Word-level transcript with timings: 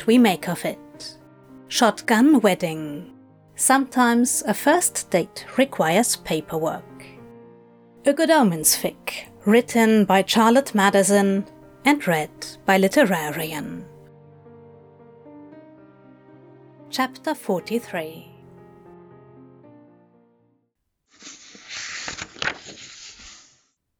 what 0.00 0.06
we 0.06 0.16
make 0.16 0.48
of 0.48 0.64
it. 0.64 1.18
Shotgun 1.68 2.40
Wedding. 2.40 3.12
Sometimes 3.54 4.42
a 4.46 4.54
first 4.54 5.10
date 5.10 5.44
requires 5.58 6.16
paperwork. 6.16 7.04
A 8.06 8.14
Good 8.14 8.30
Omens 8.30 8.74
fic, 8.74 9.26
written 9.44 10.06
by 10.06 10.24
Charlotte 10.26 10.74
Madison 10.74 11.44
and 11.84 12.06
read 12.08 12.30
by 12.64 12.80
Literarian. 12.80 13.84
Chapter 16.88 17.34
43 17.34 18.26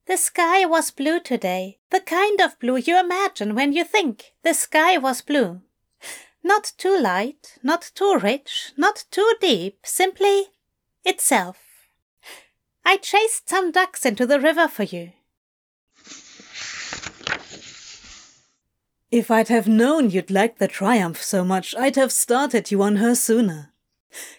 The 0.07 0.17
sky 0.17 0.65
was 0.65 0.91
blue 0.91 1.21
today, 1.21 1.79
the 1.91 2.01
kind 2.01 2.41
of 2.41 2.59
blue 2.59 2.79
you 2.79 2.99
imagine 2.99 3.55
when 3.55 3.75
you 3.75 3.85
think 3.85 4.33
the 4.43 4.55
sky 4.55 4.97
was 4.97 5.21
blue. 5.21 5.61
Not 6.43 6.73
too 6.79 6.99
light, 6.99 7.59
not 7.63 7.91
too 7.95 8.19
rich, 8.23 8.73
not 8.77 9.05
too 9.11 9.35
deep, 9.41 9.81
simply 9.85 10.47
itself. 11.05 11.59
I 12.85 12.97
chased 12.97 13.49
some 13.49 13.71
ducks 13.71 14.07
into 14.07 14.27
the 14.27 14.41
river 14.41 14.67
for 14.67 14.85
you. 14.85 15.13
If 19.11 19.31
I'd 19.31 19.49
have 19.49 19.67
known 19.67 20.11
you'd 20.11 20.31
like 20.31 20.59
the 20.59 20.69
Triumph 20.69 21.23
so 21.23 21.45
much, 21.45 21.75
I'd 21.77 21.97
have 21.97 22.13
started 22.13 22.71
you 22.71 22.81
on 22.83 22.97
her 22.97 23.15
sooner. 23.15 23.73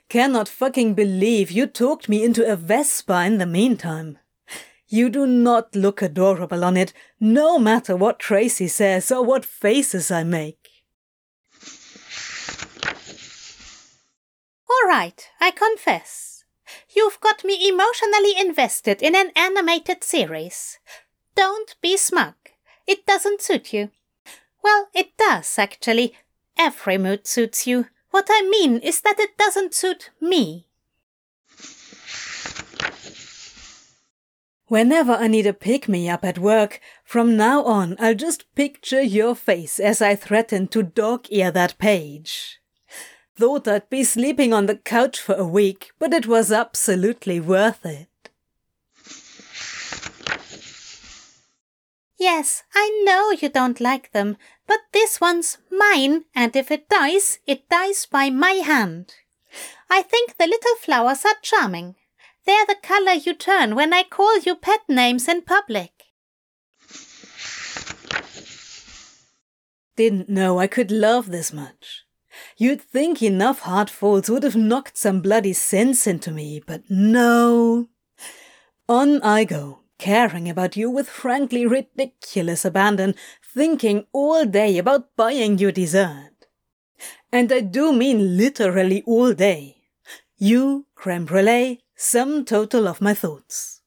Cannot 0.09 0.49
fucking 0.49 0.93
believe 0.93 1.51
you 1.51 1.67
talked 1.67 2.09
me 2.09 2.23
into 2.23 2.49
a 2.49 2.55
Vespa 2.55 3.23
in 3.25 3.37
the 3.37 3.45
meantime. 3.45 4.17
You 4.87 5.09
do 5.09 5.25
not 5.25 5.75
look 5.75 6.01
adorable 6.01 6.65
on 6.65 6.77
it, 6.77 6.93
no 7.19 7.59
matter 7.59 7.95
what 7.95 8.19
Tracy 8.19 8.67
says 8.67 9.11
or 9.11 9.23
what 9.23 9.45
faces 9.45 10.09
I 10.09 10.23
make. 10.23 10.70
All 14.71 14.87
right, 14.87 15.29
I 15.41 15.51
confess. 15.51 16.45
You've 16.95 17.19
got 17.19 17.43
me 17.43 17.67
emotionally 17.67 18.39
invested 18.39 19.01
in 19.01 19.15
an 19.15 19.31
animated 19.35 20.01
series. 20.01 20.79
Don't 21.35 21.75
be 21.81 21.97
smug. 21.97 22.35
It 22.87 23.05
doesn't 23.05 23.41
suit 23.41 23.73
you. 23.73 23.89
Well, 24.63 24.87
it 24.93 25.17
does, 25.17 25.59
actually. 25.59 26.13
Every 26.57 26.97
mood 26.97 27.27
suits 27.27 27.67
you. 27.67 27.87
What 28.11 28.27
I 28.29 28.47
mean 28.47 28.77
is 28.77 29.01
that 29.01 29.19
it 29.19 29.37
doesn't 29.37 29.73
suit 29.73 30.11
me. 30.21 30.67
Whenever 34.67 35.13
I 35.13 35.27
need 35.27 35.47
a 35.47 35.53
pick 35.53 35.89
me 35.89 36.07
up 36.07 36.23
at 36.23 36.39
work, 36.39 36.79
from 37.03 37.35
now 37.35 37.63
on 37.65 37.97
I'll 37.99 38.15
just 38.15 38.53
picture 38.55 39.01
your 39.01 39.35
face 39.35 39.81
as 39.81 40.01
I 40.01 40.15
threaten 40.15 40.69
to 40.69 40.81
dog 40.81 41.25
ear 41.29 41.51
that 41.51 41.77
page. 41.77 42.60
Thought 43.35 43.67
I'd 43.67 43.89
be 43.89 44.03
sleeping 44.03 44.53
on 44.53 44.65
the 44.65 44.75
couch 44.75 45.19
for 45.19 45.35
a 45.35 45.47
week, 45.47 45.91
but 45.99 46.13
it 46.13 46.27
was 46.27 46.51
absolutely 46.51 47.39
worth 47.39 47.85
it. 47.85 48.07
Yes, 52.17 52.63
I 52.75 53.01
know 53.03 53.31
you 53.31 53.49
don't 53.49 53.81
like 53.81 54.11
them, 54.11 54.37
but 54.67 54.81
this 54.91 55.19
one's 55.19 55.57
mine, 55.71 56.25
and 56.35 56.55
if 56.55 56.69
it 56.69 56.87
dies, 56.87 57.39
it 57.47 57.67
dies 57.67 58.05
by 58.05 58.29
my 58.29 58.51
hand. 58.51 59.15
I 59.89 60.03
think 60.03 60.37
the 60.37 60.45
little 60.45 60.75
flowers 60.75 61.25
are 61.25 61.41
charming. 61.41 61.95
They're 62.45 62.67
the 62.67 62.75
color 62.75 63.13
you 63.13 63.33
turn 63.33 63.75
when 63.75 63.91
I 63.91 64.03
call 64.03 64.39
you 64.39 64.55
pet 64.55 64.81
names 64.87 65.27
in 65.27 65.41
public. 65.41 65.91
Didn't 69.95 70.29
know 70.29 70.59
I 70.59 70.67
could 70.67 70.91
love 70.91 71.31
this 71.31 71.51
much. 71.51 72.00
You'd 72.61 72.79
think 72.79 73.23
enough 73.23 73.61
heartfuls 73.61 74.29
would 74.29 74.43
have 74.43 74.55
knocked 74.55 74.95
some 74.95 75.19
bloody 75.19 75.51
sense 75.51 76.05
into 76.05 76.29
me, 76.29 76.61
but 76.63 76.83
no. 76.91 77.87
On 78.87 79.19
I 79.23 79.45
go, 79.45 79.79
caring 79.97 80.47
about 80.47 80.77
you 80.77 80.87
with 80.87 81.09
frankly 81.09 81.65
ridiculous 81.65 82.63
abandon, 82.63 83.15
thinking 83.43 84.05
all 84.13 84.45
day 84.45 84.77
about 84.77 85.15
buying 85.15 85.57
you 85.57 85.71
dessert. 85.71 86.45
And 87.31 87.51
I 87.51 87.61
do 87.61 87.91
mean 87.91 88.37
literally 88.37 89.01
all 89.07 89.33
day. 89.33 89.77
You, 90.37 90.85
creme 90.93 91.25
brulee, 91.25 91.81
Sum 91.95 92.45
total 92.45 92.87
of 92.87 93.01
my 93.01 93.15
thoughts. 93.15 93.80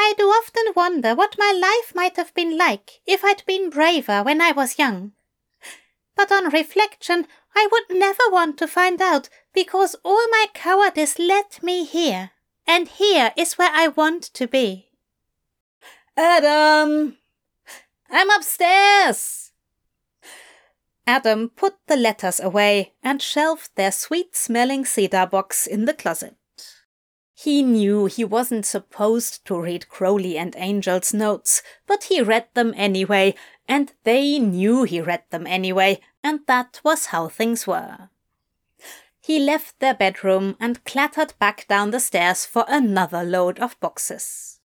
I 0.00 0.14
do 0.16 0.26
often 0.26 0.72
wonder 0.76 1.16
what 1.16 1.34
my 1.36 1.52
life 1.52 1.92
might 1.92 2.16
have 2.16 2.32
been 2.32 2.56
like 2.56 3.00
if 3.04 3.24
I'd 3.24 3.44
been 3.46 3.68
braver 3.68 4.22
when 4.22 4.40
I 4.40 4.52
was 4.52 4.78
young. 4.78 5.12
But 6.14 6.30
on 6.30 6.52
reflection, 6.52 7.26
I 7.56 7.68
would 7.70 7.98
never 7.98 8.22
want 8.30 8.58
to 8.58 8.68
find 8.68 9.02
out 9.02 9.28
because 9.52 9.96
all 10.04 10.28
my 10.30 10.46
cowardice 10.54 11.18
led 11.18 11.62
me 11.62 11.84
here. 11.84 12.30
And 12.64 12.86
here 12.86 13.32
is 13.36 13.54
where 13.54 13.72
I 13.72 13.88
want 13.88 14.22
to 14.34 14.46
be. 14.46 14.90
Adam! 16.16 17.16
I'm 18.08 18.30
upstairs! 18.30 19.50
Adam 21.08 21.48
put 21.48 21.74
the 21.88 21.96
letters 21.96 22.38
away 22.38 22.92
and 23.02 23.20
shelved 23.20 23.70
their 23.74 23.90
sweet 23.90 24.36
smelling 24.36 24.84
cedar 24.84 25.26
box 25.26 25.66
in 25.66 25.86
the 25.86 25.94
closet. 25.94 26.37
He 27.40 27.62
knew 27.62 28.06
he 28.06 28.24
wasn't 28.24 28.66
supposed 28.66 29.44
to 29.44 29.60
read 29.60 29.88
Crowley 29.88 30.36
and 30.36 30.56
Angel's 30.56 31.14
notes, 31.14 31.62
but 31.86 32.04
he 32.04 32.20
read 32.20 32.48
them 32.54 32.74
anyway, 32.76 33.36
and 33.68 33.92
they 34.02 34.40
knew 34.40 34.82
he 34.82 35.00
read 35.00 35.22
them 35.30 35.46
anyway, 35.46 36.00
and 36.20 36.40
that 36.48 36.80
was 36.82 37.06
how 37.06 37.28
things 37.28 37.64
were. 37.64 38.08
He 39.20 39.38
left 39.38 39.78
their 39.78 39.94
bedroom 39.94 40.56
and 40.58 40.82
clattered 40.82 41.34
back 41.38 41.68
down 41.68 41.92
the 41.92 42.00
stairs 42.00 42.44
for 42.44 42.64
another 42.66 43.22
load 43.22 43.60
of 43.60 43.78
boxes. 43.78 44.58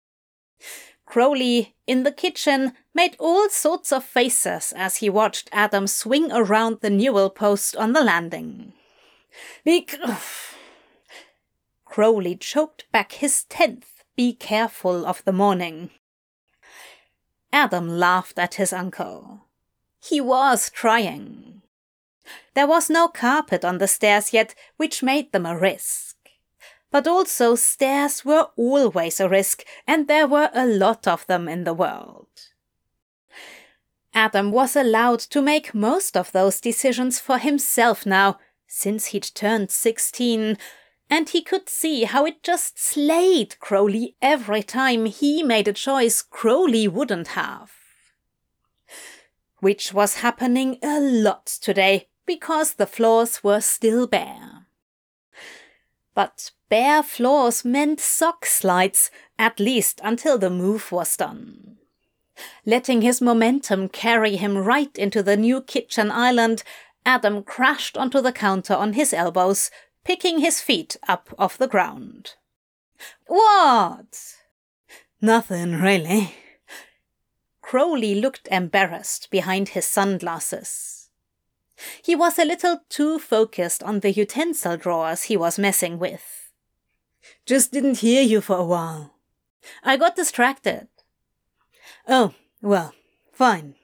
Crowley, 1.05 1.75
in 1.87 2.03
the 2.03 2.11
kitchen, 2.13 2.71
made 2.93 3.17
all 3.19 3.49
sorts 3.49 3.91
of 3.91 4.05
faces 4.05 4.71
as 4.77 4.97
he 4.97 5.09
watched 5.09 5.49
Adam 5.51 5.87
swing 5.87 6.31
around 6.31 6.79
the 6.79 6.89
newel 6.89 7.29
post 7.29 7.75
on 7.75 7.91
the 7.91 8.01
landing. 8.01 8.71
Be 9.65 9.85
Crowley 11.91 12.37
choked 12.37 12.89
back 12.93 13.11
his 13.11 13.43
tenth 13.43 14.05
be 14.15 14.31
careful 14.33 15.05
of 15.05 15.21
the 15.25 15.33
morning. 15.33 15.89
Adam 17.51 17.89
laughed 17.89 18.39
at 18.39 18.53
his 18.53 18.71
uncle. 18.71 19.47
He 20.01 20.21
was 20.21 20.69
trying. 20.69 21.63
There 22.53 22.65
was 22.65 22.89
no 22.89 23.09
carpet 23.09 23.65
on 23.65 23.79
the 23.79 23.89
stairs 23.89 24.31
yet, 24.31 24.55
which 24.77 25.03
made 25.03 25.33
them 25.33 25.45
a 25.45 25.57
risk. 25.57 26.15
But 26.91 27.07
also, 27.07 27.55
stairs 27.55 28.23
were 28.23 28.47
always 28.55 29.19
a 29.19 29.27
risk, 29.27 29.65
and 29.85 30.07
there 30.07 30.27
were 30.27 30.49
a 30.53 30.65
lot 30.65 31.09
of 31.09 31.27
them 31.27 31.49
in 31.49 31.65
the 31.65 31.73
world. 31.73 32.29
Adam 34.13 34.53
was 34.53 34.77
allowed 34.77 35.19
to 35.19 35.41
make 35.41 35.73
most 35.73 36.15
of 36.15 36.31
those 36.31 36.61
decisions 36.61 37.19
for 37.19 37.37
himself 37.37 38.05
now, 38.05 38.39
since 38.65 39.07
he'd 39.07 39.29
turned 39.35 39.71
16, 39.71 40.57
and 41.11 41.27
he 41.29 41.41
could 41.41 41.67
see 41.67 42.05
how 42.05 42.25
it 42.25 42.41
just 42.41 42.79
slayed 42.79 43.59
Crowley 43.59 44.15
every 44.21 44.63
time 44.63 45.05
he 45.05 45.43
made 45.43 45.67
a 45.67 45.73
choice 45.73 46.21
Crowley 46.21 46.87
wouldn't 46.87 47.27
have. 47.29 47.73
Which 49.59 49.93
was 49.93 50.15
happening 50.15 50.79
a 50.81 51.01
lot 51.01 51.45
today, 51.45 52.07
because 52.25 52.75
the 52.75 52.87
floors 52.87 53.43
were 53.43 53.59
still 53.59 54.07
bare. 54.07 54.67
But 56.15 56.51
bare 56.69 57.03
floors 57.03 57.65
meant 57.65 57.99
sock 57.99 58.45
slides, 58.45 59.11
at 59.37 59.59
least 59.59 59.99
until 60.05 60.37
the 60.37 60.49
move 60.49 60.93
was 60.93 61.17
done. 61.17 61.77
Letting 62.65 63.01
his 63.01 63.21
momentum 63.21 63.89
carry 63.89 64.37
him 64.37 64.57
right 64.57 64.97
into 64.97 65.21
the 65.21 65.35
new 65.35 65.61
kitchen 65.61 66.09
island, 66.09 66.63
Adam 67.05 67.43
crashed 67.43 67.97
onto 67.97 68.21
the 68.21 68.31
counter 68.31 68.73
on 68.73 68.93
his 68.93 69.11
elbows, 69.11 69.69
picking 70.03 70.39
his 70.39 70.61
feet 70.61 70.97
up 71.07 71.33
off 71.37 71.57
the 71.57 71.67
ground. 71.67 72.35
What? 73.27 74.35
Nothing, 75.21 75.79
really. 75.79 76.35
Crowley 77.61 78.15
looked 78.15 78.47
embarrassed 78.51 79.29
behind 79.31 79.69
his 79.69 79.85
sunglasses. 79.85 81.09
He 82.03 82.15
was 82.15 82.37
a 82.37 82.45
little 82.45 82.81
too 82.89 83.17
focused 83.19 83.81
on 83.83 83.99
the 83.99 84.11
utensil 84.11 84.77
drawers 84.77 85.23
he 85.23 85.37
was 85.37 85.57
messing 85.57 85.97
with. 85.97 86.51
Just 87.45 87.71
didn't 87.71 87.99
hear 87.99 88.21
you 88.21 88.41
for 88.41 88.57
a 88.57 88.65
while. 88.65 89.15
I 89.83 89.97
got 89.97 90.15
distracted. 90.15 90.87
Oh, 92.07 92.33
well, 92.61 92.93
fine. 93.31 93.75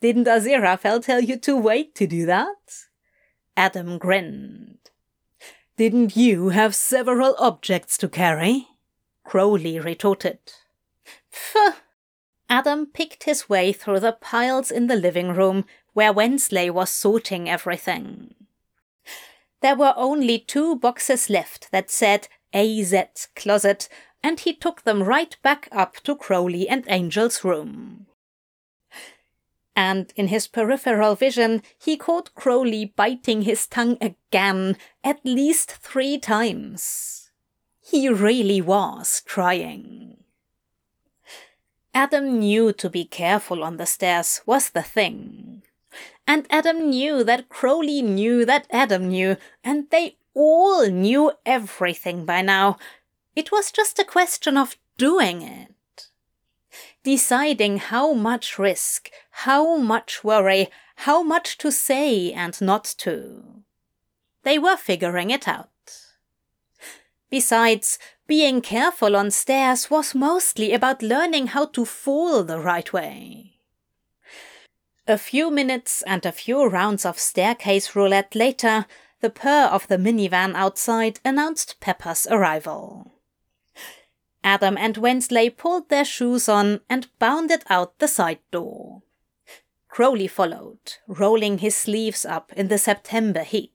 Didn't 0.00 0.26
Aziraphale 0.26 1.02
tell 1.02 1.20
you 1.20 1.36
to 1.38 1.56
wait 1.56 1.94
to 1.96 2.06
do 2.06 2.26
that? 2.26 2.84
Adam 3.56 3.98
grinned. 3.98 4.79
Didn't 5.80 6.14
you 6.14 6.50
have 6.50 6.74
several 6.74 7.34
objects 7.38 7.96
to 7.96 8.08
carry? 8.10 8.68
Crowley 9.24 9.80
retorted. 9.80 10.38
Pfft! 11.32 11.76
Adam 12.50 12.84
picked 12.84 13.24
his 13.24 13.48
way 13.48 13.72
through 13.72 14.00
the 14.00 14.12
piles 14.12 14.70
in 14.70 14.88
the 14.88 14.94
living 14.94 15.28
room 15.28 15.64
where 15.94 16.12
Wensley 16.12 16.68
was 16.68 16.90
sorting 16.90 17.48
everything. 17.48 18.34
There 19.62 19.74
were 19.74 19.94
only 19.96 20.38
two 20.38 20.76
boxes 20.76 21.30
left 21.30 21.72
that 21.72 21.90
said 21.90 22.28
AZ 22.52 22.94
Closet, 23.34 23.88
and 24.22 24.38
he 24.38 24.52
took 24.52 24.82
them 24.82 25.02
right 25.02 25.34
back 25.42 25.66
up 25.72 25.94
to 26.04 26.14
Crowley 26.14 26.68
and 26.68 26.86
Angel's 26.90 27.42
room. 27.42 28.04
And 29.80 30.12
in 30.14 30.28
his 30.28 30.46
peripheral 30.46 31.14
vision, 31.14 31.62
he 31.78 31.96
caught 31.96 32.34
Crowley 32.34 32.92
biting 32.96 33.42
his 33.42 33.66
tongue 33.66 33.96
again 34.02 34.76
at 35.02 35.24
least 35.24 35.70
three 35.70 36.18
times. 36.18 37.30
He 37.80 38.06
really 38.10 38.60
was 38.60 39.22
trying. 39.24 40.18
Adam 41.94 42.40
knew 42.40 42.74
to 42.74 42.90
be 42.90 43.06
careful 43.06 43.64
on 43.64 43.78
the 43.78 43.86
stairs 43.86 44.42
was 44.44 44.68
the 44.68 44.82
thing. 44.82 45.62
And 46.26 46.46
Adam 46.50 46.90
knew 46.90 47.24
that 47.24 47.48
Crowley 47.48 48.02
knew 48.02 48.44
that 48.44 48.66
Adam 48.70 49.08
knew, 49.08 49.38
and 49.64 49.88
they 49.88 50.18
all 50.34 50.88
knew 50.88 51.32
everything 51.46 52.26
by 52.26 52.42
now. 52.42 52.76
It 53.34 53.50
was 53.50 53.72
just 53.72 53.98
a 53.98 54.04
question 54.04 54.58
of 54.58 54.76
doing 54.98 55.40
it. 55.40 55.59
Deciding 57.02 57.78
how 57.78 58.12
much 58.12 58.58
risk, 58.58 59.10
how 59.30 59.76
much 59.76 60.22
worry, 60.22 60.68
how 60.96 61.22
much 61.22 61.56
to 61.58 61.72
say 61.72 62.32
and 62.32 62.60
not 62.60 62.84
to. 62.98 63.62
They 64.42 64.58
were 64.58 64.76
figuring 64.76 65.30
it 65.30 65.48
out. 65.48 65.68
Besides, 67.30 67.98
being 68.26 68.60
careful 68.60 69.16
on 69.16 69.30
stairs 69.30 69.90
was 69.90 70.14
mostly 70.14 70.72
about 70.72 71.02
learning 71.02 71.48
how 71.48 71.66
to 71.66 71.84
fall 71.84 72.44
the 72.44 72.60
right 72.60 72.92
way. 72.92 73.54
A 75.06 75.16
few 75.16 75.50
minutes 75.50 76.02
and 76.06 76.26
a 76.26 76.32
few 76.32 76.66
rounds 76.66 77.04
of 77.06 77.18
staircase 77.18 77.96
roulette 77.96 78.34
later, 78.34 78.86
the 79.20 79.30
purr 79.30 79.66
of 79.66 79.88
the 79.88 79.96
minivan 79.96 80.54
outside 80.54 81.18
announced 81.24 81.80
Pepper's 81.80 82.26
arrival. 82.30 83.19
Adam 84.42 84.76
and 84.78 84.96
Wensley 84.96 85.50
pulled 85.50 85.88
their 85.88 86.04
shoes 86.04 86.48
on 86.48 86.80
and 86.88 87.08
bounded 87.18 87.62
out 87.68 87.98
the 87.98 88.08
side 88.08 88.40
door. 88.50 89.02
Crowley 89.88 90.28
followed, 90.28 90.94
rolling 91.06 91.58
his 91.58 91.74
sleeves 91.74 92.24
up 92.24 92.52
in 92.54 92.68
the 92.68 92.78
September 92.78 93.42
heat. 93.42 93.72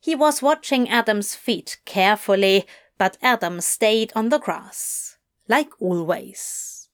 He 0.00 0.14
was 0.14 0.42
watching 0.42 0.88
Adam's 0.88 1.34
feet 1.34 1.78
carefully, 1.84 2.66
but 2.98 3.18
Adam 3.22 3.60
stayed 3.60 4.12
on 4.14 4.30
the 4.30 4.38
grass, 4.38 5.16
like 5.48 5.70
always. 5.80 6.88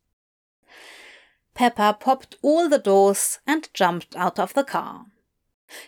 Pepper 1.54 1.96
popped 1.98 2.36
all 2.42 2.68
the 2.68 2.78
doors 2.78 3.38
and 3.46 3.72
jumped 3.74 4.14
out 4.14 4.38
of 4.38 4.54
the 4.54 4.64
car. 4.64 5.06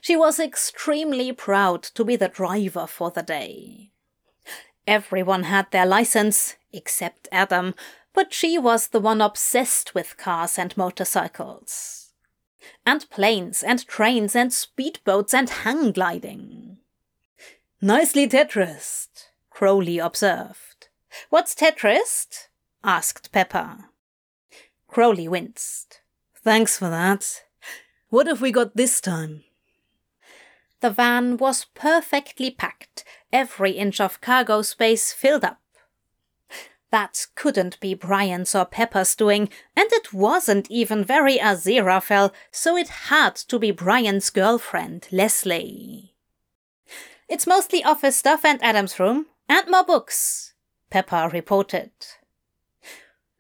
She 0.01 0.17
was 0.17 0.39
extremely 0.39 1.33
proud 1.33 1.83
to 1.83 2.05
be 2.05 2.17
the 2.17 2.29
driver 2.29 2.87
for 2.87 3.11
the 3.11 3.23
day. 3.23 3.90
Everyone 4.91 5.45
had 5.45 5.71
their 5.71 5.87
license, 5.87 6.57
except 6.73 7.29
Adam, 7.31 7.77
but 8.13 8.35
she 8.35 8.59
was 8.59 8.89
the 8.89 8.99
one 8.99 9.21
obsessed 9.21 9.95
with 9.95 10.17
cars 10.17 10.59
and 10.59 10.77
motorcycles. 10.77 12.11
And 12.85 13.09
planes 13.09 13.63
and 13.63 13.87
trains 13.87 14.35
and 14.35 14.51
speedboats 14.51 15.33
and 15.33 15.49
hang 15.49 15.93
gliding. 15.93 16.79
Nicely 17.81 18.27
Tetrised, 18.27 19.29
Crowley 19.49 20.01
observed. 20.01 20.89
What's 21.29 21.55
Tetrised? 21.55 22.49
asked 22.83 23.31
Pepper. 23.31 23.91
Crowley 24.89 25.29
winced. 25.29 26.01
Thanks 26.35 26.77
for 26.77 26.91
that. 26.91 27.45
What 28.09 28.27
have 28.27 28.41
we 28.41 28.51
got 28.51 28.75
this 28.75 29.01
time? 29.01 29.45
The 30.81 30.91
van 30.91 31.37
was 31.37 31.67
perfectly 31.75 32.51
packed, 32.51 33.05
every 33.33 33.73
inch 33.73 34.01
of 34.01 34.21
cargo 34.21 34.63
space 34.63 35.13
filled 35.13 35.45
up. 35.45 35.61
That 36.91 37.29
couldn't 37.37 37.79
be 37.79 37.95
Brian's 37.95 38.55
or 38.55 38.65
Pepper's 38.65 39.15
doing, 39.15 39.49
and 39.77 39.93
it 39.93 40.13
wasn't 40.13 40.69
even 40.71 41.05
very 41.05 41.39
Aziraphale, 41.39 42.33
so 42.51 42.77
it 42.77 42.89
had 42.89 43.37
to 43.37 43.59
be 43.61 43.71
Brian's 43.71 44.31
girlfriend, 44.31 45.07
Leslie. 45.13 46.15
It's 47.29 47.47
mostly 47.47 47.85
office 47.85 48.17
stuff 48.17 48.45
and 48.45 48.61
Adam's 48.61 48.99
room, 48.99 49.27
and 49.49 49.69
more 49.71 49.85
books, 49.85 50.55
Pepper 50.91 51.31
reported. 51.33 51.93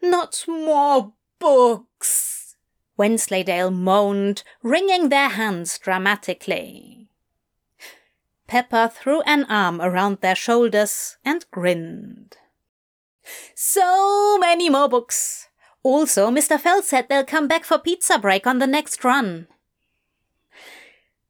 Not 0.00 0.44
more 0.46 1.12
books, 1.40 2.56
Wensleydale 2.96 3.72
moaned, 3.72 4.44
wringing 4.62 5.08
their 5.08 5.30
hands 5.30 5.76
dramatically. 5.76 6.99
Pepper 8.50 8.90
threw 8.92 9.20
an 9.22 9.44
arm 9.44 9.80
around 9.80 10.18
their 10.20 10.34
shoulders 10.34 11.18
and 11.24 11.46
grinned. 11.52 12.36
So 13.54 14.38
many 14.38 14.68
more 14.68 14.88
books. 14.88 15.46
Also, 15.84 16.32
Mr. 16.32 16.58
Fell 16.58 16.82
said 16.82 17.08
they'll 17.08 17.24
come 17.24 17.46
back 17.46 17.64
for 17.64 17.78
pizza 17.78 18.18
break 18.18 18.48
on 18.48 18.58
the 18.58 18.66
next 18.66 19.04
run. 19.04 19.46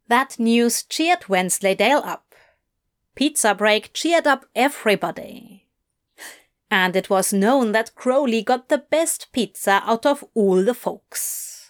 That 0.09 0.39
news 0.39 0.83
cheered 0.83 1.29
Wensleydale 1.29 1.99
up. 1.99 2.35
Pizza 3.15 3.55
break 3.55 3.93
cheered 3.93 4.27
up 4.27 4.47
everybody. 4.57 5.67
And 6.71 6.97
it 6.97 7.11
was 7.11 7.35
known 7.35 7.73
that 7.73 7.95
Crowley 7.95 8.41
got 8.43 8.71
the 8.71 8.79
best 8.79 9.31
pizza 9.33 9.83
out 9.85 10.07
of 10.07 10.25
all 10.35 10.65
the 10.65 10.73
folks. 10.73 11.69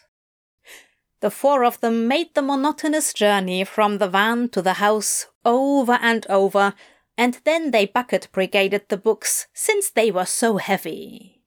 The 1.19 1.31
four 1.31 1.65
of 1.65 1.81
them 1.81 2.07
made 2.07 2.35
the 2.35 2.41
monotonous 2.41 3.13
journey 3.13 3.65
from 3.65 3.99
the 3.99 4.09
van 4.09 4.49
to 4.51 4.63
the 4.63 4.75
house 4.75 5.27
over 5.45 5.99
and 6.01 6.27
over, 6.29 6.75
and 7.17 7.41
then 7.45 7.71
they 7.71 7.87
bucket 7.87 8.29
brigaded 8.33 8.89
the 8.89 8.97
books 8.97 9.47
since 9.53 9.91
they 9.91 10.11
were 10.11 10.27
so 10.27 10.57
heavy. 10.57 11.43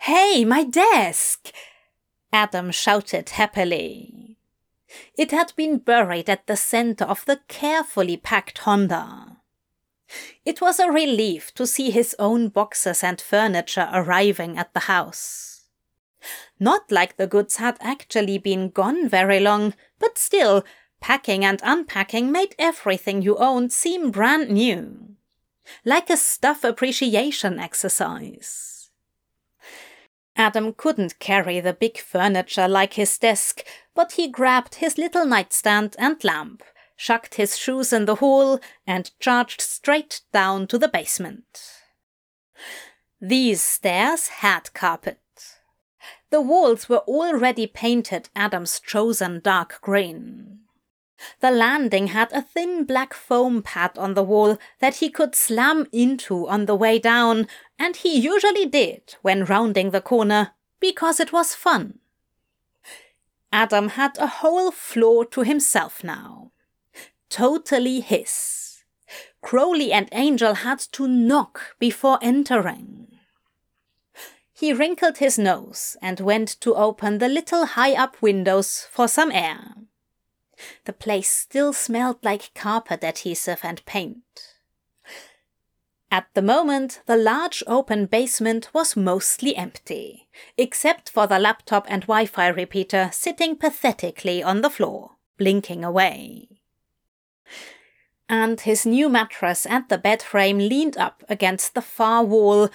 Hey, 0.00 0.44
my 0.44 0.64
desk! 0.64 1.52
Adam 2.32 2.70
shouted 2.70 3.30
happily. 3.30 4.36
It 5.16 5.30
had 5.30 5.52
been 5.56 5.78
buried 5.78 6.28
at 6.28 6.46
the 6.46 6.56
center 6.56 7.04
of 7.04 7.24
the 7.24 7.40
carefully 7.48 8.16
packed 8.16 8.58
Honda. 8.58 9.38
It 10.44 10.60
was 10.60 10.78
a 10.78 10.90
relief 10.90 11.52
to 11.54 11.66
see 11.66 11.90
his 11.90 12.14
own 12.18 12.48
boxes 12.48 13.02
and 13.02 13.20
furniture 13.20 13.88
arriving 13.92 14.56
at 14.56 14.72
the 14.72 14.80
house. 14.80 15.64
Not 16.58 16.90
like 16.90 17.16
the 17.16 17.26
goods 17.26 17.56
had 17.56 17.76
actually 17.80 18.38
been 18.38 18.70
gone 18.70 19.08
very 19.08 19.40
long, 19.40 19.74
but 19.98 20.18
still, 20.18 20.64
packing 21.06 21.44
and 21.44 21.60
unpacking 21.62 22.32
made 22.32 22.52
everything 22.58 23.22
you 23.22 23.36
owned 23.36 23.72
seem 23.72 24.10
brand 24.10 24.50
new. 24.50 25.14
Like 25.84 26.10
a 26.10 26.16
stuff 26.16 26.64
appreciation 26.64 27.60
exercise. 27.60 28.90
Adam 30.34 30.74
couldn't 30.76 31.20
carry 31.20 31.60
the 31.60 31.72
big 31.72 31.96
furniture 31.98 32.66
like 32.66 32.94
his 32.94 33.16
desk, 33.18 33.62
but 33.94 34.12
he 34.12 34.26
grabbed 34.26 34.74
his 34.74 34.98
little 34.98 35.24
nightstand 35.24 35.94
and 35.96 36.24
lamp, 36.24 36.64
shucked 36.96 37.36
his 37.36 37.56
shoes 37.56 37.92
in 37.92 38.06
the 38.06 38.16
hall, 38.16 38.58
and 38.84 39.12
charged 39.20 39.60
straight 39.60 40.22
down 40.32 40.66
to 40.66 40.76
the 40.76 40.88
basement. 40.88 41.60
These 43.20 43.62
stairs 43.62 44.26
had 44.42 44.74
carpet. 44.74 45.20
The 46.30 46.40
walls 46.40 46.88
were 46.88 47.04
already 47.06 47.68
painted 47.68 48.28
Adam's 48.34 48.80
chosen 48.80 49.38
dark 49.38 49.80
green. 49.80 50.65
The 51.40 51.50
landing 51.50 52.08
had 52.08 52.32
a 52.32 52.42
thin 52.42 52.84
black 52.84 53.14
foam 53.14 53.62
pad 53.62 53.96
on 53.96 54.14
the 54.14 54.22
wall 54.22 54.58
that 54.80 54.96
he 54.96 55.08
could 55.08 55.34
slam 55.34 55.86
into 55.92 56.48
on 56.48 56.66
the 56.66 56.74
way 56.74 56.98
down, 56.98 57.48
and 57.78 57.96
he 57.96 58.18
usually 58.18 58.66
did 58.66 59.16
when 59.22 59.44
rounding 59.44 59.90
the 59.90 60.00
corner 60.00 60.52
because 60.80 61.20
it 61.20 61.32
was 61.32 61.54
fun. 61.54 61.98
Adam 63.52 63.90
had 63.90 64.18
a 64.18 64.26
whole 64.26 64.70
floor 64.70 65.24
to 65.24 65.42
himself 65.42 66.04
now. 66.04 66.52
Totally 67.30 68.00
his. 68.00 68.84
Crowley 69.40 69.92
and 69.92 70.08
Angel 70.12 70.54
had 70.54 70.80
to 70.92 71.06
knock 71.06 71.76
before 71.78 72.18
entering. 72.20 73.06
He 74.52 74.72
wrinkled 74.72 75.18
his 75.18 75.38
nose 75.38 75.96
and 76.02 76.18
went 76.18 76.60
to 76.60 76.74
open 76.74 77.18
the 77.18 77.28
little 77.28 77.66
high 77.66 77.94
up 77.94 78.20
windows 78.20 78.86
for 78.90 79.06
some 79.06 79.30
air. 79.30 79.85
The 80.84 80.92
place 80.92 81.30
still 81.30 81.72
smelled 81.72 82.18
like 82.22 82.54
carpet 82.54 83.02
adhesive 83.02 83.60
and 83.62 83.84
paint. 83.86 84.54
At 86.10 86.28
the 86.34 86.42
moment, 86.42 87.00
the 87.06 87.16
large 87.16 87.62
open 87.66 88.06
basement 88.06 88.70
was 88.72 88.96
mostly 88.96 89.56
empty, 89.56 90.28
except 90.56 91.10
for 91.10 91.26
the 91.26 91.38
laptop 91.38 91.84
and 91.88 92.02
Wi 92.02 92.26
Fi 92.26 92.46
repeater 92.46 93.10
sitting 93.12 93.56
pathetically 93.56 94.42
on 94.42 94.60
the 94.60 94.70
floor, 94.70 95.16
blinking 95.36 95.84
away. 95.84 96.48
And 98.28 98.60
his 98.60 98.86
new 98.86 99.08
mattress 99.08 99.66
and 99.66 99.88
the 99.88 99.98
bed 99.98 100.22
frame 100.22 100.58
leaned 100.58 100.96
up 100.96 101.24
against 101.28 101.74
the 101.74 101.82
far 101.82 102.24
wall 102.24 102.70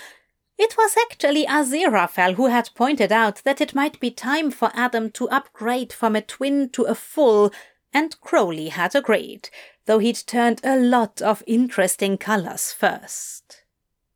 It 0.62 0.78
was 0.78 0.96
actually 0.96 1.48
Aziraphale 1.48 2.36
who 2.36 2.46
had 2.46 2.70
pointed 2.76 3.12
out 3.12 3.42
that 3.46 3.62
it 3.62 3.74
might 3.74 4.00
be 4.00 4.12
time 4.12 4.52
for 4.52 4.70
Adam 4.76 5.10
to 5.12 5.28
upgrade 5.30 5.92
from 5.92 6.16
a 6.16 6.22
twin 6.22 6.70
to 6.70 6.84
a 6.84 6.94
full, 6.94 7.52
and 7.94 8.20
Crowley 8.22 8.70
had 8.70 8.96
agreed, 8.96 9.50
though 9.86 10.00
he'd 10.00 10.22
turned 10.26 10.62
a 10.64 10.78
lot 10.78 11.22
of 11.22 11.44
interesting 11.48 12.18
colors 12.18 12.72
first. 12.72 13.64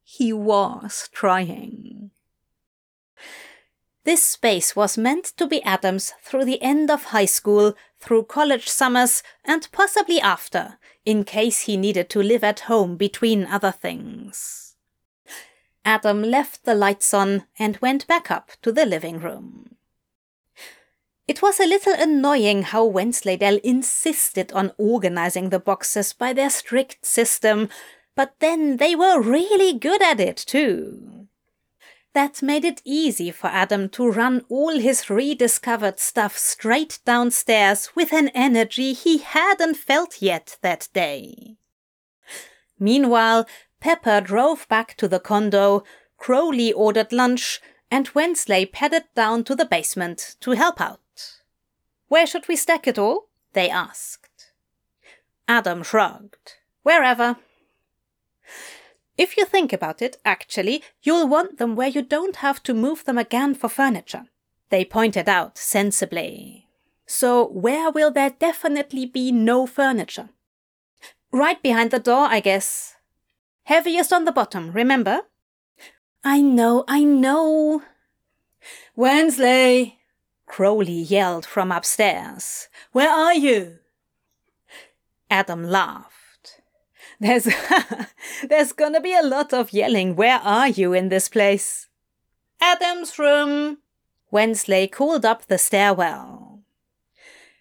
He 0.03 0.31
was 0.31 1.09
trying. 1.11 2.11
This 4.05 4.21
space 4.21 4.75
was 4.75 4.99
meant 4.99 5.25
to 5.37 5.47
be 5.47 5.63
Adam's 5.63 6.13
through 6.21 6.45
the 6.45 6.61
end 6.61 6.91
of 6.91 7.05
high 7.05 7.25
school, 7.25 7.73
through 7.99 8.25
college 8.25 8.67
summers, 8.67 9.23
and 9.43 9.67
possibly 9.71 10.21
after, 10.21 10.77
in 11.05 11.23
case 11.23 11.61
he 11.61 11.75
needed 11.75 12.09
to 12.11 12.21
live 12.21 12.43
at 12.43 12.61
home 12.61 12.97
between 12.97 13.45
other 13.45 13.71
things. 13.71 14.75
Adam 15.83 16.21
left 16.21 16.65
the 16.65 16.75
lights 16.75 17.13
on 17.13 17.45
and 17.57 17.77
went 17.77 18.05
back 18.07 18.29
up 18.29 18.51
to 18.61 18.71
the 18.71 18.85
living 18.85 19.19
room. 19.19 19.74
It 21.27 21.41
was 21.41 21.59
a 21.59 21.65
little 21.65 21.93
annoying 21.93 22.63
how 22.63 22.85
Wensleydale 22.85 23.59
insisted 23.63 24.51
on 24.53 24.73
organizing 24.77 25.49
the 25.49 25.59
boxes 25.59 26.13
by 26.13 26.33
their 26.33 26.51
strict 26.51 27.03
system, 27.03 27.69
but 28.15 28.35
then 28.39 28.77
they 28.77 28.95
were 28.95 29.19
really 29.19 29.77
good 29.77 30.03
at 30.03 30.19
it 30.19 30.37
too. 30.37 31.27
That 32.13 32.41
made 32.41 32.63
it 32.63 32.81
easy 32.85 33.31
for 33.31 33.47
Adam 33.47 33.89
to 33.89 34.09
run 34.09 34.45
all 34.49 34.79
his 34.79 35.09
rediscovered 35.09 35.99
stuff 35.99 36.37
straight 36.37 36.99
downstairs 37.05 37.89
with 37.95 38.13
an 38.13 38.29
energy 38.29 38.93
he 38.93 39.17
hadn't 39.17 39.75
felt 39.75 40.21
yet 40.21 40.57
that 40.61 40.87
day. 40.93 41.57
Meanwhile, 42.79 43.47
Pepper 43.81 44.21
drove 44.21 44.67
back 44.69 44.95
to 44.97 45.07
the 45.07 45.19
condo, 45.19 45.83
Crowley 46.17 46.71
ordered 46.71 47.11
lunch, 47.11 47.59
and 47.91 48.09
Wensley 48.09 48.65
padded 48.65 49.05
down 49.15 49.43
to 49.45 49.55
the 49.55 49.65
basement 49.65 50.35
to 50.41 50.51
help 50.51 50.81
out. 50.81 50.99
Where 52.07 52.27
should 52.27 52.47
we 52.47 52.55
stack 52.55 52.87
it 52.87 52.99
all? 52.99 53.29
they 53.53 53.69
asked. 53.69 54.51
Adam 55.47 55.83
shrugged. 55.83 56.53
Wherever. 56.83 57.37
If 59.17 59.37
you 59.37 59.45
think 59.45 59.71
about 59.71 60.01
it, 60.01 60.17
actually, 60.25 60.83
you'll 61.01 61.27
want 61.27 61.57
them 61.57 61.75
where 61.75 61.87
you 61.87 62.01
don't 62.01 62.37
have 62.37 62.61
to 62.63 62.73
move 62.73 63.05
them 63.05 63.17
again 63.17 63.55
for 63.55 63.69
furniture. 63.69 64.25
They 64.69 64.83
pointed 64.83 65.29
out 65.29 65.57
sensibly. 65.57 66.67
So, 67.05 67.47
where 67.47 67.91
will 67.91 68.11
there 68.11 68.31
definitely 68.31 69.05
be 69.05 69.31
no 69.31 69.65
furniture? 69.67 70.29
Right 71.31 71.61
behind 71.61 71.91
the 71.91 71.99
door, 71.99 72.27
I 72.29 72.39
guess. 72.39 72.95
Heaviest 73.63 74.11
on 74.11 74.25
the 74.25 74.31
bottom, 74.31 74.71
remember? 74.71 75.21
I 76.27 76.41
know, 76.41 76.83
I 76.87 77.03
know. 77.03 77.83
Wensley! 78.95 79.99
Crowley 80.47 80.91
yelled 80.91 81.45
from 81.45 81.71
upstairs. 81.71 82.67
Where 82.91 83.11
are 83.11 83.35
you? 83.35 83.77
Adam 85.29 85.63
laughed. 85.63 86.61
There's 87.19 87.47
there's 88.49 88.73
gonna 88.73 89.01
be 89.01 89.15
a 89.15 89.21
lot 89.21 89.53
of 89.53 89.71
yelling. 89.71 90.15
Where 90.15 90.39
are 90.39 90.67
you 90.67 90.93
in 90.93 91.09
this 91.09 91.29
place? 91.29 91.89
Adam's 92.59 93.19
room. 93.19 93.77
Wensley 94.31 94.87
called 94.87 95.25
up 95.25 95.45
the 95.45 95.59
stairwell. 95.59 96.61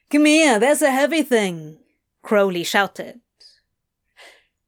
Come 0.08 0.24
here, 0.24 0.58
there's 0.58 0.82
a 0.82 0.90
heavy 0.90 1.22
thing, 1.22 1.78
Crowley 2.22 2.64
shouted. 2.64 3.20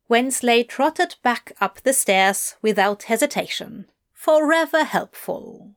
Wensley 0.08 0.62
trotted 0.62 1.16
back 1.22 1.52
up 1.60 1.82
the 1.82 1.92
stairs 1.92 2.54
without 2.62 3.04
hesitation, 3.04 3.90
forever 4.12 4.84
helpful. 4.84 5.72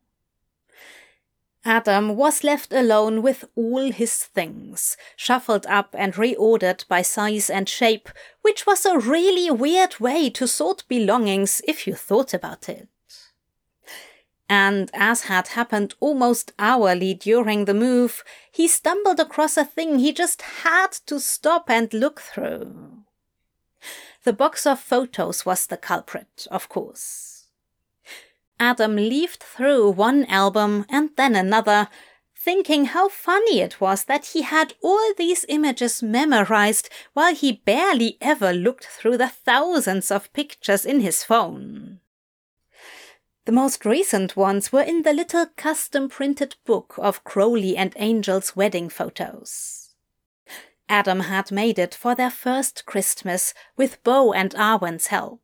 Adam 1.66 2.16
was 2.16 2.44
left 2.44 2.72
alone 2.72 3.22
with 3.22 3.44
all 3.56 3.92
his 3.92 4.24
things, 4.24 4.96
shuffled 5.16 5.66
up 5.66 5.94
and 5.98 6.14
reordered 6.14 6.88
by 6.88 7.02
size 7.02 7.50
and 7.50 7.68
shape, 7.68 8.08
which 8.42 8.66
was 8.66 8.86
a 8.86 8.98
really 8.98 9.52
weird 9.52 10.00
way 10.00 10.30
to 10.30 10.48
sort 10.48 10.88
belongings 10.88 11.62
if 11.68 11.86
you 11.86 11.96
thought 11.96 12.34
about 12.34 12.70
it. 12.70 12.88
And 14.48 14.90
as 14.94 15.24
had 15.24 15.50
happened 15.50 15.96
almost 16.00 16.54
hourly 16.58 17.14
during 17.14 17.66
the 17.66 17.74
move, 17.74 18.24
he 18.52 18.68
stumbled 18.68 19.20
across 19.20 19.58
a 19.58 19.66
thing 19.66 20.00
he 20.00 20.14
just 20.14 20.42
had 20.42 20.92
to 21.06 21.20
stop 21.20 21.70
and 21.70 21.94
look 21.94 22.22
through. 22.22 23.04
The 24.26 24.34
box 24.34 24.66
of 24.66 24.80
photos 24.80 25.46
was 25.46 25.68
the 25.68 25.78
culprit, 25.78 26.46
of 26.52 26.68
course. 26.68 27.48
Adam 28.60 28.96
leafed 28.96 29.42
through 29.42 29.92
one 29.92 30.26
album 30.26 30.86
and 30.90 31.12
then 31.16 31.36
another, 31.36 31.88
thinking 32.38 32.86
how 32.86 33.08
funny 33.08 33.62
it 33.62 33.80
was 33.80 34.04
that 34.06 34.28
he 34.28 34.42
had 34.42 34.74
all 34.82 35.14
these 35.18 35.46
images 35.48 36.04
memorized 36.04 36.90
while 37.14 37.34
he 37.34 37.62
barely 37.64 38.18
ever 38.20 38.52
looked 38.52 38.86
through 38.86 39.18
the 39.18 39.30
thousands 39.30 40.12
of 40.12 40.32
pictures 40.34 40.86
in 40.86 41.00
his 41.00 41.24
phone. 41.24 42.00
The 43.46 43.54
most 43.54 43.86
recent 43.86 44.36
ones 44.36 44.72
were 44.72 44.82
in 44.82 45.04
the 45.04 45.14
little 45.14 45.46
custom 45.56 46.10
printed 46.10 46.56
book 46.66 46.96
of 46.98 47.24
Crowley 47.24 47.78
and 47.78 47.96
Angel's 47.98 48.56
wedding 48.56 48.90
photos. 48.90 49.79
Adam 50.90 51.22
had 51.22 51.52
made 51.52 51.78
it 51.78 51.94
for 51.94 52.16
their 52.16 52.32
first 52.32 52.86
Christmas 52.86 53.54
with 53.78 54.04
Bo 54.04 54.34
and 54.34 54.52
Arwen's 54.56 55.08
help. 55.08 55.42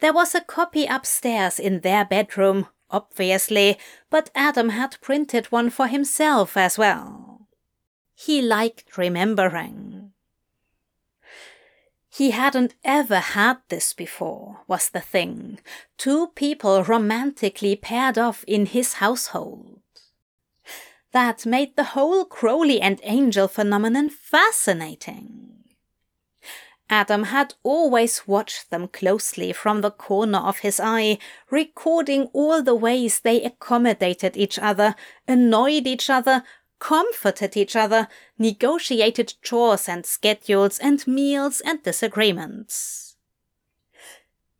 There 0.00 0.12
was 0.12 0.34
a 0.34 0.40
copy 0.40 0.86
upstairs 0.86 1.60
in 1.60 1.80
their 1.80 2.04
bedroom, 2.04 2.66
obviously, 2.90 3.78
but 4.10 4.30
Adam 4.34 4.70
had 4.70 5.00
printed 5.00 5.46
one 5.52 5.70
for 5.70 5.86
himself 5.86 6.56
as 6.56 6.78
well. 6.78 7.46
He 8.14 8.40
liked 8.40 8.96
remembering. 8.96 10.12
He 12.08 12.30
hadn't 12.30 12.74
ever 12.84 13.18
had 13.18 13.58
this 13.68 13.92
before, 13.94 14.60
was 14.66 14.90
the 14.90 15.00
thing. 15.00 15.58
Two 15.96 16.28
people 16.28 16.84
romantically 16.84 17.74
paired 17.74 18.18
off 18.18 18.44
in 18.46 18.66
his 18.66 18.94
household. 18.94 19.81
That 21.12 21.44
made 21.44 21.76
the 21.76 21.84
whole 21.84 22.24
Crowley 22.24 22.80
and 22.80 22.98
Angel 23.02 23.46
phenomenon 23.46 24.08
fascinating. 24.08 25.52
Adam 26.88 27.24
had 27.24 27.54
always 27.62 28.26
watched 28.26 28.70
them 28.70 28.88
closely 28.88 29.52
from 29.52 29.80
the 29.80 29.90
corner 29.90 30.38
of 30.38 30.58
his 30.58 30.78
eye, 30.78 31.18
recording 31.50 32.24
all 32.32 32.62
the 32.62 32.74
ways 32.74 33.20
they 33.20 33.42
accommodated 33.42 34.36
each 34.36 34.58
other, 34.58 34.94
annoyed 35.26 35.86
each 35.86 36.10
other, 36.10 36.42
comforted 36.78 37.56
each 37.56 37.76
other, 37.76 38.08
negotiated 38.38 39.34
chores 39.42 39.88
and 39.88 40.04
schedules 40.04 40.78
and 40.78 41.06
meals 41.06 41.62
and 41.64 41.82
disagreements. 41.82 43.16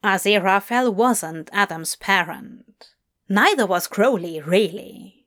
Aziraphale 0.03 0.93
wasn't 0.93 1.51
Adam's 1.53 1.97
parent. 1.97 2.91
Neither 3.29 3.67
was 3.67 3.87
Crowley, 3.87 4.41
really. 4.41 5.22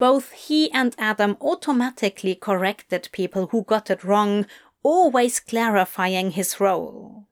Both 0.00 0.32
he 0.32 0.72
and 0.72 0.96
Adam 0.96 1.36
automatically 1.42 2.34
corrected 2.34 3.10
people 3.12 3.48
who 3.48 3.62
got 3.62 3.90
it 3.90 4.02
wrong 4.02 4.46
always 4.82 5.40
clarifying 5.40 6.30
his 6.30 6.58
role. 6.58 7.26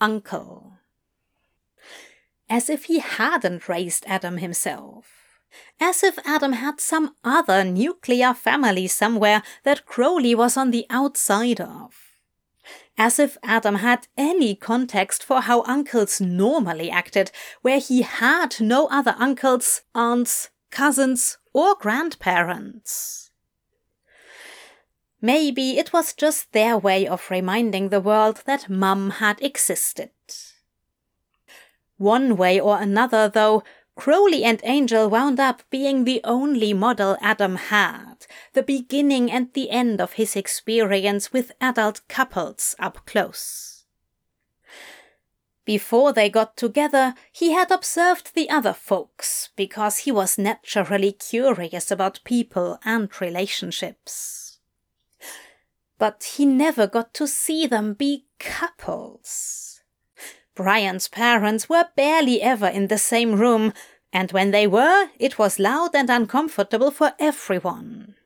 Uncle. 0.00 0.78
As 2.48 2.70
if 2.70 2.84
he 2.84 3.00
hadn't 3.00 3.68
raised 3.68 4.04
Adam 4.06 4.36
himself. 4.36 5.08
As 5.80 6.04
if 6.04 6.20
Adam 6.24 6.52
had 6.52 6.80
some 6.80 7.16
other 7.24 7.64
nuclear 7.64 8.32
family 8.32 8.86
somewhere 8.86 9.42
that 9.64 9.84
Crowley 9.84 10.36
was 10.36 10.56
on 10.56 10.70
the 10.70 10.86
outside 10.88 11.60
of. 11.60 11.96
As 12.96 13.18
if 13.18 13.36
Adam 13.42 13.76
had 13.76 14.06
any 14.16 14.54
context 14.54 15.24
for 15.24 15.40
how 15.40 15.64
uncles 15.64 16.20
normally 16.20 16.92
acted, 16.92 17.32
where 17.62 17.80
he 17.80 18.02
had 18.02 18.60
no 18.60 18.86
other 18.86 19.16
uncles, 19.18 19.80
aunts, 19.96 20.50
cousins, 20.70 21.38
or 21.52 21.74
grandparents. 21.74 23.30
Maybe 25.20 25.78
it 25.78 25.92
was 25.92 26.12
just 26.12 26.52
their 26.52 26.76
way 26.76 27.06
of 27.06 27.30
reminding 27.30 27.88
the 27.88 28.00
world 28.00 28.42
that 28.46 28.68
Mum 28.68 29.10
had 29.10 29.40
existed. 29.40 30.10
One 31.96 32.36
way 32.36 32.58
or 32.58 32.80
another, 32.80 33.28
though, 33.28 33.62
Crowley 33.94 34.42
and 34.42 34.60
Angel 34.64 35.08
wound 35.08 35.38
up 35.38 35.62
being 35.70 36.02
the 36.02 36.20
only 36.24 36.72
model 36.72 37.16
Adam 37.20 37.56
had, 37.56 38.26
the 38.52 38.62
beginning 38.62 39.30
and 39.30 39.52
the 39.52 39.70
end 39.70 40.00
of 40.00 40.14
his 40.14 40.34
experience 40.34 41.32
with 41.32 41.52
adult 41.60 42.00
couples 42.08 42.74
up 42.80 43.06
close. 43.06 43.71
Before 45.64 46.12
they 46.12 46.28
got 46.28 46.56
together, 46.56 47.14
he 47.30 47.52
had 47.52 47.70
observed 47.70 48.34
the 48.34 48.50
other 48.50 48.72
folks 48.72 49.50
because 49.56 49.98
he 49.98 50.12
was 50.12 50.38
naturally 50.38 51.12
curious 51.12 51.90
about 51.90 52.20
people 52.24 52.78
and 52.84 53.08
relationships 53.20 54.42
but 56.02 56.24
he 56.34 56.44
never 56.44 56.88
got 56.88 57.14
to 57.14 57.28
see 57.28 57.64
them 57.64 57.94
be 57.94 58.26
couples. 58.40 59.82
Brian's 60.56 61.06
parents 61.06 61.68
were 61.68 61.90
barely 61.94 62.42
ever 62.42 62.66
in 62.66 62.88
the 62.88 62.98
same 62.98 63.36
room, 63.36 63.72
and 64.12 64.32
when 64.32 64.50
they 64.50 64.66
were, 64.66 65.10
it 65.20 65.38
was 65.38 65.60
loud 65.60 65.94
and 65.94 66.10
uncomfortable 66.10 66.90
for 66.90 67.12
everyone. 67.20 68.16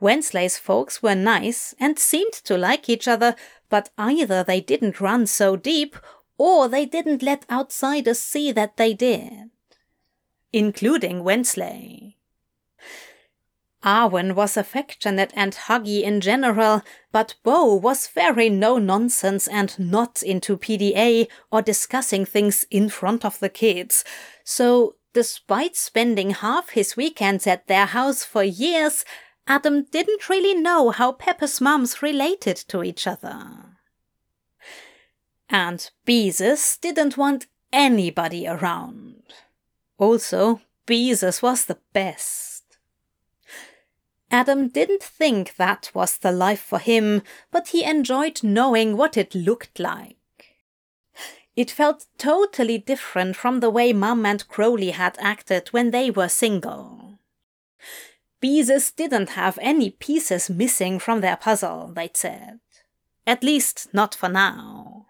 Wensley's 0.00 0.58
folks 0.58 1.00
were 1.00 1.14
nice 1.14 1.72
and 1.78 2.00
seemed 2.00 2.32
to 2.32 2.58
like 2.58 2.88
each 2.88 3.06
other, 3.06 3.36
but 3.68 3.90
either 3.96 4.42
they 4.42 4.60
didn't 4.60 5.00
run 5.00 5.28
so 5.28 5.54
deep 5.54 5.94
or 6.42 6.66
they 6.66 6.84
didn't 6.84 7.22
let 7.22 7.48
outsiders 7.48 8.18
see 8.18 8.50
that 8.50 8.76
they 8.76 8.92
did. 8.92 9.48
Including 10.52 11.22
Wensley. 11.22 12.18
Arwen 13.84 14.34
was 14.34 14.56
affectionate 14.56 15.32
and 15.36 15.52
huggy 15.52 16.02
in 16.02 16.20
general, 16.20 16.82
but 17.12 17.36
Bo 17.44 17.76
was 17.76 18.08
very 18.08 18.48
no 18.48 18.78
nonsense 18.78 19.46
and 19.46 19.78
not 19.78 20.20
into 20.20 20.56
PDA 20.56 21.28
or 21.52 21.62
discussing 21.62 22.24
things 22.24 22.66
in 22.72 22.88
front 22.88 23.24
of 23.24 23.38
the 23.38 23.48
kids. 23.48 24.04
So, 24.42 24.96
despite 25.14 25.76
spending 25.76 26.30
half 26.30 26.70
his 26.70 26.96
weekends 26.96 27.46
at 27.46 27.68
their 27.68 27.86
house 27.86 28.24
for 28.24 28.42
years, 28.42 29.04
Adam 29.46 29.84
didn't 29.92 30.28
really 30.28 30.54
know 30.54 30.90
how 30.90 31.12
Pepper's 31.12 31.60
mums 31.60 32.02
related 32.02 32.56
to 32.56 32.82
each 32.82 33.06
other. 33.06 33.71
And 35.48 35.90
Beezus 36.06 36.80
didn't 36.80 37.16
want 37.16 37.46
anybody 37.72 38.46
around. 38.46 39.22
Also, 39.98 40.60
Beezus 40.86 41.42
was 41.42 41.66
the 41.66 41.78
best. 41.92 42.78
Adam 44.30 44.68
didn't 44.68 45.02
think 45.02 45.56
that 45.56 45.90
was 45.92 46.16
the 46.16 46.32
life 46.32 46.62
for 46.62 46.78
him, 46.78 47.22
but 47.50 47.68
he 47.68 47.84
enjoyed 47.84 48.42
knowing 48.42 48.96
what 48.96 49.16
it 49.16 49.34
looked 49.34 49.78
like. 49.78 50.16
It 51.54 51.70
felt 51.70 52.06
totally 52.16 52.78
different 52.78 53.36
from 53.36 53.60
the 53.60 53.68
way 53.68 53.92
Mum 53.92 54.24
and 54.24 54.48
Crowley 54.48 54.92
had 54.92 55.18
acted 55.20 55.68
when 55.68 55.90
they 55.90 56.10
were 56.10 56.28
single. 56.28 57.18
Beezus 58.42 58.90
didn't 58.96 59.30
have 59.30 59.58
any 59.60 59.90
pieces 59.90 60.48
missing 60.48 60.98
from 60.98 61.20
their 61.20 61.36
puzzle, 61.36 61.92
they'd 61.94 62.16
said. 62.16 62.60
At 63.26 63.44
least 63.44 63.92
not 63.92 64.14
for 64.14 64.28
now. 64.28 65.01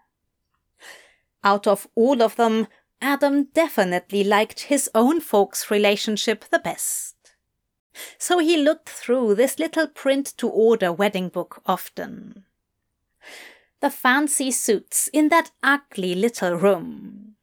Out 1.43 1.67
of 1.67 1.87
all 1.95 2.21
of 2.21 2.35
them, 2.35 2.67
Adam 3.01 3.45
definitely 3.53 4.23
liked 4.23 4.61
his 4.61 4.89
own 4.95 5.19
folks' 5.19 5.69
relationship 5.69 6.45
the 6.45 6.59
best. 6.59 7.15
So 8.17 8.39
he 8.39 8.57
looked 8.57 8.89
through 8.89 9.35
this 9.35 9.59
little 9.59 9.87
print 9.87 10.33
to 10.37 10.47
order 10.47 10.91
wedding 10.91 11.29
book 11.29 11.61
often. 11.65 12.45
The 13.81 13.89
fancy 13.89 14.51
suits 14.51 15.09
in 15.11 15.29
that 15.29 15.51
ugly 15.61 16.15
little 16.15 16.55
room. 16.55 17.35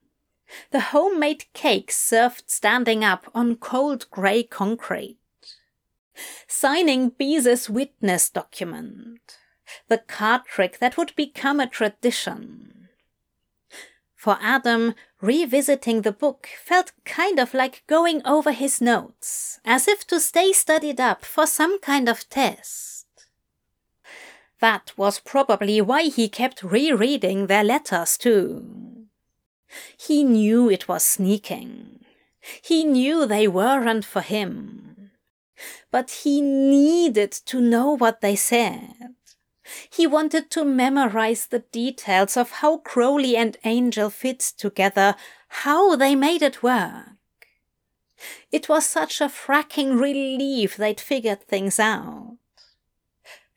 The 0.71 0.81
homemade 0.81 1.45
cakes 1.53 1.97
served 1.97 2.45
standing 2.51 3.05
up 3.05 3.31
on 3.35 3.57
cold 3.57 4.11
grey 4.11 4.43
concrete. 4.43 5.19
Signing 6.49 7.11
Beez's 7.11 7.71
witness 7.71 8.31
document. 8.31 9.39
The 9.89 9.99
card 9.99 10.47
trick 10.47 10.79
that 10.79 10.97
would 10.97 11.15
become 11.15 11.61
a 11.61 11.69
tradition. 11.69 12.80
For 14.21 14.37
Adam, 14.43 14.95
revisiting 15.23 16.03
the 16.03 16.13
book 16.13 16.47
felt 16.63 16.93
kind 17.07 17.39
of 17.39 17.55
like 17.55 17.85
going 17.87 18.21
over 18.27 18.53
his 18.53 18.79
notes, 18.79 19.61
as 19.65 19.89
if 19.89 20.07
to 20.09 20.21
stay 20.21 20.53
studied 20.53 21.01
up 21.01 21.25
for 21.25 21.47
some 21.47 21.81
kind 21.81 22.07
of 22.07 22.29
test. 22.29 23.07
That 24.61 24.93
was 24.99 25.21
probably 25.21 25.81
why 25.81 26.03
he 26.03 26.29
kept 26.29 26.63
rereading 26.63 27.47
their 27.47 27.65
letters, 27.65 28.19
too. 28.19 29.07
He 29.97 30.23
knew 30.23 30.69
it 30.69 30.87
was 30.87 31.03
sneaking. 31.03 32.05
He 32.61 32.85
knew 32.85 33.25
they 33.25 33.49
weren't 33.49 34.05
for 34.05 34.21
him. 34.21 35.13
But 35.91 36.11
he 36.11 36.43
needed 36.43 37.33
to 37.47 37.59
know 37.59 37.97
what 37.97 38.21
they 38.21 38.37
said. 38.37 39.15
He 39.89 40.07
wanted 40.07 40.51
to 40.53 40.65
memorize 40.65 41.47
the 41.47 41.61
details 41.61 42.37
of 42.37 42.51
how 42.51 42.79
Crowley 42.79 43.37
and 43.37 43.57
Angel 43.65 44.11
fit 44.11 44.41
together, 44.41 45.15
how 45.49 45.97
they 45.97 46.15
made 46.15 46.43
it 46.43 46.63
work. 46.63 47.17
It 48.51 48.69
was 48.69 48.85
such 48.87 49.21
a 49.21 49.29
fracking 49.29 49.99
relief 49.99 50.77
they'd 50.77 51.01
figured 51.01 51.43
things 51.43 51.79
out. 51.79 52.37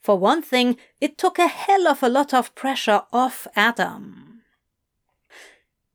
For 0.02 0.18
one 0.18 0.42
thing, 0.42 0.78
it 1.00 1.18
took 1.18 1.40
a 1.40 1.48
hell 1.48 1.88
of 1.88 2.04
a 2.04 2.10
lot 2.10 2.34
of 2.34 2.54
pressure 2.56 3.04
off 3.12 3.48
Adam. 3.56 4.42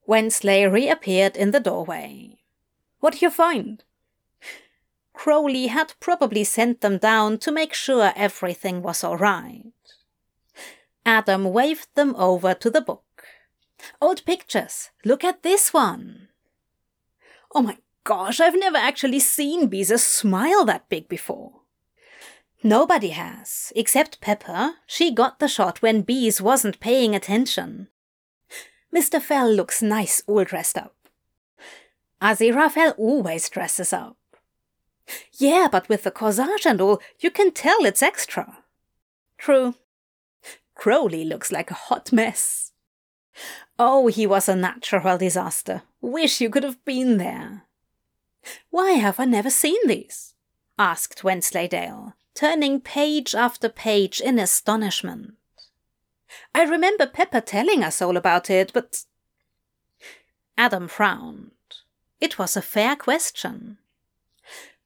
Wensley 0.05 0.65
reappeared 0.65 1.37
in 1.37 1.51
the 1.51 1.59
doorway. 1.59 2.39
What 2.99 3.13
do 3.13 3.19
you 3.21 3.29
find? 3.29 3.83
Crowley 5.13 5.67
had 5.67 5.93
probably 5.99 6.43
sent 6.43 6.81
them 6.81 6.97
down 6.97 7.37
to 7.39 7.51
make 7.51 7.73
sure 7.73 8.13
everything 8.15 8.81
was 8.81 9.03
all 9.03 9.17
right. 9.17 9.73
Adam 11.09 11.45
waved 11.45 11.87
them 11.95 12.15
over 12.17 12.53
to 12.53 12.69
the 12.69 12.81
book. 12.81 13.23
Old 13.99 14.23
pictures. 14.25 14.91
Look 15.03 15.23
at 15.23 15.41
this 15.41 15.73
one. 15.73 16.27
Oh 17.55 17.63
my 17.63 17.77
gosh, 18.03 18.39
I've 18.39 18.59
never 18.59 18.77
actually 18.77 19.19
seen 19.19 19.71
Beezus 19.71 20.01
smile 20.01 20.65
that 20.65 20.87
big 20.87 21.09
before. 21.09 21.61
Nobody 22.61 23.09
has, 23.09 23.73
except 23.75 24.21
Pepper. 24.21 24.75
She 24.85 25.11
got 25.11 25.39
the 25.39 25.47
shot 25.47 25.81
when 25.81 26.03
Beez 26.03 26.41
wasn't 26.41 26.79
paying 26.79 27.15
attention. 27.15 27.87
Mr. 28.95 29.19
Fell 29.19 29.51
looks 29.51 29.81
nice 29.81 30.21
all 30.27 30.43
dressed 30.43 30.77
up. 30.77 30.95
Aziraphale 32.21 32.93
always 32.99 33.49
dresses 33.49 33.91
up. 33.93 34.17
Yeah, 35.33 35.69
but 35.71 35.89
with 35.89 36.03
the 36.03 36.11
corsage 36.11 36.67
and 36.67 36.79
all, 36.79 37.01
you 37.19 37.31
can 37.31 37.51
tell 37.51 37.83
it's 37.83 38.03
extra. 38.03 38.59
True, 39.39 39.73
Crowley 40.79 41.25
looks 41.25 41.51
like 41.51 41.69
a 41.71 41.73
hot 41.89 42.13
mess. 42.13 42.71
Oh, 43.77 44.07
he 44.07 44.25
was 44.25 44.47
a 44.47 44.55
natural 44.55 45.17
disaster. 45.17 45.81
Wish 45.99 46.39
you 46.39 46.49
could 46.49 46.63
have 46.63 46.85
been 46.85 47.17
there. 47.17 47.63
Why 48.69 48.91
have 48.91 49.19
I 49.19 49.25
never 49.25 49.49
seen 49.49 49.85
these? 49.87 50.35
asked 50.77 51.21
Wensleydale, 51.21 52.13
turning 52.33 52.79
page 52.79 53.35
after 53.35 53.67
page 53.67 54.21
in 54.21 54.39
astonishment. 54.39 55.33
I 56.55 56.63
remember 56.63 57.05
Pepper 57.07 57.41
telling 57.41 57.83
us 57.83 58.01
all 58.01 58.15
about 58.15 58.49
it, 58.49 58.71
but. 58.73 59.03
Adam 60.57 60.87
frowned. 60.87 61.51
It 62.21 62.39
was 62.39 62.55
a 62.55 62.61
fair 62.61 62.95
question. 62.95 63.79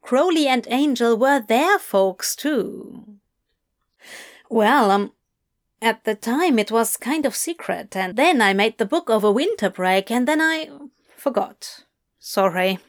Crowley 0.01 0.47
and 0.47 0.67
Angel 0.71 1.15
were 1.15 1.39
their 1.39 1.77
folks, 1.77 2.35
too. 2.35 3.19
Well, 4.49 4.89
um, 4.89 5.11
at 5.83 6.05
the 6.05 6.15
time, 6.15 6.57
it 6.57 6.71
was 6.71 6.97
kind 6.97 7.25
of 7.25 7.35
secret, 7.35 7.95
and 7.95 8.15
then 8.15 8.41
I 8.41 8.53
made 8.53 8.77
the 8.77 8.85
book 8.85 9.09
over 9.09 9.31
winter 9.31 9.69
break, 9.69 10.09
and 10.09 10.27
then 10.27 10.39
I 10.39 10.69
forgot. 11.17 11.83
Sorry. 12.19 12.79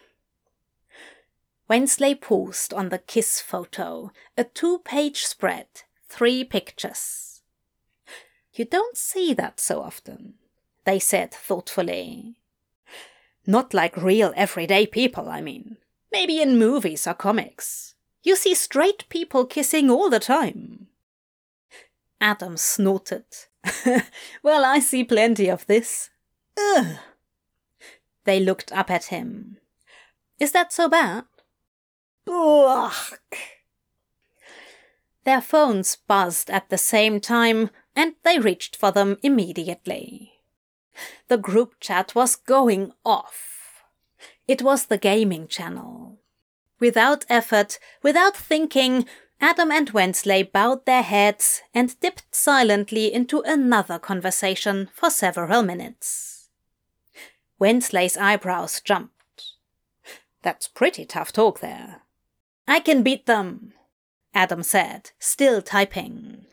Wensley 1.69 2.15
paused 2.15 2.73
on 2.73 2.91
the 2.91 2.99
kiss 2.99 3.41
photo, 3.41 4.13
a 4.39 4.45
two 4.45 4.79
page 4.79 5.25
spread, 5.25 5.67
three 6.09 6.45
pictures. 6.45 7.43
You 8.53 8.65
don't 8.65 8.97
see 8.97 9.35
that 9.35 9.59
so 9.59 9.83
often, 9.83 10.35
they 10.85 11.01
said 11.01 11.33
thoughtfully. 11.33 12.37
Not 13.47 13.75
like 13.75 13.97
real 13.97 14.33
everyday 14.37 14.87
people, 14.87 15.29
I 15.29 15.41
mean. 15.41 15.79
Maybe 16.13 16.41
in 16.41 16.59
movies 16.59 17.07
or 17.09 17.15
comics. 17.15 17.97
You 18.23 18.37
see 18.37 18.55
straight 18.55 19.09
people 19.09 19.45
kissing 19.45 19.91
all 19.91 20.09
the 20.09 20.21
time. 20.21 20.87
Adam 22.21 22.57
snorted. 22.57 23.25
well, 24.43 24.65
I 24.65 24.79
see 24.79 25.05
plenty 25.05 25.49
of 25.49 25.67
this. 25.67 26.11
Ugh. 26.59 26.97
They 28.25 28.41
looked 28.41 28.73
up 28.73 28.91
at 28.91 29.07
him. 29.07 29.59
Is 30.39 30.53
that 30.53 30.73
so 30.73 30.89
bad? 30.89 31.25
Ugh. 32.29 33.19
Their 35.25 35.41
phones 35.41 35.97
buzzed 35.97 36.51
at 36.51 36.69
the 36.69 36.79
same 36.79 37.21
time, 37.21 37.71
and 37.97 38.15
they 38.25 38.39
reached 38.39 38.77
for 38.77 38.91
them 38.91 39.19
immediately. 39.23 40.33
The 41.29 41.39
group 41.39 41.81
chat 41.81 42.15
was 42.15 42.37
going 42.37 42.93
off. 43.05 43.83
It 44.47 44.63
was 44.63 44.87
the 44.87 44.99
gaming 44.99 45.49
channel. 45.49 46.19
Without 46.79 47.25
effort, 47.29 47.79
without 48.03 48.37
thinking, 48.37 49.07
Adam 49.41 49.71
and 49.71 49.91
Wensley 49.91 50.43
bowed 50.43 50.87
their 50.87 51.03
heads 51.03 51.63
and 51.75 51.99
dipped 52.01 52.35
silently 52.35 53.13
into 53.13 53.41
another 53.41 53.99
conversation 53.99 54.89
for 54.93 55.11
several 55.11 55.63
minutes. 55.63 56.49
Wensley's 57.59 58.17
eyebrows 58.17 58.81
jumped. 58.81 59.13
That's 60.43 60.69
pretty 60.69 61.05
tough 61.05 61.33
talk 61.33 61.61
there. 61.61 62.03
I 62.67 62.81
can 62.81 63.03
beat 63.03 63.27
them, 63.27 63.73
Adam 64.35 64.63
said, 64.63 65.11
still 65.19 65.63
typing. 65.63 66.47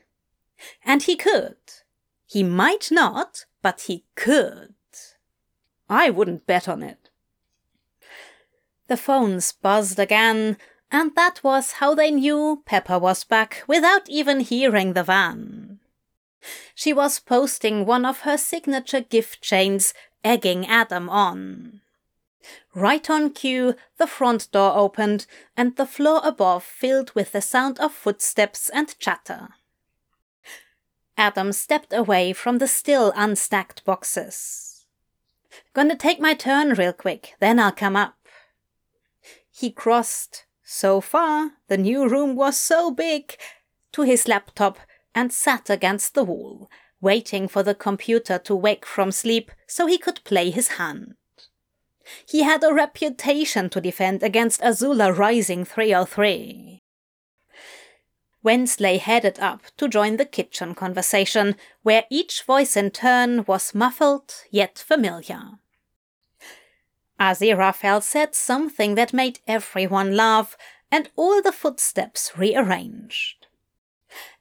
And 0.84 1.04
he 1.04 1.16
could. 1.16 1.58
He 2.26 2.44
might 2.44 2.90
not, 2.92 3.46
but 3.62 3.82
he 3.82 4.06
could. 4.16 4.76
I 5.90 6.10
wouldn't 6.10 6.48
bet 6.48 6.70
on 6.70 6.84
it. 6.84 7.10
The 8.88 8.98
phones 8.98 9.52
buzzed 9.52 10.00
again, 10.00 10.58
and 10.92 11.16
that 11.16 11.44
was 11.44 11.74
how 11.74 11.96
they 11.96 12.12
knew 12.12 12.62
Pepper 12.66 13.00
was 13.00 13.24
back 13.24 13.64
without 13.68 14.10
even 14.10 14.42
hearing 14.42 14.94
the 14.94 15.04
van. 15.04 15.80
She 16.76 16.92
was 16.92 17.20
posting 17.20 17.86
one 17.86 18.06
of 18.06 18.22
her 18.22 18.38
signature 18.38 19.02
gift 19.02 19.42
chains, 19.42 19.94
egging 20.24 20.66
Adam 20.68 21.10
on. 21.10 21.82
Right 22.74 23.10
on 23.10 23.30
cue, 23.32 23.76
the 23.98 24.08
front 24.08 24.52
door 24.52 24.76
opened, 24.76 25.28
and 25.56 25.76
the 25.76 25.86
floor 25.86 26.22
above 26.24 26.64
filled 26.64 27.14
with 27.14 27.32
the 27.32 27.42
sound 27.42 27.80
of 27.80 27.94
footsteps 27.94 28.70
and 28.70 28.98
chatter. 29.00 29.50
Adam 31.18 31.52
stepped 31.52 31.94
away 31.94 32.34
from 32.34 32.58
the 32.58 32.68
still 32.68 33.14
unstacked 33.16 33.86
boxes. 33.86 34.86
Gonna 35.74 35.96
take 35.96 36.20
my 36.20 36.34
turn 36.34 36.74
real 36.74 36.94
quick, 36.94 37.36
then 37.40 37.60
I'll 37.60 37.72
come 37.72 37.96
up. 37.96 38.16
He 39.52 39.70
crossed, 39.70 40.46
so 40.72 41.02
far 41.02 41.52
the 41.68 41.78
new 41.78 42.08
room 42.08 42.34
was 42.34 42.56
so 42.56 42.92
big, 42.92 43.36
to 43.92 44.04
his 44.04 44.26
laptop 44.26 44.80
and 45.14 45.34
sat 45.34 45.70
against 45.70 46.14
the 46.14 46.24
wall, 46.24 46.72
waiting 47.02 47.46
for 47.48 47.62
the 47.62 47.76
computer 47.76 48.40
to 48.40 48.56
wake 48.56 48.86
from 48.86 49.12
sleep 49.12 49.52
so 49.68 49.86
he 49.86 49.98
could 49.98 50.24
play 50.24 50.50
his 50.50 50.70
hand. 50.80 51.16
He 52.26 52.44
had 52.44 52.64
a 52.64 52.74
reputation 52.74 53.70
to 53.70 53.82
defend 53.82 54.24
against 54.24 54.62
Azula 54.62 55.16
Rising 55.16 55.66
303. 55.66 56.80
Wensley 58.42 58.98
headed 58.98 59.40
up 59.40 59.64
to 59.76 59.90
join 59.90 60.16
the 60.16 60.26
kitchen 60.26 60.74
conversation, 60.74 61.58
where 61.84 62.06
each 62.10 62.44
voice 62.44 62.78
in 62.78 62.92
turn 62.92 63.44
was 63.46 63.76
muffled 63.76 64.34
yet 64.50 64.80
familiar. 64.80 65.61
Aziraphale 67.22 68.02
said 68.02 68.34
something 68.34 68.96
that 68.96 69.14
made 69.14 69.42
everyone 69.46 70.16
laugh, 70.16 70.58
and 70.92 71.08
all 71.16 71.40
the 71.40 71.52
footsteps 71.52 72.36
rearranged. 72.36 73.46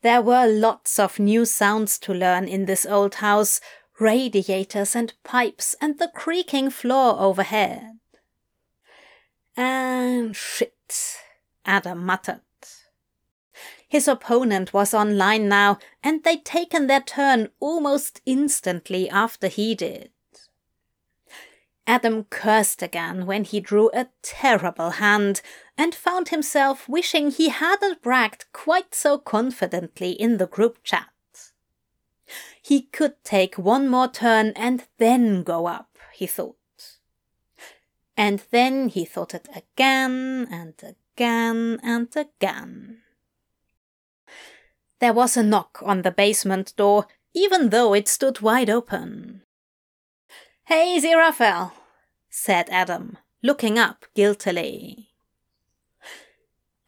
There 0.01 0.23
were 0.23 0.47
lots 0.47 0.99
of 0.99 1.19
new 1.19 1.45
sounds 1.45 1.99
to 1.99 2.15
learn 2.15 2.49
in 2.49 2.65
this 2.65 2.87
old 2.87 3.17
house, 3.17 3.61
radiators 3.99 4.97
and 4.97 5.13
pipes 5.25 5.77
and 5.79 5.99
the 5.99 6.11
creaking 6.15 6.71
floor 6.71 7.21
overhead. 7.21 7.99
And 9.59 10.35
shit, 10.35 11.19
Adam 11.67 12.07
muttered. 12.07 12.41
His 13.87 14.09
opponent 14.09 14.73
was 14.73 14.95
online 14.95 15.49
now, 15.49 15.79
and 16.03 16.25
they'd 16.25 16.47
taken 16.47 16.87
their 16.87 17.03
turn 17.03 17.51
almost 17.61 18.23
instantly 18.25 19.11
after 19.11 19.49
he 19.49 19.75
did. 19.75 20.13
Adam 21.91 22.23
cursed 22.31 22.85
again 22.85 23.27
when 23.27 23.43
he 23.43 23.59
drew 23.59 23.91
a 23.93 24.07
terrible 24.23 24.91
hand 24.91 25.43
and 25.77 25.93
found 25.93 26.29
himself 26.29 26.89
wishing 26.89 27.33
he 27.33 27.49
hadn't 27.49 28.01
bragged 28.01 28.45
quite 28.53 28.95
so 28.95 29.19
confidently 29.19 30.13
in 30.13 30.37
the 30.37 30.47
group 30.47 30.81
chat. 30.85 31.09
He 32.63 32.83
could 32.83 33.15
take 33.25 33.59
one 33.59 33.89
more 33.89 34.07
turn 34.07 34.53
and 34.55 34.85
then 34.99 35.43
go 35.43 35.67
up, 35.67 35.99
he 36.15 36.29
thought. 36.29 36.55
And 38.17 38.41
then 38.53 38.89
he 38.89 39.05
thought 39.05 39.35
it 39.35 39.49
again 39.53 40.47
and 40.49 40.75
again 40.85 41.81
and 41.83 42.09
again. 42.15 42.99
There 45.01 45.13
was 45.13 45.37
a 45.37 45.43
knock 45.43 45.81
on 45.85 46.03
the 46.03 46.13
basement 46.13 46.73
door, 46.77 47.09
even 47.35 47.71
though 47.71 47.95
it 47.95 48.07
stood 48.07 48.41
wide 48.41 48.71
open. 48.71 49.43
Hey, 50.67 50.97
Aziraphale, 50.97 51.73
said 52.31 52.69
Adam, 52.71 53.19
looking 53.43 53.79
up 53.79 54.07
guiltily. 54.15 55.09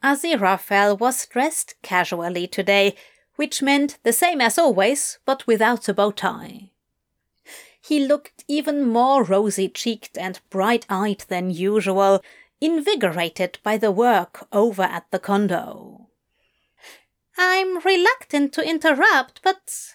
Aziraphale 0.03 0.97
was 0.97 1.25
dressed 1.27 1.75
casually 1.81 2.47
today, 2.47 2.95
which 3.35 3.61
meant 3.61 3.97
the 4.03 4.13
same 4.13 4.41
as 4.41 4.57
always, 4.57 5.19
but 5.25 5.45
without 5.47 5.87
a 5.87 5.93
bow 5.93 6.11
tie. 6.11 6.71
He 7.81 8.05
looked 8.05 8.43
even 8.47 8.87
more 8.87 9.23
rosy 9.23 9.67
cheeked 9.67 10.17
and 10.17 10.39
bright 10.49 10.85
eyed 10.89 11.25
than 11.27 11.51
usual, 11.51 12.23
invigorated 12.61 13.59
by 13.63 13.77
the 13.77 13.91
work 13.91 14.47
over 14.53 14.83
at 14.83 15.05
the 15.11 15.19
condo. 15.19 16.07
I'm 17.37 17.79
reluctant 17.79 18.53
to 18.53 18.67
interrupt, 18.67 19.41
but. 19.43 19.93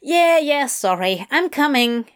Yeah, 0.00 0.38
yeah, 0.38 0.66
sorry, 0.66 1.26
I'm 1.30 1.48
coming. 1.48 2.06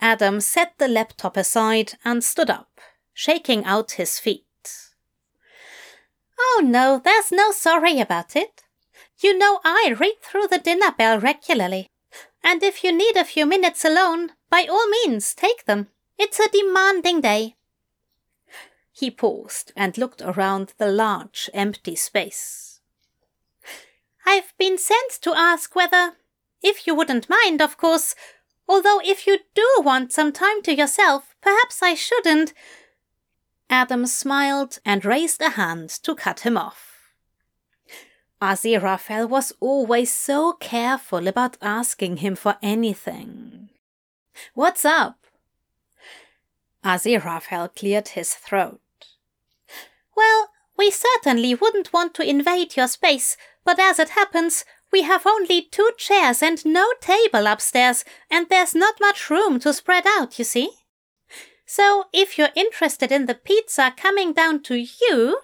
Adam 0.00 0.40
set 0.40 0.74
the 0.78 0.88
laptop 0.88 1.36
aside 1.36 1.94
and 2.04 2.22
stood 2.22 2.50
up, 2.50 2.80
shaking 3.12 3.64
out 3.64 3.92
his 3.92 4.18
feet. 4.18 4.44
Oh 6.38 6.62
no, 6.64 7.00
there's 7.02 7.32
no 7.32 7.50
sorry 7.50 8.00
about 8.00 8.36
it. 8.36 8.62
You 9.20 9.36
know 9.36 9.60
I 9.64 9.94
read 9.98 10.22
through 10.22 10.48
the 10.48 10.58
dinner 10.58 10.92
bell 10.96 11.18
regularly. 11.18 11.88
And 12.42 12.62
if 12.62 12.84
you 12.84 12.92
need 12.92 13.16
a 13.16 13.24
few 13.24 13.46
minutes 13.46 13.84
alone, 13.84 14.30
by 14.48 14.66
all 14.70 14.88
means 14.88 15.34
take 15.34 15.64
them. 15.64 15.88
It's 16.16 16.38
a 16.38 16.48
demanding 16.48 17.20
day. 17.20 17.56
He 18.92 19.10
paused 19.10 19.72
and 19.76 19.98
looked 19.98 20.22
around 20.22 20.74
the 20.78 20.90
large, 20.90 21.50
empty 21.52 21.96
space. 21.96 22.80
I've 24.26 24.52
been 24.58 24.78
sent 24.78 25.12
to 25.22 25.34
ask 25.34 25.74
whether, 25.74 26.14
if 26.62 26.86
you 26.86 26.94
wouldn't 26.94 27.30
mind, 27.30 27.62
of 27.62 27.76
course, 27.76 28.14
although 28.68 29.00
if 29.04 29.26
you 29.26 29.38
do 29.54 29.66
want 29.78 30.12
some 30.12 30.32
time 30.32 30.62
to 30.62 30.74
yourself, 30.74 31.34
perhaps 31.40 31.82
I 31.82 31.94
shouldn't. 31.94 32.52
Adam 33.70 34.06
smiled 34.06 34.78
and 34.84 35.04
raised 35.04 35.40
a 35.40 35.50
hand 35.50 35.90
to 35.90 36.14
cut 36.14 36.40
him 36.40 36.56
off. 36.56 37.12
Aziraphale 38.40 39.28
was 39.28 39.52
always 39.60 40.12
so 40.12 40.52
careful 40.52 41.26
about 41.26 41.56
asking 41.60 42.18
him 42.18 42.36
for 42.36 42.56
anything. 42.62 43.70
What's 44.54 44.84
up? 44.84 45.18
Aziraphale 46.84 47.74
cleared 47.74 48.08
his 48.08 48.34
throat. 48.34 48.80
Well, 50.16 50.50
we 50.76 50.90
certainly 50.90 51.54
wouldn't 51.54 51.92
want 51.92 52.14
to 52.14 52.28
invade 52.28 52.76
your 52.76 52.86
space, 52.86 53.36
but 53.64 53.80
as 53.80 53.98
it 53.98 54.10
happens, 54.10 54.64
we 54.92 55.02
have 55.02 55.26
only 55.26 55.62
two 55.62 55.90
chairs 55.96 56.42
and 56.42 56.64
no 56.64 56.92
table 57.00 57.46
upstairs, 57.46 58.04
and 58.30 58.48
there's 58.48 58.74
not 58.74 59.00
much 59.00 59.30
room 59.30 59.58
to 59.60 59.72
spread 59.72 60.04
out, 60.06 60.38
you 60.38 60.44
see. 60.44 60.70
So 61.66 62.04
if 62.12 62.38
you're 62.38 62.48
interested 62.56 63.12
in 63.12 63.26
the 63.26 63.34
pizza 63.34 63.92
coming 63.96 64.32
down 64.32 64.62
to 64.64 64.76
you, 64.76 65.40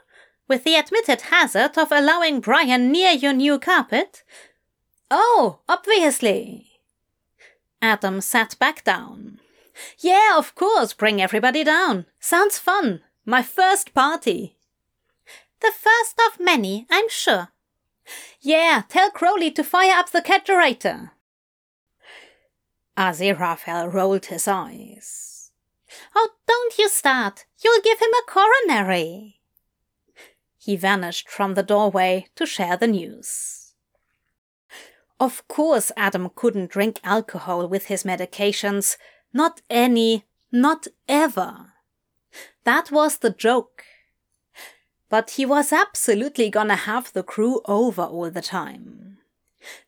with 0.49 0.65
the 0.65 0.77
admitted 0.77 1.23
hazard 1.23 1.77
of 1.79 1.91
allowing 1.91 2.41
Brian 2.41 2.93
near 2.93 3.13
your 3.13 3.33
new 3.33 3.59
carpet? 3.59 4.23
Oh, 5.11 5.61
obviously. 5.69 6.71
Adam 7.81 8.21
sat 8.21 8.59
back 8.59 8.85
down. 8.85 9.41
Yeah, 9.99 10.37
of 10.37 10.55
course, 10.55 10.93
bring 10.93 11.21
everybody 11.21 11.65
down. 11.65 12.07
Sounds 12.21 12.59
fun. 12.59 13.01
My 13.25 13.43
first 13.43 13.95
party. 13.95 14.57
The 15.61 15.73
first 15.73 16.21
of 16.27 16.41
many, 16.41 16.87
I'm 16.91 17.09
sure. 17.09 17.49
Yeah, 18.41 18.83
tell 18.89 19.11
Crowley 19.11 19.51
to 19.53 19.65
fire 19.65 19.99
up 19.99 20.11
the 20.11 20.21
generator. 20.21 21.13
Aziraphale 22.97 23.93
rolled 23.93 24.27
his 24.27 24.47
eyes. 24.47 25.51
Oh, 26.15 26.31
don't 26.47 26.79
you 26.79 26.89
start. 26.89 27.47
You'll 27.63 27.83
give 27.83 27.99
him 27.99 28.11
a 28.11 28.31
coronary. 28.31 29.41
He 30.59 30.77
vanished 30.77 31.29
from 31.29 31.55
the 31.55 31.63
doorway 31.63 32.27
to 32.37 32.47
share 32.47 32.77
the 32.77 32.87
news. 32.87 33.75
Of 35.21 35.47
course, 35.49 35.93
Adam 35.97 36.31
couldn't 36.35 36.71
drink 36.71 37.01
alcohol 37.05 37.69
with 37.69 37.87
his 37.87 38.03
medications. 38.03 38.97
Not 39.33 39.63
any, 39.71 40.25
not 40.51 40.87
ever. 41.09 41.73
That 42.65 42.91
was 42.91 43.19
the 43.19 43.31
joke. 43.31 43.85
But 45.15 45.31
he 45.39 45.47
was 45.47 45.73
absolutely 45.73 46.51
gonna 46.51 46.75
have 46.75 47.13
the 47.13 47.23
crew 47.23 47.61
over 47.67 48.03
all 48.03 48.33
the 48.33 48.43
time. 48.43 49.19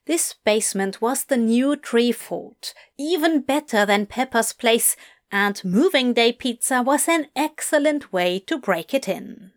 This 0.04 0.36
basement 0.44 1.00
was 1.00 1.24
the 1.24 1.36
new 1.36 1.74
tree 1.74 2.12
fort, 2.12 2.72
even 2.96 3.40
better 3.40 3.84
than 3.84 4.06
Pepper's 4.06 4.52
place, 4.52 4.94
and 5.32 5.64
moving 5.64 6.12
day 6.12 6.30
pizza 6.30 6.80
was 6.80 7.08
an 7.08 7.26
excellent 7.34 8.12
way 8.12 8.38
to 8.46 8.56
break 8.56 8.94
it 8.94 9.08
in. 9.08 9.50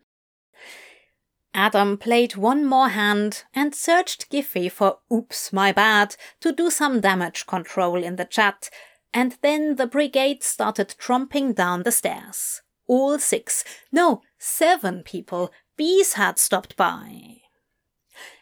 Adam 1.54 1.96
played 1.96 2.34
one 2.34 2.66
more 2.66 2.88
hand 2.88 3.44
and 3.54 3.72
searched 3.72 4.28
Giphy 4.28 4.68
for 4.72 4.98
oops, 5.12 5.52
my 5.52 5.70
bad 5.70 6.16
to 6.40 6.50
do 6.50 6.68
some 6.68 7.00
damage 7.00 7.46
control 7.46 8.02
in 8.02 8.16
the 8.16 8.24
chat, 8.24 8.70
and 9.14 9.38
then 9.40 9.76
the 9.76 9.86
brigade 9.86 10.42
started 10.42 10.96
tromping 10.98 11.54
down 11.54 11.84
the 11.84 11.92
stairs. 11.92 12.60
All 12.88 13.20
six, 13.20 13.62
no, 13.92 14.22
seven 14.36 15.04
people, 15.04 15.52
Beez 15.80 16.12
had 16.12 16.38
stopped 16.38 16.76
by. 16.76 17.38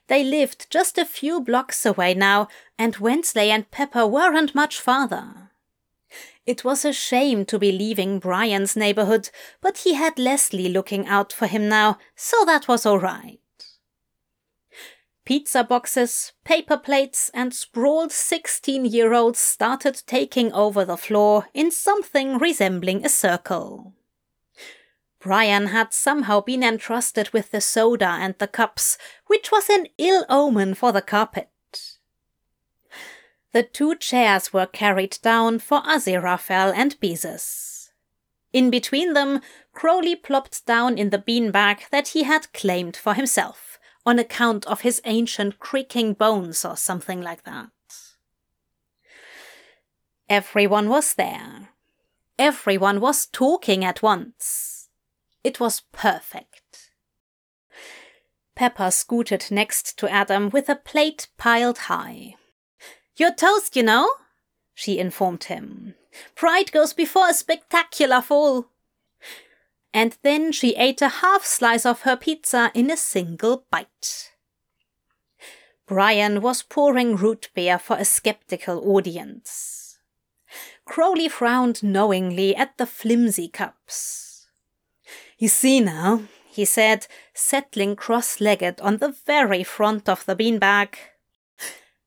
They 0.09 0.25
lived 0.25 0.69
just 0.71 0.99
a 0.99 1.05
few 1.05 1.41
blocks 1.41 1.87
away 1.87 2.13
now, 2.13 2.49
and 2.77 2.97
Wensley 2.97 3.53
and 3.53 3.71
Pepper 3.71 4.05
weren't 4.09 4.57
much 4.57 4.81
farther. 4.81 5.53
It 6.47 6.65
was 6.65 6.85
a 6.85 6.93
shame 6.93 7.45
to 7.45 7.57
be 7.57 7.71
leaving 7.71 8.19
Brian's 8.19 8.75
neighborhood, 8.75 9.31
but 9.61 9.79
he 9.79 9.95
had 9.95 10.19
Leslie 10.19 10.69
looking 10.69 11.07
out 11.07 11.33
for 11.33 11.47
him 11.47 11.69
now, 11.69 11.99
so 12.17 12.45
that 12.45 12.67
was 12.67 12.85
all 12.85 12.99
right. 12.99 13.39
Pizza 15.25 15.63
boxes, 15.63 16.33
paper 16.43 16.77
plates, 16.77 17.31
and 17.33 17.55
sprawled 17.55 18.11
16 18.11 18.85
year 18.85 19.13
olds 19.13 19.39
started 19.39 20.03
taking 20.09 20.53
over 20.53 20.85
the 20.85 20.97
floor 20.97 21.47
in 21.55 21.71
something 21.71 22.39
resembling 22.39 23.05
a 23.05 23.09
circle. 23.09 23.95
Brian 25.21 25.67
had 25.69 25.93
somehow 25.93 26.41
been 26.41 26.63
entrusted 26.63 27.31
with 27.31 27.51
the 27.51 27.61
soda 27.61 28.17
and 28.21 28.35
the 28.39 28.47
cups, 28.47 28.97
which 29.27 29.51
was 29.51 29.69
an 29.69 29.87
ill 29.99 30.25
omen 30.29 30.75
for 30.75 30.93
the 30.93 31.03
carpet. 31.03 31.51
The 33.53 33.63
two 33.63 33.97
chairs 33.97 34.53
were 34.53 34.67
carried 34.67 35.19
down 35.23 35.59
for 35.59 35.81
Aziraphale 35.83 36.73
and 36.75 36.99
Beezus. 37.01 37.91
In 38.53 38.71
between 38.71 39.13
them, 39.13 39.41
Crowley 39.73 40.15
plopped 40.15 40.65
down 40.67 40.97
in 40.97 41.11
the 41.11 41.19
beanbag 41.19 41.89
that 41.91 42.09
he 42.09 42.23
had 42.23 42.53
claimed 42.53 42.97
for 42.97 43.15
himself, 43.15 43.79
on 44.07 44.19
account 44.19 44.67
of 44.67 44.83
his 44.83 45.01
ancient 45.05 45.59
creaking 45.59 46.15
bones 46.15 46.65
or 46.65 46.77
something 46.77 47.21
like 47.21 47.45
that. 47.45 47.69
Everyone 50.29 50.89
was 50.89 51.15
there. 51.15 51.71
Everyone 52.39 53.01
was 53.01 53.27
talking 53.27 53.85
at 53.85 54.03
once. 54.03 54.78
It 55.49 55.61
was 55.61 55.81
perfect. 55.93 56.91
Pepper 58.55 58.91
scooted 58.91 59.47
next 59.51 59.97
to 59.97 60.07
Adam 60.07 60.51
with 60.51 60.69
a 60.69 60.77
plate 60.77 61.29
piled 61.39 61.79
high. 61.89 62.35
You're 63.17 63.33
toast, 63.33 63.75
you 63.75 63.83
know, 63.83 64.11
she 64.75 64.99
informed 64.99 65.45
him. 65.45 65.95
Pride 66.35 66.71
goes 66.71 66.93
before 66.93 67.31
a 67.31 67.33
spectacular 67.33 68.21
fall. 68.21 68.67
And 69.95 70.19
then 70.21 70.53
she 70.53 70.77
ate 70.77 71.01
a 71.01 71.09
half 71.25 71.47
slice 71.47 71.87
of 71.87 72.03
her 72.03 72.15
pizza 72.15 72.71
in 72.75 72.91
a 72.91 72.97
single 72.99 73.65
bite. 73.71 74.33
Brian 75.87 76.43
was 76.43 76.63
pouring 76.63 77.17
root 77.17 77.49
beer 77.55 77.79
for 77.79 77.97
a 77.97 78.05
skeptical 78.05 78.87
audience. 78.95 79.97
Crowley 80.85 81.31
frowned 81.31 81.83
knowingly 81.83 82.55
at 82.55 82.77
the 82.77 82.85
flimsy 82.85 83.49
cups. 83.49 84.28
You 85.39 85.49
see 85.49 85.79
now, 85.79 86.23
he 86.51 86.65
said, 86.65 87.07
settling 87.33 87.95
cross 87.95 88.41
legged 88.41 88.81
on 88.81 88.97
the 88.97 89.15
very 89.27 89.63
front 89.63 90.09
of 90.09 90.27
the 90.27 90.35
beanbag. 90.35 90.97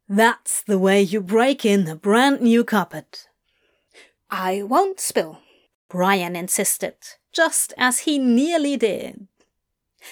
That's 0.09 0.61
the 0.61 0.77
way 0.77 1.01
you 1.01 1.21
break 1.21 1.63
in 1.63 1.87
a 1.87 1.95
brand 1.95 2.41
new 2.41 2.65
carpet. 2.65 3.29
I 4.29 4.61
won't 4.63 4.99
spill, 4.99 5.39
Brian 5.87 6.35
insisted, 6.35 6.95
just 7.31 7.73
as 7.77 7.99
he 7.99 8.17
nearly 8.17 8.75
did. 8.75 9.27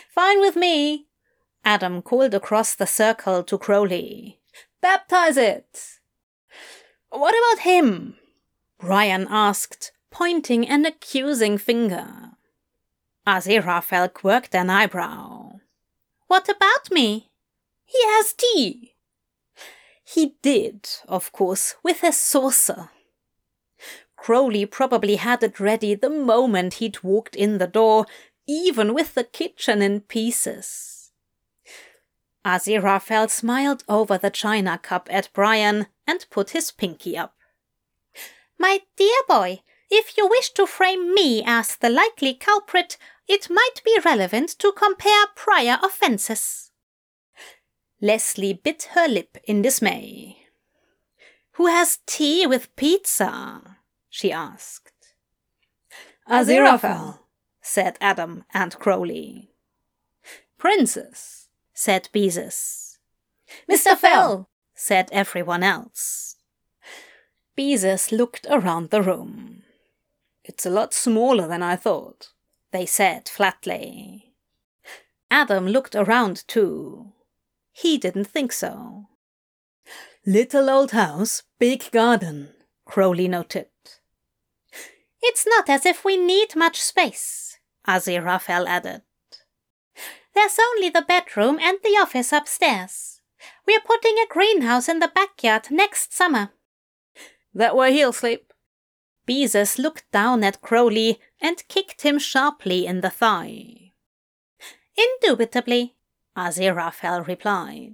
Fine 0.09 0.39
with 0.39 0.55
me, 0.55 1.07
Adam 1.65 2.01
called 2.01 2.33
across 2.33 2.73
the 2.73 2.87
circle 2.87 3.43
to 3.43 3.57
Crowley. 3.57 4.39
Baptize 4.79 5.35
it. 5.35 5.99
What 7.09 7.35
about 7.35 7.63
him? 7.63 8.15
Brian 8.79 9.27
asked, 9.29 9.91
pointing 10.09 10.65
an 10.65 10.85
accusing 10.85 11.57
finger. 11.57 12.28
Aziraphale 13.29 14.11
quirked 14.11 14.55
an 14.55 14.71
eyebrow. 14.71 15.59
What 16.25 16.49
about 16.49 16.89
me? 16.89 17.29
He 17.85 17.99
has 18.03 18.33
tea. 18.33 18.95
He 20.03 20.37
did, 20.41 20.89
of 21.07 21.31
course, 21.31 21.75
with 21.83 22.01
a 22.01 22.11
saucer. 22.11 22.89
Crowley 24.17 24.65
probably 24.65 25.17
had 25.17 25.43
it 25.43 25.59
ready 25.59 25.93
the 25.93 26.09
moment 26.09 26.75
he'd 26.75 27.03
walked 27.03 27.35
in 27.35 27.59
the 27.59 27.67
door, 27.67 28.07
even 28.47 28.95
with 28.95 29.13
the 29.13 29.23
kitchen 29.23 29.83
in 29.83 30.01
pieces. 30.01 31.11
Aziraphale 32.43 33.29
smiled 33.29 33.83
over 33.87 34.17
the 34.17 34.31
china 34.31 34.79
cup 34.79 35.07
at 35.11 35.29
Brian 35.33 35.85
and 36.07 36.25
put 36.31 36.49
his 36.49 36.71
pinky 36.71 37.15
up. 37.15 37.35
My 38.57 38.81
dear 38.97 39.21
boy, 39.27 39.61
if 39.91 40.17
you 40.17 40.27
wish 40.27 40.51
to 40.51 40.67
frame 40.67 41.13
me 41.13 41.43
as 41.45 41.75
the 41.75 41.89
likely 41.89 42.33
culprit, 42.33 42.97
it 43.29 43.47
might 43.49 43.81
be 43.85 43.95
relevant 44.03 44.49
to 44.57 44.71
compare 44.71 45.27
prior 45.35 45.77
offences. 45.83 46.71
Leslie 48.01 48.53
bit 48.53 48.89
her 48.95 49.07
lip 49.07 49.37
in 49.43 49.61
dismay. 49.61 50.37
Who 51.53 51.67
has 51.67 51.99
tea 52.07 52.47
with 52.47 52.75
pizza? 52.75 53.77
she 54.09 54.31
asked. 54.31 55.13
Aziraphale, 56.27 57.19
said 57.61 57.97
Adam 58.01 58.45
and 58.53 58.77
Crowley. 58.79 59.51
Princess, 60.57 61.49
said 61.73 62.09
Beezus. 62.13 62.97
Mr. 63.69 63.95
Fell, 63.95 64.49
said 64.73 65.09
everyone 65.11 65.63
else. 65.63 66.37
Beezus 67.57 68.11
looked 68.11 68.47
around 68.49 68.89
the 68.89 69.01
room. 69.01 69.63
It's 70.43 70.65
a 70.65 70.69
lot 70.69 70.93
smaller 70.93 71.47
than 71.47 71.61
I 71.61 71.75
thought, 71.75 72.29
they 72.71 72.85
said 72.85 73.27
flatly. 73.27 74.33
Adam 75.31 75.67
looked 75.67 75.95
around 75.95 76.47
too. 76.47 77.13
He 77.71 77.97
didn't 77.97 78.25
think 78.25 78.51
so. 78.51 79.07
Little 80.25 80.69
old 80.69 80.91
house, 80.91 81.43
big 81.59 81.91
garden, 81.91 82.53
Crowley 82.85 83.27
noted. 83.27 83.67
It's 85.21 85.45
not 85.45 85.69
as 85.69 85.85
if 85.85 86.03
we 86.03 86.17
need 86.17 86.55
much 86.55 86.81
space, 86.81 87.57
Aziraphale 87.87 88.67
added. 88.67 89.01
There's 90.33 90.57
only 90.59 90.89
the 90.89 91.01
bedroom 91.01 91.59
and 91.61 91.77
the 91.83 91.97
office 92.01 92.31
upstairs. 92.31 93.21
We're 93.67 93.81
putting 93.81 94.17
a 94.17 94.31
greenhouse 94.31 94.87
in 94.87 94.99
the 94.99 95.11
backyard 95.13 95.71
next 95.71 96.13
summer. 96.13 96.51
That 97.53 97.75
where 97.75 97.91
he'll 97.91 98.13
sleep. 98.13 98.48
Beezus 99.29 99.77
looked 99.77 100.11
down 100.11 100.43
at 100.43 100.59
Crowley 100.59 101.19
and 101.39 101.67
kicked 101.67 102.01
him 102.01 102.17
sharply 102.17 102.87
in 102.87 103.01
the 103.01 103.11
thigh. 103.11 103.91
Indubitably, 104.97 105.95
Aziraphale 106.35 107.27
replied. 107.27 107.93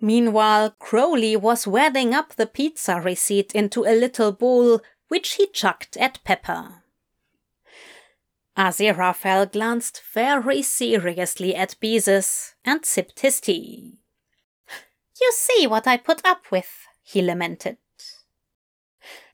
Meanwhile, 0.00 0.76
Crowley 0.78 1.36
was 1.36 1.66
wadding 1.66 2.14
up 2.14 2.36
the 2.36 2.46
pizza 2.46 3.02
receipt 3.02 3.52
into 3.54 3.84
a 3.84 3.98
little 3.98 4.32
bowl, 4.32 4.80
which 5.08 5.34
he 5.34 5.46
chucked 5.46 5.98
at 5.98 6.24
Pepper. 6.24 6.82
Aziraphale 8.56 9.52
glanced 9.52 10.00
very 10.14 10.62
seriously 10.62 11.54
at 11.54 11.76
Beezus 11.82 12.54
and 12.64 12.86
sipped 12.86 13.20
his 13.20 13.42
tea. 13.42 13.98
You 15.20 15.32
see 15.34 15.66
what 15.66 15.86
I 15.86 15.98
put 15.98 16.24
up 16.24 16.50
with, 16.50 16.70
he 17.02 17.20
lamented. 17.20 17.76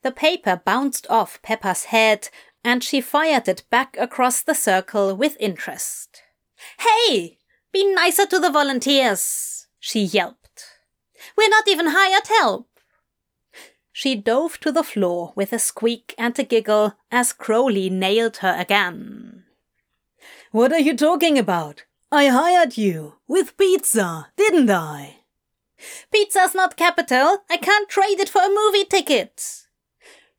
The 0.03 0.11
paper 0.11 0.61
bounced 0.63 1.07
off 1.09 1.41
Pepper's 1.41 1.85
head, 1.85 2.29
and 2.63 2.83
she 2.83 3.01
fired 3.01 3.47
it 3.47 3.63
back 3.69 3.95
across 3.97 4.41
the 4.41 4.55
circle 4.55 5.15
with 5.15 5.37
interest. 5.39 6.21
Hey! 6.79 7.37
Be 7.71 7.93
nicer 7.93 8.25
to 8.27 8.39
the 8.39 8.51
volunteers! 8.51 9.67
she 9.79 10.01
yelped. 10.01 10.65
We're 11.37 11.49
not 11.49 11.67
even 11.67 11.87
hired 11.89 12.27
help! 12.27 12.67
She 13.91 14.15
dove 14.15 14.59
to 14.59 14.71
the 14.71 14.83
floor 14.83 15.31
with 15.35 15.53
a 15.53 15.59
squeak 15.59 16.13
and 16.17 16.37
a 16.37 16.43
giggle 16.43 16.95
as 17.11 17.31
Crowley 17.31 17.89
nailed 17.89 18.37
her 18.37 18.55
again. 18.59 19.45
What 20.51 20.73
are 20.73 20.79
you 20.79 20.95
talking 20.95 21.37
about? 21.37 21.85
I 22.11 22.27
hired 22.27 22.77
you 22.77 23.15
with 23.27 23.57
pizza, 23.57 24.27
didn't 24.37 24.69
I? 24.69 25.17
Pizza's 26.11 26.55
not 26.55 26.77
capital. 26.77 27.43
I 27.49 27.57
can't 27.57 27.89
trade 27.89 28.19
it 28.19 28.29
for 28.29 28.41
a 28.41 28.49
movie 28.49 28.85
ticket. 28.85 29.64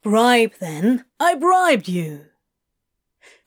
Bribe, 0.06 0.52
then. 0.60 1.04
I 1.18 1.34
bribed 1.34 1.88
you. 1.88 2.26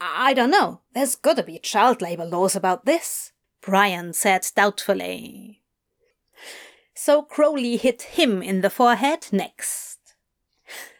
I 0.01 0.33
don't 0.33 0.51
know. 0.51 0.81
There's 0.93 1.15
gotta 1.15 1.41
be 1.41 1.57
child 1.57 2.01
labor 2.01 2.25
laws 2.25 2.53
about 2.53 2.83
this, 2.83 3.31
Brian 3.61 4.11
said 4.11 4.45
doubtfully. 4.57 5.61
So 6.93 7.21
Crowley 7.21 7.77
hit 7.77 8.01
him 8.01 8.43
in 8.43 8.59
the 8.59 8.69
forehead 8.69 9.27
next. 9.31 9.99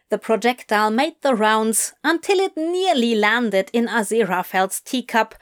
The 0.08 0.18
projectile 0.18 0.92
made 0.92 1.16
the 1.24 1.36
rounds 1.36 1.92
until 2.06 2.40
it 2.40 2.56
nearly 2.56 3.14
landed 3.14 3.70
in 3.74 3.88
Aziraphale's 3.90 4.80
teacup, 4.80 5.36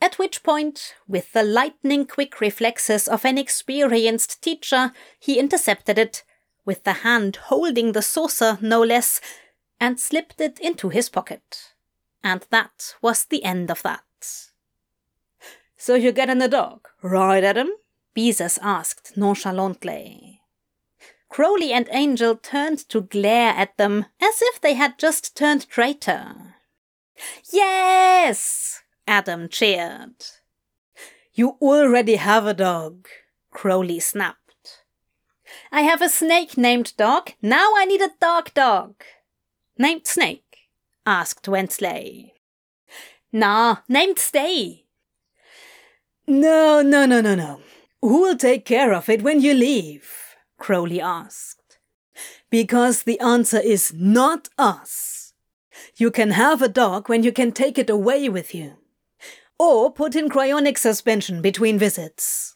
at 0.00 0.20
which 0.20 0.44
point, 0.44 0.94
with 1.08 1.32
the 1.32 1.42
lightning 1.42 2.06
quick 2.06 2.40
reflexes 2.40 3.08
of 3.08 3.24
an 3.24 3.38
experienced 3.38 4.40
teacher, 4.40 4.92
he 5.18 5.40
intercepted 5.40 5.98
it, 5.98 6.22
with 6.64 6.84
the 6.84 7.02
hand 7.02 7.36
holding 7.46 7.90
the 7.90 8.02
saucer 8.02 8.56
no 8.60 8.80
less, 8.80 9.20
and 9.80 10.00
slipped 10.00 10.40
it 10.40 10.58
into 10.60 10.88
his 10.88 11.08
pocket. 11.08 11.72
And 12.22 12.46
that 12.50 12.94
was 13.02 13.24
the 13.24 13.44
end 13.44 13.70
of 13.70 13.82
that. 13.82 14.02
So 15.76 15.94
you're 15.94 16.12
getting 16.12 16.40
a 16.40 16.48
dog, 16.48 16.88
right, 17.02 17.44
Adam? 17.44 17.70
Beezus 18.16 18.58
asked 18.62 19.16
nonchalantly. 19.16 20.40
Crowley 21.28 21.72
and 21.72 21.88
Angel 21.90 22.36
turned 22.36 22.88
to 22.88 23.02
glare 23.02 23.52
at 23.54 23.76
them 23.76 24.06
as 24.22 24.40
if 24.40 24.60
they 24.60 24.74
had 24.74 24.98
just 24.98 25.36
turned 25.36 25.68
traitor. 25.68 26.54
Yes! 27.52 28.82
Adam 29.06 29.48
cheered. 29.48 30.14
You 31.32 31.56
already 31.60 32.16
have 32.16 32.46
a 32.46 32.54
dog, 32.54 33.08
Crowley 33.50 34.00
snapped. 34.00 34.84
I 35.72 35.82
have 35.82 36.00
a 36.00 36.08
snake 36.08 36.56
named 36.56 36.96
Dog. 36.96 37.32
Now 37.42 37.72
I 37.76 37.84
need 37.84 38.00
a 38.00 38.14
dog 38.20 38.54
dog. 38.54 38.94
Named 39.76 40.06
Snake? 40.06 40.68
asked 41.04 41.48
Wensley. 41.48 42.34
Nah, 43.32 43.78
named 43.88 44.18
Stay. 44.18 44.84
No, 46.26 46.80
no, 46.80 47.04
no, 47.04 47.20
no, 47.20 47.34
no. 47.34 47.60
Who'll 48.00 48.36
take 48.36 48.64
care 48.64 48.94
of 48.94 49.08
it 49.08 49.22
when 49.22 49.40
you 49.40 49.52
leave? 49.52 50.36
Crowley 50.58 51.00
asked. 51.00 51.78
Because 52.50 53.02
the 53.02 53.18
answer 53.18 53.58
is 53.58 53.92
not 53.92 54.48
us. 54.56 55.32
You 55.96 56.10
can 56.10 56.30
have 56.30 56.62
a 56.62 56.68
dog 56.68 57.08
when 57.08 57.24
you 57.24 57.32
can 57.32 57.50
take 57.50 57.76
it 57.76 57.90
away 57.90 58.28
with 58.28 58.54
you. 58.54 58.74
Or 59.58 59.92
put 59.92 60.14
in 60.14 60.28
cryonic 60.28 60.78
suspension 60.78 61.42
between 61.42 61.78
visits. 61.78 62.54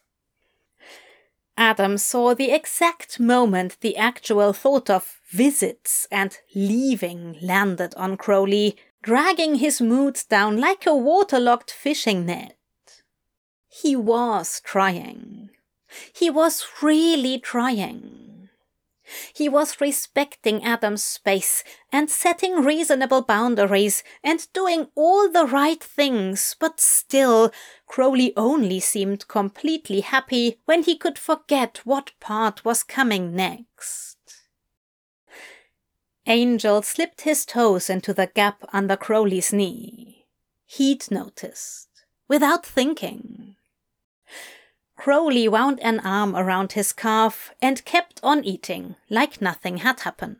Adam 1.57 1.97
saw 1.97 2.33
the 2.33 2.51
exact 2.51 3.19
moment 3.19 3.77
the 3.81 3.97
actual 3.97 4.53
thought 4.53 4.89
of 4.89 5.18
visits 5.29 6.07
and 6.11 6.37
leaving 6.55 7.37
landed 7.41 7.93
on 7.95 8.17
Crowley, 8.17 8.77
dragging 9.01 9.55
his 9.55 9.79
mood 9.79 10.19
down 10.29 10.59
like 10.59 10.85
a 10.85 10.95
waterlogged 10.95 11.71
fishing 11.71 12.25
net. 12.25 12.57
He 13.67 13.95
was 13.95 14.61
trying. 14.63 15.49
He 16.13 16.29
was 16.29 16.65
really 16.81 17.39
trying. 17.39 18.49
He 19.33 19.49
was 19.49 19.81
respecting 19.81 20.63
Adam's 20.63 21.03
space 21.03 21.63
and 21.91 22.09
setting 22.09 22.63
reasonable 22.63 23.23
boundaries 23.23 24.03
and 24.23 24.47
doing 24.53 24.89
all 24.95 25.31
the 25.31 25.45
right 25.45 25.83
things, 25.83 26.55
but 26.59 26.79
still, 26.79 27.51
Crowley 27.87 28.33
only 28.37 28.79
seemed 28.79 29.27
completely 29.27 30.01
happy 30.01 30.59
when 30.65 30.83
he 30.83 30.95
could 30.95 31.17
forget 31.17 31.81
what 31.85 32.11
part 32.19 32.63
was 32.63 32.83
coming 32.83 33.35
next. 33.35 34.08
Angel 36.29 36.83
slipped 36.83 37.21
his 37.21 37.43
toes 37.43 37.89
into 37.89 38.13
the 38.13 38.27
gap 38.27 38.63
under 38.71 38.95
Crowley's 38.95 39.51
knee. 39.51 40.27
He'd 40.67 41.09
noticed, 41.09 41.89
without 42.27 42.63
thinking. 42.63 43.55
Crowley 44.95 45.47
wound 45.47 45.79
an 45.81 45.99
arm 46.01 46.35
around 46.35 46.73
his 46.73 46.93
calf 46.93 47.51
and 47.63 47.83
kept 47.83 48.19
on 48.21 48.43
eating 48.43 48.95
like 49.09 49.41
nothing 49.41 49.77
had 49.77 50.01
happened. 50.01 50.37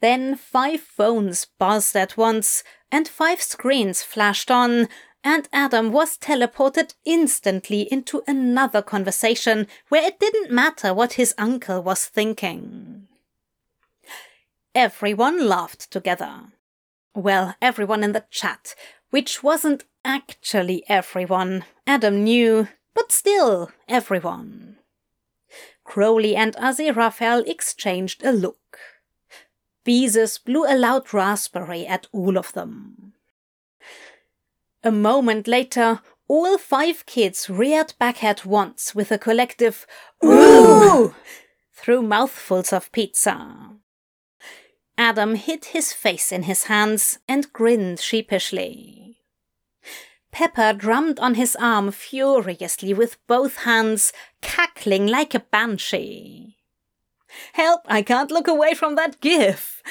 Then 0.00 0.34
five 0.34 0.80
phones 0.80 1.46
buzzed 1.56 1.94
at 1.94 2.16
once 2.16 2.64
and 2.90 3.06
five 3.06 3.40
screens 3.40 4.02
flashed 4.02 4.50
on, 4.50 4.88
and 5.22 5.48
Adam 5.52 5.92
was 5.92 6.18
teleported 6.18 6.94
instantly 7.04 7.82
into 7.92 8.24
another 8.26 8.82
conversation 8.82 9.68
where 9.90 10.04
it 10.04 10.18
didn't 10.18 10.50
matter 10.50 10.92
what 10.92 11.12
his 11.12 11.34
uncle 11.38 11.82
was 11.82 12.06
thinking. 12.06 13.05
Everyone 14.76 15.48
laughed 15.48 15.90
together. 15.90 16.52
Well, 17.14 17.54
everyone 17.62 18.04
in 18.04 18.12
the 18.12 18.26
chat, 18.30 18.74
which 19.08 19.42
wasn't 19.42 19.84
actually 20.04 20.84
everyone. 20.86 21.64
Adam 21.86 22.22
knew, 22.24 22.68
but 22.94 23.10
still 23.10 23.70
everyone. 23.88 24.76
Crowley 25.82 26.36
and 26.36 26.54
Aziraphale 26.56 27.48
exchanged 27.48 28.22
a 28.22 28.32
look. 28.32 28.78
Beezus 29.86 30.36
blew 30.44 30.66
a 30.66 30.76
loud 30.76 31.14
raspberry 31.14 31.86
at 31.86 32.06
all 32.12 32.36
of 32.36 32.52
them. 32.52 33.14
A 34.84 34.92
moment 34.92 35.48
later, 35.48 36.00
all 36.28 36.58
five 36.58 37.06
kids 37.06 37.48
reared 37.48 37.94
back 37.98 38.22
at 38.22 38.44
once 38.44 38.94
with 38.94 39.10
a 39.10 39.16
collective 39.16 39.86
Ooh! 40.22 41.14
through 41.72 42.02
mouthfuls 42.02 42.74
of 42.74 42.92
pizza. 42.92 43.75
Adam 44.98 45.34
hid 45.34 45.66
his 45.66 45.92
face 45.92 46.32
in 46.32 46.44
his 46.44 46.64
hands 46.64 47.18
and 47.28 47.52
grinned 47.52 48.00
sheepishly. 48.00 49.18
Pepper 50.32 50.72
drummed 50.72 51.18
on 51.18 51.34
his 51.34 51.56
arm 51.56 51.90
furiously 51.90 52.92
with 52.92 53.16
both 53.26 53.58
hands, 53.58 54.12
cackling 54.40 55.06
like 55.06 55.34
a 55.34 55.40
banshee. 55.40 56.56
Help, 57.52 57.82
I 57.86 58.02
can't 58.02 58.30
look 58.30 58.48
away 58.48 58.74
from 58.74 58.96
that 58.96 59.20
gif, 59.20 59.82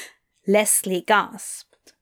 Leslie 0.48 1.02
gasped. 1.02 1.94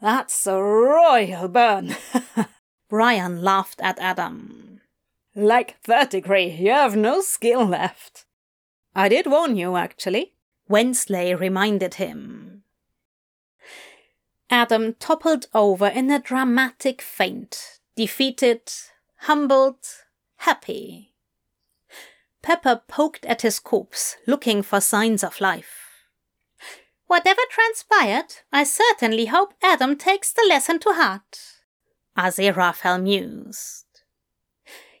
That's 0.00 0.46
a 0.46 0.60
royal 0.60 1.48
burn. 1.48 1.96
Brian 2.88 3.42
laughed 3.42 3.80
at 3.80 3.98
Adam. 3.98 4.80
Like 5.34 5.80
third 5.82 6.10
degree, 6.10 6.50
you 6.50 6.70
have 6.70 6.96
no 6.96 7.20
skill 7.20 7.64
left. 7.64 8.24
I 8.94 9.08
did 9.08 9.26
warn 9.26 9.56
you, 9.56 9.76
actually, 9.76 10.34
Wensley 10.68 11.34
reminded 11.34 11.94
him. 11.94 12.62
Adam 14.50 14.94
toppled 14.94 15.46
over 15.54 15.86
in 15.86 16.10
a 16.10 16.18
dramatic 16.18 17.00
faint, 17.00 17.80
defeated, 17.96 18.70
humbled, 19.20 19.86
happy. 20.36 21.14
Pepper 22.42 22.82
poked 22.88 23.24
at 23.24 23.42
his 23.42 23.58
corpse, 23.58 24.16
looking 24.26 24.62
for 24.62 24.80
signs 24.80 25.24
of 25.24 25.40
life. 25.40 26.06
Whatever 27.06 27.42
transpired, 27.50 28.36
I 28.52 28.64
certainly 28.64 29.26
hope 29.26 29.54
Adam 29.62 29.96
takes 29.96 30.32
the 30.32 30.46
lesson 30.48 30.78
to 30.80 30.94
heart. 30.94 31.38
Aziraphale 32.16 33.02
mused. 33.02 33.86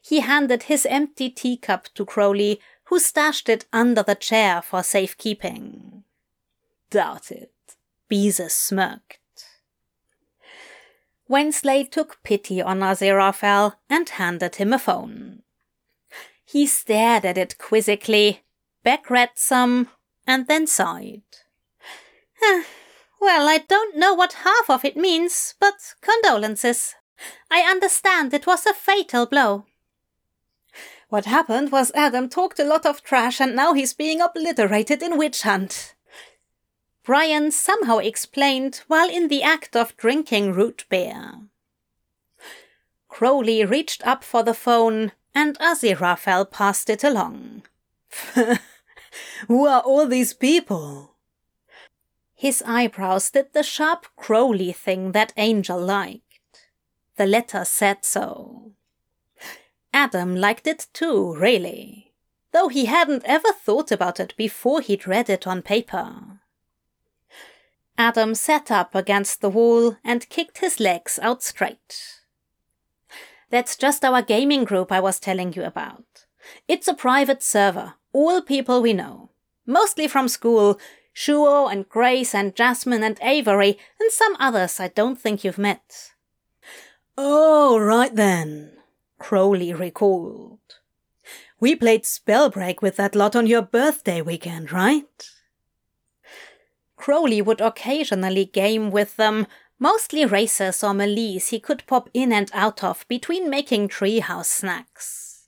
He 0.00 0.20
handed 0.20 0.64
his 0.64 0.86
empty 0.86 1.30
teacup 1.30 1.88
to 1.94 2.04
Crowley, 2.04 2.60
who 2.84 2.98
stashed 2.98 3.48
it 3.48 3.66
under 3.72 4.02
the 4.02 4.14
chair 4.14 4.62
for 4.62 4.82
safekeeping. 4.82 6.04
Doubt 6.90 7.30
it. 7.30 7.52
Beezus 8.10 8.52
smirked. 8.52 9.18
Wensley 11.28 11.84
took 11.84 12.22
pity 12.22 12.60
on 12.60 12.80
Aziraphale 12.80 13.76
and 13.88 14.08
handed 14.08 14.56
him 14.56 14.72
a 14.72 14.78
phone. 14.78 15.42
He 16.44 16.66
stared 16.66 17.24
at 17.24 17.38
it 17.38 17.56
quizzically, 17.56 18.42
back-read 18.82 19.30
some, 19.36 19.88
and 20.26 20.46
then 20.46 20.66
sighed. 20.66 21.22
well, 23.20 23.48
I 23.48 23.58
don't 23.66 23.96
know 23.96 24.12
what 24.12 24.44
half 24.44 24.68
of 24.68 24.84
it 24.84 24.96
means, 24.96 25.54
but 25.58 25.94
condolences. 26.02 26.94
I 27.50 27.60
understand 27.60 28.34
it 28.34 28.46
was 28.46 28.66
a 28.66 28.74
fatal 28.74 29.24
blow. 29.24 29.64
What 31.12 31.26
happened 31.26 31.70
was 31.70 31.92
Adam 31.94 32.30
talked 32.30 32.58
a 32.58 32.64
lot 32.64 32.86
of 32.86 33.02
trash 33.02 33.38
and 33.38 33.54
now 33.54 33.74
he's 33.74 33.92
being 33.92 34.22
obliterated 34.22 35.02
in 35.02 35.18
Witch 35.18 35.42
Hunt. 35.42 35.94
Brian 37.04 37.50
somehow 37.50 37.98
explained 37.98 38.80
while 38.86 39.10
in 39.10 39.28
the 39.28 39.42
act 39.42 39.76
of 39.76 39.94
drinking 39.98 40.54
root 40.54 40.86
beer. 40.88 41.32
Crowley 43.08 43.62
reached 43.62 44.06
up 44.06 44.24
for 44.24 44.42
the 44.42 44.54
phone 44.54 45.12
and 45.34 45.58
Aziraphale 45.58 46.50
passed 46.50 46.88
it 46.88 47.04
along. 47.04 47.64
Who 49.48 49.66
are 49.66 49.82
all 49.82 50.06
these 50.06 50.32
people? 50.32 51.16
His 52.34 52.62
eyebrows 52.66 53.30
did 53.30 53.52
the 53.52 53.62
sharp 53.62 54.06
Crowley 54.16 54.72
thing 54.72 55.12
that 55.12 55.34
Angel 55.36 55.78
liked. 55.78 56.70
The 57.16 57.26
letter 57.26 57.66
said 57.66 57.98
so. 58.06 58.71
Adam 59.92 60.34
liked 60.34 60.66
it 60.66 60.86
too, 60.92 61.34
really, 61.34 62.12
though 62.52 62.68
he 62.68 62.86
hadn't 62.86 63.24
ever 63.24 63.52
thought 63.52 63.90
about 63.90 64.18
it 64.18 64.34
before 64.36 64.80
he'd 64.80 65.06
read 65.06 65.28
it 65.28 65.46
on 65.46 65.62
paper. 65.62 66.40
Adam 67.98 68.34
sat 68.34 68.70
up 68.70 68.94
against 68.94 69.40
the 69.40 69.50
wall 69.50 69.96
and 70.02 70.28
kicked 70.28 70.58
his 70.58 70.80
legs 70.80 71.18
out 71.22 71.42
straight. 71.42 72.20
That's 73.50 73.76
just 73.76 74.04
our 74.04 74.22
gaming 74.22 74.64
group 74.64 74.90
I 74.90 75.00
was 75.00 75.20
telling 75.20 75.52
you 75.52 75.62
about. 75.62 76.24
It's 76.66 76.88
a 76.88 76.94
private 76.94 77.42
server, 77.42 77.94
all 78.12 78.40
people 78.40 78.80
we 78.80 78.94
know. 78.94 79.30
Mostly 79.66 80.08
from 80.08 80.26
school, 80.28 80.80
Shuo 81.14 81.70
and 81.70 81.88
Grace 81.88 82.34
and 82.34 82.56
Jasmine 82.56 83.04
and 83.04 83.18
Avery, 83.20 83.78
and 84.00 84.10
some 84.10 84.36
others 84.40 84.80
I 84.80 84.88
don't 84.88 85.20
think 85.20 85.44
you've 85.44 85.58
met. 85.58 86.12
Oh, 87.16 87.78
right 87.78 88.14
then, 88.14 88.72
Crowley 89.22 89.72
recalled. 89.72 90.58
We 91.60 91.76
played 91.76 92.02
Spellbreak 92.02 92.82
with 92.82 92.96
that 92.96 93.14
lot 93.14 93.36
on 93.36 93.46
your 93.46 93.62
birthday 93.62 94.20
weekend, 94.20 94.72
right? 94.72 95.30
Crowley 96.96 97.40
would 97.40 97.60
occasionally 97.60 98.46
game 98.46 98.90
with 98.90 99.14
them, 99.14 99.46
mostly 99.78 100.26
races 100.26 100.82
or 100.82 100.92
melees 100.92 101.50
he 101.50 101.60
could 101.60 101.86
pop 101.86 102.10
in 102.12 102.32
and 102.32 102.50
out 102.52 102.82
of 102.82 103.06
between 103.06 103.48
making 103.48 103.88
treehouse 103.88 104.46
snacks. 104.46 105.46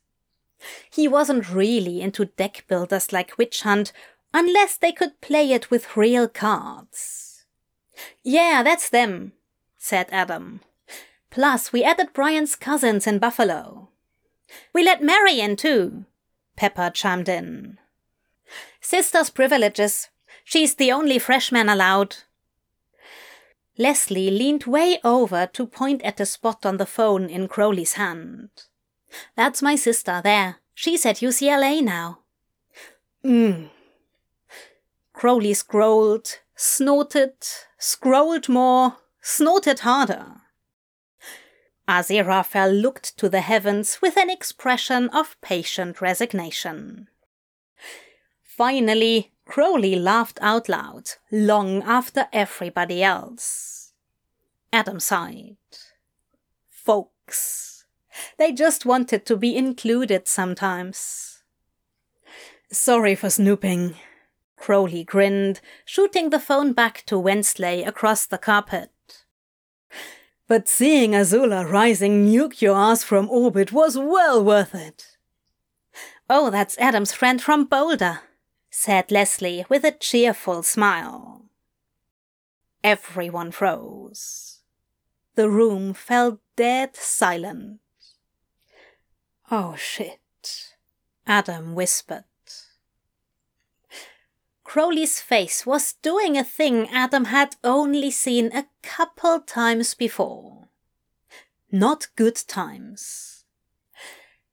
He 0.88 1.08
wasn't 1.08 1.50
really 1.50 2.00
into 2.00 2.26
deck 2.26 2.64
builders 2.68 3.12
like 3.12 3.36
Witch 3.36 3.62
Hunt, 3.62 3.92
unless 4.32 4.76
they 4.76 4.92
could 4.92 5.20
play 5.20 5.50
it 5.50 5.72
with 5.72 5.96
real 5.96 6.28
cards. 6.28 7.44
Yeah, 8.22 8.62
that's 8.62 8.88
them, 8.88 9.32
said 9.76 10.06
Adam. 10.12 10.60
Plus, 11.34 11.72
we 11.72 11.82
added 11.82 12.12
Brian's 12.12 12.54
cousins 12.54 13.08
in 13.08 13.18
Buffalo. 13.18 13.88
We 14.72 14.84
let 14.84 15.02
Mary 15.02 15.40
in 15.40 15.56
too, 15.56 16.04
Pepper 16.54 16.90
chimed 16.90 17.28
in. 17.28 17.78
Sister's 18.80 19.30
privileges. 19.30 20.10
She's 20.44 20.76
the 20.76 20.92
only 20.92 21.18
freshman 21.18 21.68
allowed. 21.68 22.18
Leslie 23.76 24.30
leaned 24.30 24.62
way 24.66 25.00
over 25.02 25.48
to 25.54 25.66
point 25.66 26.02
at 26.02 26.18
the 26.18 26.24
spot 26.26 26.64
on 26.64 26.76
the 26.76 26.86
phone 26.86 27.28
in 27.28 27.48
Crowley's 27.48 27.94
hand. 27.94 28.50
That's 29.34 29.60
my 29.60 29.74
sister 29.74 30.20
there. 30.22 30.58
She's 30.72 31.04
at 31.04 31.16
UCLA 31.16 31.82
now. 31.82 32.20
Hmm. 33.24 33.64
Crowley 35.12 35.54
scrolled, 35.54 36.38
snorted, 36.54 37.34
scrolled 37.76 38.48
more, 38.48 38.98
snorted 39.20 39.80
harder. 39.80 40.42
Aziraphale 41.88 42.80
looked 42.80 43.16
to 43.18 43.28
the 43.28 43.42
heavens 43.42 44.00
with 44.00 44.16
an 44.16 44.30
expression 44.30 45.08
of 45.10 45.40
patient 45.40 46.00
resignation. 46.00 47.08
Finally, 48.42 49.32
Crowley 49.44 49.96
laughed 49.96 50.38
out 50.40 50.68
loud, 50.68 51.10
long 51.30 51.82
after 51.82 52.26
everybody 52.32 53.02
else. 53.02 53.92
Adam 54.72 54.98
sighed. 54.98 55.56
Folks. 56.70 57.84
They 58.38 58.52
just 58.52 58.86
wanted 58.86 59.26
to 59.26 59.36
be 59.36 59.56
included 59.56 60.26
sometimes. 60.26 61.42
Sorry 62.70 63.14
for 63.14 63.28
snooping. 63.28 63.96
Crowley 64.56 65.04
grinned, 65.04 65.60
shooting 65.84 66.30
the 66.30 66.40
phone 66.40 66.72
back 66.72 67.02
to 67.06 67.18
Wensley 67.18 67.82
across 67.82 68.24
the 68.24 68.38
carpet. 68.38 68.90
But 70.46 70.68
seeing 70.68 71.12
Azula 71.12 71.68
rising 71.70 72.26
nuke 72.26 72.60
your 72.60 72.76
ass 72.76 73.02
from 73.02 73.30
orbit 73.30 73.72
was 73.72 73.96
well 73.96 74.44
worth 74.44 74.74
it. 74.74 75.16
Oh, 76.28 76.50
that's 76.50 76.78
Adam's 76.78 77.12
friend 77.12 77.40
from 77.40 77.64
Boulder, 77.64 78.20
said 78.70 79.10
Leslie 79.10 79.64
with 79.68 79.84
a 79.84 79.92
cheerful 79.92 80.62
smile. 80.62 81.46
Everyone 82.82 83.50
froze. 83.50 84.60
The 85.34 85.48
room 85.48 85.94
fell 85.94 86.40
dead 86.56 86.94
silent. 86.94 87.80
Oh 89.50 89.74
shit, 89.76 90.74
Adam 91.26 91.74
whispered. 91.74 92.24
Crowley's 94.74 95.20
face 95.20 95.64
was 95.64 95.92
doing 96.02 96.36
a 96.36 96.42
thing 96.42 96.88
Adam 96.88 97.26
had 97.26 97.54
only 97.62 98.10
seen 98.10 98.50
a 98.52 98.66
couple 98.82 99.38
times 99.38 99.94
before. 99.94 100.66
Not 101.70 102.08
good 102.16 102.34
times. 102.34 103.44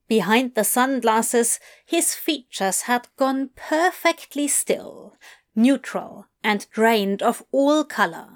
Behind 0.06 0.54
the 0.54 0.62
sunglasses, 0.62 1.58
his 1.84 2.14
features 2.14 2.82
had 2.82 3.08
gone 3.16 3.50
perfectly 3.56 4.46
still, 4.46 5.16
neutral, 5.56 6.28
and 6.44 6.70
drained 6.70 7.20
of 7.20 7.42
all 7.50 7.82
color. 7.82 8.28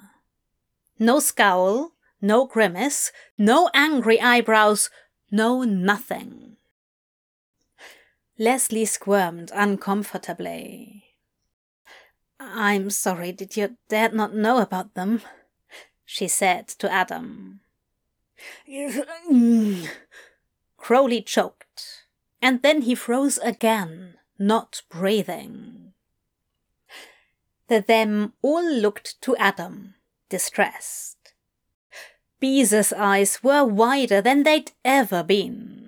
No 0.98 1.20
scowl, 1.20 1.92
no 2.20 2.46
grimace, 2.46 3.12
no 3.38 3.70
angry 3.74 4.20
eyebrows, 4.20 4.90
no 5.30 5.62
nothing. 5.62 6.56
Leslie 8.36 8.86
squirmed 8.86 9.52
uncomfortably. 9.54 11.05
I'm 12.38 12.90
sorry, 12.90 13.32
did 13.32 13.56
your 13.56 13.70
dad 13.88 14.14
not 14.14 14.34
know 14.34 14.58
about 14.58 14.94
them? 14.94 15.22
She 16.04 16.28
said 16.28 16.68
to 16.68 16.90
Adam. 16.90 17.60
Crowley 20.76 21.22
choked, 21.22 22.04
and 22.40 22.62
then 22.62 22.82
he 22.82 22.94
froze 22.94 23.38
again, 23.38 24.14
not 24.38 24.82
breathing. 24.88 25.92
The 27.68 27.80
them 27.80 28.34
all 28.42 28.64
looked 28.64 29.20
to 29.22 29.36
Adam, 29.36 29.94
distressed. 30.28 31.34
Beeze's 32.38 32.92
eyes 32.92 33.42
were 33.42 33.64
wider 33.64 34.20
than 34.20 34.42
they'd 34.42 34.72
ever 34.84 35.22
been. 35.22 35.85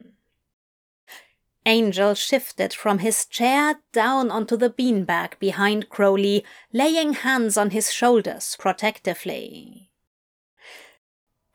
Angel 1.68 2.14
shifted 2.14 2.72
from 2.72 3.00
his 3.00 3.26
chair 3.26 3.80
down 3.92 4.30
onto 4.30 4.56
the 4.56 4.70
beanbag 4.70 5.38
behind 5.38 5.90
Crowley, 5.90 6.42
laying 6.72 7.12
hands 7.12 7.58
on 7.58 7.72
his 7.72 7.92
shoulders 7.92 8.56
protectively. 8.58 9.90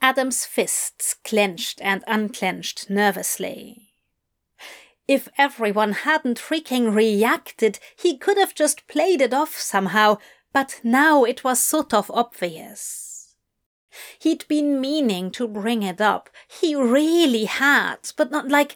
Adam's 0.03 0.45
fists 0.45 1.15
clenched 1.23 1.81
and 1.81 2.03
unclenched 2.05 2.91
nervously. 2.91 3.89
If 5.07 5.29
everyone 5.35 5.93
hadn't 5.93 6.37
freaking 6.39 6.93
reacted, 6.93 7.79
he 7.95 8.15
could 8.15 8.37
have 8.37 8.53
just 8.53 8.87
played 8.87 9.19
it 9.19 9.33
off 9.33 9.57
somehow, 9.57 10.19
but 10.53 10.79
now 10.83 11.23
it 11.23 11.43
was 11.43 11.59
sort 11.59 11.91
of 11.91 12.11
obvious. 12.11 13.35
He'd 14.19 14.47
been 14.47 14.79
meaning 14.79 15.31
to 15.31 15.47
bring 15.47 15.81
it 15.81 15.99
up. 15.99 16.29
He 16.47 16.75
really 16.75 17.45
had, 17.45 18.11
but 18.15 18.29
not 18.29 18.49
like 18.49 18.75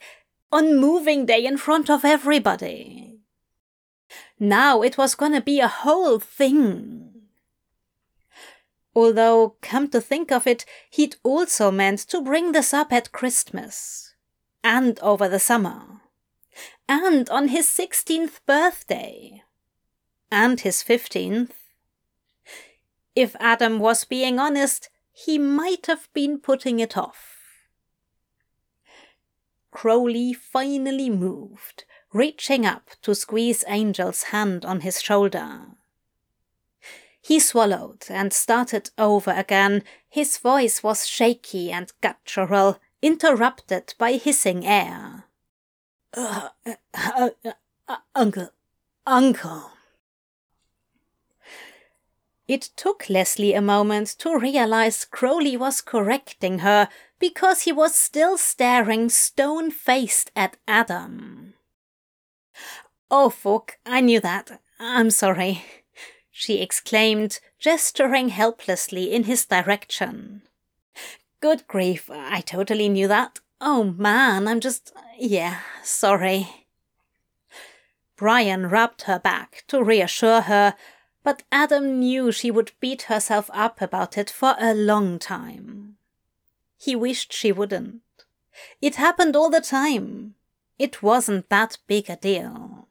on 0.52 0.78
moving 0.80 1.26
day 1.26 1.46
in 1.46 1.58
front 1.58 1.90
of 1.90 2.06
everybody. 2.06 3.20
Now 4.40 4.82
it 4.82 4.98
was 4.98 5.16
gonna 5.16 5.42
be 5.42 5.60
a 5.60 5.68
whole 5.68 6.20
thing. 6.20 7.08
Although, 8.96 9.58
come 9.62 9.90
to 9.90 10.02
think 10.02 10.32
of 10.32 10.48
it, 10.48 10.66
he'd 10.90 11.18
also 11.22 11.70
meant 11.70 12.00
to 12.10 12.22
bring 12.22 12.52
this 12.52 12.74
up 12.74 12.92
at 12.92 13.12
Christmas. 13.12 14.16
And 14.64 15.00
over 15.02 15.30
the 15.30 15.40
summer. 15.40 16.02
And 16.90 17.30
on 17.30 17.50
his 17.50 17.68
16th 17.68 18.40
birthday. 18.48 19.44
And 20.32 20.62
his 20.62 20.82
15th. 20.82 21.52
If 23.16 23.36
Adam 23.40 23.78
was 23.78 24.04
being 24.04 24.40
honest, 24.40 24.90
he 25.12 25.38
might 25.38 25.86
have 25.86 26.10
been 26.14 26.40
putting 26.40 26.80
it 26.80 26.98
off. 26.98 27.37
Crowley 29.72 30.34
finally 30.34 31.10
moved, 31.10 31.84
reaching 32.14 32.66
up 32.66 32.92
to 33.02 33.14
squeeze 33.14 33.64
Angel's 33.64 34.24
hand 34.24 34.66
on 34.66 34.82
his 34.82 35.02
shoulder. 35.02 35.68
He 37.22 37.40
swallowed 37.40 38.06
and 38.10 38.32
started 38.32 38.90
over 38.98 39.32
again. 39.32 39.84
His 40.10 40.38
voice 40.38 40.82
was 40.82 41.06
shaky 41.06 41.72
and 41.72 41.92
guttural, 42.02 42.80
interrupted 43.02 43.94
by 43.98 44.14
hissing 44.14 44.66
air. 44.66 45.26
Uh, 46.14 46.50
uh, 46.94 47.30
uh, 47.88 47.98
uncle, 48.16 48.50
uncle. 49.06 49.72
It 52.48 52.70
took 52.78 53.10
Leslie 53.10 53.54
a 53.54 53.62
moment 53.62 54.08
to 54.20 54.38
realize 54.38 55.04
Crowley 55.04 55.58
was 55.58 55.82
correcting 55.82 56.60
her 56.60 56.88
because 57.20 57.64
he 57.64 57.72
was 57.72 57.96
still 57.96 58.38
staring 58.38 59.10
stone 59.10 59.72
faced 59.72 60.32
at 60.36 60.58
Adam. 60.68 61.54
Oh, 63.10 63.30
fuck, 63.30 63.78
I 63.86 64.02
knew 64.02 64.20
that. 64.20 64.62
I'm 64.80 65.10
sorry, 65.10 65.64
she 66.30 66.62
exclaimed, 66.62 67.40
gesturing 67.60 68.30
helplessly 68.30 69.14
in 69.14 69.24
his 69.24 69.46
direction. 69.46 70.44
Good 71.40 71.68
grief, 71.68 72.10
I 72.12 72.42
totally 72.42 72.90
knew 72.90 73.08
that. 73.08 73.40
Oh 73.60 73.84
man, 73.84 74.48
I'm 74.48 74.60
just. 74.60 74.94
yeah, 75.18 75.60
sorry. 75.84 76.48
Brian 78.16 78.70
rubbed 78.70 79.04
her 79.04 79.20
back 79.20 79.64
to 79.68 79.84
reassure 79.84 80.42
her 80.42 80.76
but 81.28 81.44
Adam 81.52 82.00
knew 82.00 82.32
she 82.32 82.50
would 82.50 82.72
beat 82.80 83.02
herself 83.12 83.50
up 83.54 83.82
about 83.82 84.18
it 84.18 84.30
for 84.30 84.56
a 84.58 84.74
long 84.74 85.20
time. 85.20 85.98
He 86.78 86.96
wished 86.96 87.34
she 87.34 87.52
wouldn't. 87.52 88.02
It 88.82 88.96
happened 88.96 89.36
all 89.36 89.50
the 89.50 89.62
time. 89.62 90.36
It 90.78 91.02
wasn't 91.02 91.50
that 91.50 91.78
big 91.88 92.10
a 92.10 92.16
deal. 92.16 92.88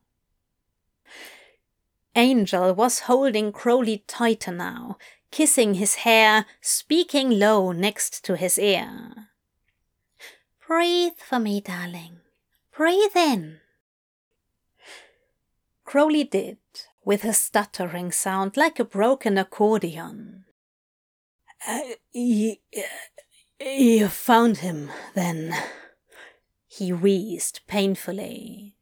Angel 2.14 2.74
was 2.74 3.00
holding 3.00 3.52
Crowley 3.52 4.02
tighter 4.06 4.50
now, 4.50 4.96
kissing 5.30 5.74
his 5.74 5.96
hair, 5.96 6.46
speaking 6.60 7.30
low 7.30 7.72
next 7.72 8.24
to 8.24 8.36
his 8.36 8.58
ear. 8.58 9.28
Breathe 10.66 11.18
for 11.18 11.38
me, 11.38 11.60
darling. 11.60 12.20
Breathe 12.76 13.14
in. 13.14 13.60
Crowley 15.84 16.24
did, 16.24 16.58
with 17.04 17.22
a 17.22 17.32
stuttering 17.32 18.10
sound 18.10 18.56
like 18.56 18.80
a 18.80 18.84
broken 18.84 19.38
accordion. 19.38 20.44
Uh, 21.66 21.80
you, 22.12 22.56
you 23.60 24.08
found 24.08 24.58
him, 24.58 24.90
then? 25.14 25.54
He 26.66 26.92
wheezed 26.92 27.60
painfully. 27.66 28.76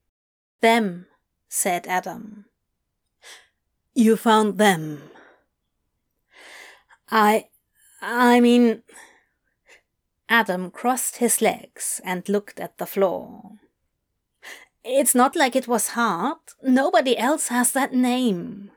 Them, 0.60 1.06
said 1.48 1.86
Adam. 1.86 2.46
You 3.94 4.16
found 4.16 4.58
them. 4.58 5.10
I. 7.10 7.48
I 8.02 8.40
mean. 8.40 8.82
Adam 10.28 10.70
crossed 10.70 11.18
his 11.18 11.40
legs 11.40 12.00
and 12.04 12.28
looked 12.28 12.58
at 12.58 12.78
the 12.78 12.86
floor. 12.86 13.52
It's 14.82 15.14
not 15.14 15.36
like 15.36 15.54
it 15.54 15.68
was 15.68 15.88
hard. 15.88 16.38
Nobody 16.62 17.16
else 17.16 17.48
has 17.48 17.72
that 17.72 17.94
name. 17.94 18.70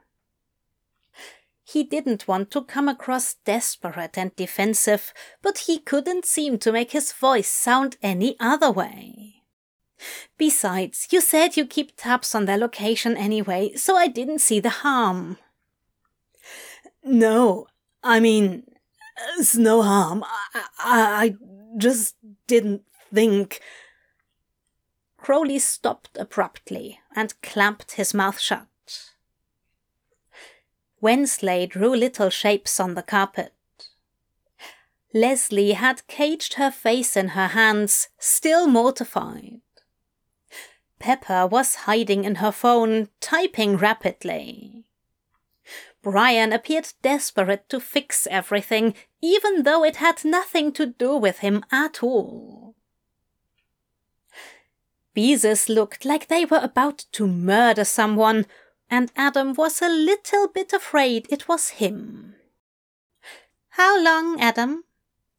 He 1.70 1.84
didn't 1.84 2.30
want 2.30 2.50
to 2.52 2.64
come 2.64 2.88
across 2.88 3.36
desperate 3.44 4.18
and 4.18 4.34
defensive, 4.38 5.14
but 5.42 5.58
he 5.58 5.80
couldn't 5.80 6.26
seem 6.26 6.60
to 6.60 6.72
make 6.72 6.92
his 6.92 7.12
voice 7.12 7.52
sound 7.52 7.98
any 8.02 8.38
other 8.40 8.72
way. 8.72 9.44
Besides, 10.38 11.10
you 11.12 11.20
said 11.20 11.58
you 11.58 11.66
keep 11.66 11.98
tabs 11.98 12.34
on 12.34 12.46
their 12.46 12.58
location 12.58 13.18
anyway, 13.18 13.74
so 13.76 13.98
I 13.98 14.08
didn't 14.08 14.40
see 14.40 14.62
the 14.62 14.70
harm. 14.70 15.40
No, 17.04 17.68
I 18.02 18.22
mean, 18.22 18.64
it's 19.38 19.58
no 19.58 19.82
harm. 19.82 20.24
I, 20.24 20.62
I, 20.80 21.24
I 21.26 21.36
just 21.76 22.16
didn't 22.48 22.84
think. 23.14 23.60
Crowley 25.18 25.60
stopped 25.60 26.18
abruptly 26.18 27.02
and 27.14 27.42
clamped 27.42 27.94
his 27.94 28.14
mouth 28.14 28.40
shut. 28.40 28.68
Wensley 31.00 31.68
drew 31.68 31.96
little 31.96 32.30
shapes 32.30 32.80
on 32.80 32.96
the 32.96 33.04
carpet. 33.04 33.54
Leslie 35.14 35.74
had 35.74 36.06
caged 36.08 36.56
her 36.56 36.72
face 36.72 37.16
in 37.16 37.30
her 37.30 37.48
hands, 37.48 38.10
still 38.18 38.68
mortified. 38.68 39.62
Pepper 41.00 41.48
was 41.48 41.86
hiding 41.86 42.24
in 42.24 42.36
her 42.36 42.52
phone, 42.52 43.10
typing 43.20 43.78
rapidly. 43.78 44.86
Brian 46.02 46.54
appeared 46.54 46.94
desperate 47.02 47.68
to 47.70 47.80
fix 47.80 48.28
everything, 48.28 48.96
even 49.22 49.64
though 49.64 49.84
it 49.84 49.98
had 49.98 50.24
nothing 50.24 50.72
to 50.72 50.86
do 50.86 51.16
with 51.16 51.40
him 51.40 51.64
at 51.72 52.02
all. 52.02 52.76
Beezus 55.16 55.68
looked 55.68 56.06
like 56.06 56.28
they 56.28 56.46
were 56.46 56.62
about 56.62 57.06
to 57.12 57.28
murder 57.28 57.84
someone, 57.84 58.46
and 58.90 59.12
Adam 59.16 59.54
was 59.54 59.82
a 59.82 59.90
little 59.90 60.48
bit 60.48 60.74
afraid 60.74 61.28
it 61.30 61.48
was 61.48 61.70
him. 61.70 62.36
How 63.70 64.02
long, 64.02 64.40
Adam? 64.40 64.84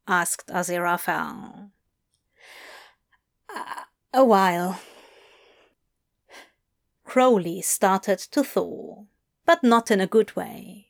asked 0.07 0.47
Aziraphale. 0.47 1.71
Uh, 3.53 3.83
a 4.13 4.23
while. 4.23 4.79
Crowley 7.03 7.61
started 7.61 8.19
to 8.19 8.43
thaw, 8.43 9.05
but 9.45 9.63
not 9.63 9.89
in 9.89 9.99
a 9.99 10.07
good 10.07 10.35
way. 10.35 10.89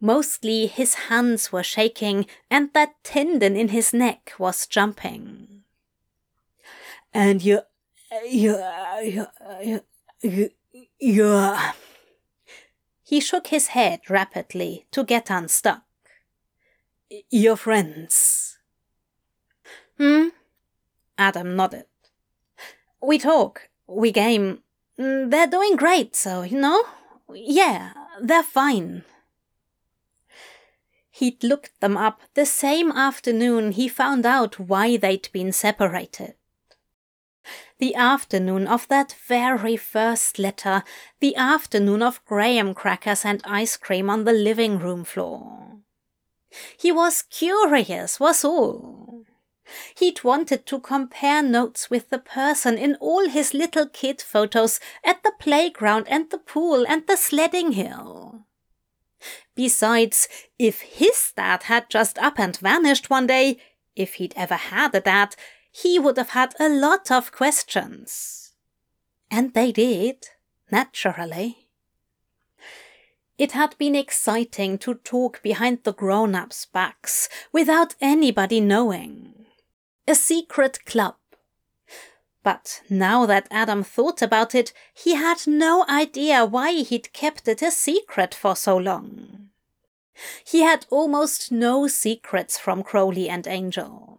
Mostly 0.00 0.66
his 0.66 0.94
hands 1.10 1.50
were 1.50 1.62
shaking 1.62 2.26
and 2.50 2.72
that 2.72 3.02
tendon 3.02 3.56
in 3.56 3.68
his 3.68 3.92
neck 3.92 4.32
was 4.38 4.66
jumping. 4.66 5.62
And 7.12 7.42
you, 7.42 7.60
you, 8.28 8.62
you, 9.02 9.26
you, 9.62 9.80
you 10.22 10.50
you're. 10.98 11.58
He 13.02 13.20
shook 13.20 13.48
his 13.48 13.68
head 13.68 14.00
rapidly 14.08 14.86
to 14.90 15.04
get 15.04 15.30
unstuck. 15.30 15.82
Your 17.30 17.56
friends. 17.56 18.58
Hmm? 19.96 20.28
Adam 21.16 21.56
nodded. 21.56 21.86
We 23.00 23.18
talk, 23.18 23.68
we 23.86 24.10
game. 24.10 24.62
They're 24.96 25.46
doing 25.46 25.76
great, 25.76 26.16
so, 26.16 26.42
you 26.42 26.58
know? 26.58 26.82
Yeah, 27.32 27.92
they're 28.20 28.42
fine. 28.42 29.04
He'd 31.10 31.42
looked 31.44 31.80
them 31.80 31.96
up 31.96 32.20
the 32.34 32.44
same 32.44 32.90
afternoon 32.92 33.72
he 33.72 33.88
found 33.88 34.26
out 34.26 34.58
why 34.58 34.96
they'd 34.96 35.28
been 35.32 35.52
separated 35.52 36.34
the 37.78 37.94
afternoon 37.94 38.66
of 38.66 38.88
that 38.88 39.14
very 39.26 39.76
first 39.76 40.38
letter, 40.38 40.82
the 41.20 41.36
afternoon 41.36 42.02
of 42.02 42.24
graham 42.24 42.74
crackers 42.74 43.24
and 43.24 43.40
ice 43.44 43.76
cream 43.76 44.08
on 44.10 44.24
the 44.24 44.32
living 44.32 44.78
room 44.78 45.04
floor. 45.04 45.78
He 46.78 46.92
was 46.92 47.22
curious, 47.22 48.18
was 48.18 48.44
all. 48.44 49.24
He'd 49.96 50.22
wanted 50.22 50.64
to 50.66 50.78
compare 50.78 51.42
notes 51.42 51.90
with 51.90 52.10
the 52.10 52.18
person 52.18 52.78
in 52.78 52.94
all 52.96 53.28
his 53.28 53.52
little 53.52 53.86
kid 53.86 54.22
photos 54.22 54.78
at 55.04 55.22
the 55.22 55.32
playground 55.38 56.06
and 56.08 56.30
the 56.30 56.38
pool 56.38 56.86
and 56.86 57.06
the 57.06 57.16
sledding 57.16 57.72
hill. 57.72 58.46
Besides, 59.54 60.28
if 60.58 60.82
his 60.82 61.32
dad 61.36 61.64
had 61.64 61.90
just 61.90 62.18
up 62.18 62.38
and 62.38 62.56
vanished 62.56 63.10
one 63.10 63.26
day, 63.26 63.58
if 63.96 64.14
he'd 64.14 64.34
ever 64.36 64.54
had 64.54 64.94
a 64.94 65.00
dad, 65.00 65.34
he 65.82 65.98
would 65.98 66.16
have 66.16 66.30
had 66.30 66.54
a 66.58 66.70
lot 66.70 67.10
of 67.10 67.32
questions. 67.32 68.52
And 69.30 69.52
they 69.52 69.72
did, 69.72 70.28
naturally. 70.70 71.68
It 73.36 73.52
had 73.52 73.76
been 73.76 73.94
exciting 73.94 74.78
to 74.78 74.94
talk 74.94 75.42
behind 75.42 75.80
the 75.84 75.92
grown 75.92 76.34
ups' 76.34 76.64
backs 76.64 77.28
without 77.52 77.94
anybody 78.00 78.58
knowing. 78.58 79.44
A 80.08 80.14
secret 80.14 80.82
club. 80.86 81.16
But 82.42 82.80
now 82.88 83.26
that 83.26 83.48
Adam 83.50 83.82
thought 83.82 84.22
about 84.22 84.54
it, 84.54 84.72
he 84.94 85.16
had 85.16 85.46
no 85.46 85.84
idea 85.90 86.46
why 86.46 86.72
he'd 86.72 87.12
kept 87.12 87.48
it 87.48 87.60
a 87.60 87.70
secret 87.70 88.34
for 88.34 88.56
so 88.56 88.78
long. 88.78 89.50
He 90.46 90.60
had 90.62 90.86
almost 90.88 91.52
no 91.52 91.86
secrets 91.86 92.56
from 92.56 92.82
Crowley 92.82 93.28
and 93.28 93.46
Angel. 93.46 94.16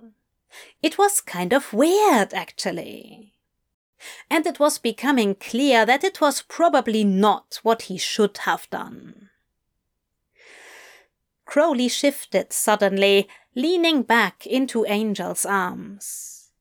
It 0.82 0.98
was 0.98 1.22
kind 1.22 1.54
of 1.54 1.74
weird, 1.74 2.34
actually. 2.34 3.34
And 4.30 4.46
it 4.46 4.60
was 4.60 4.78
becoming 4.78 5.36
clear 5.36 5.86
that 5.86 6.04
it 6.04 6.22
was 6.22 6.44
probably 6.44 7.04
not 7.04 7.60
what 7.64 7.84
he 7.84 7.98
should 7.98 8.38
have 8.40 8.70
done. 8.70 9.30
Crowley 11.46 11.88
shifted 11.88 12.52
suddenly, 12.54 13.28
leaning 13.56 14.04
back 14.04 14.46
into 14.46 14.86
Angel's 14.86 15.46
arms. 15.46 16.52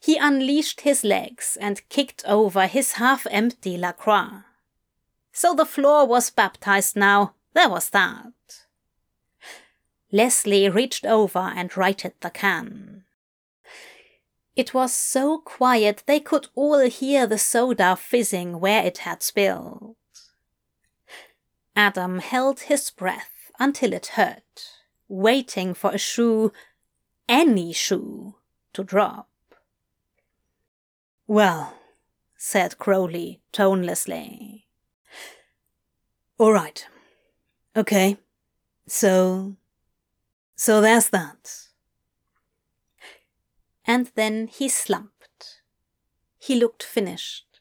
He 0.00 0.16
unleashed 0.16 0.82
his 0.82 1.04
legs 1.04 1.58
and 1.60 1.86
kicked 1.88 2.24
over 2.26 2.66
his 2.66 2.92
half 2.92 3.26
empty 3.30 3.76
LaCroix. 3.76 4.42
So 5.32 5.54
the 5.54 5.66
floor 5.66 6.06
was 6.06 6.30
baptized 6.30 6.96
now, 6.96 7.34
there 7.52 7.68
was 7.68 7.90
that. 7.90 8.65
Leslie 10.16 10.70
reached 10.70 11.04
over 11.04 11.52
and 11.54 11.76
righted 11.76 12.14
the 12.22 12.30
can. 12.30 13.04
It 14.56 14.72
was 14.72 14.94
so 14.94 15.40
quiet 15.40 16.04
they 16.06 16.20
could 16.20 16.48
all 16.54 16.88
hear 16.88 17.26
the 17.26 17.36
soda 17.36 17.94
fizzing 17.96 18.58
where 18.58 18.82
it 18.82 18.98
had 18.98 19.22
spilled. 19.22 19.96
Adam 21.76 22.20
held 22.20 22.60
his 22.60 22.90
breath 22.90 23.50
until 23.58 23.92
it 23.92 24.06
hurt, 24.14 24.70
waiting 25.06 25.74
for 25.74 25.90
a 25.92 25.98
shoe, 25.98 26.50
any 27.28 27.74
shoe, 27.74 28.36
to 28.72 28.82
drop. 28.82 29.28
Well, 31.26 31.74
said 32.38 32.78
Crowley 32.78 33.42
tonelessly. 33.52 34.66
All 36.38 36.52
right. 36.52 36.86
Okay. 37.76 38.16
So. 38.86 39.56
So 40.56 40.80
there's 40.80 41.10
that 41.10 41.66
and 43.86 44.10
then 44.14 44.48
he 44.48 44.68
slumped. 44.68 45.62
He 46.38 46.56
looked 46.56 46.82
finished, 46.82 47.60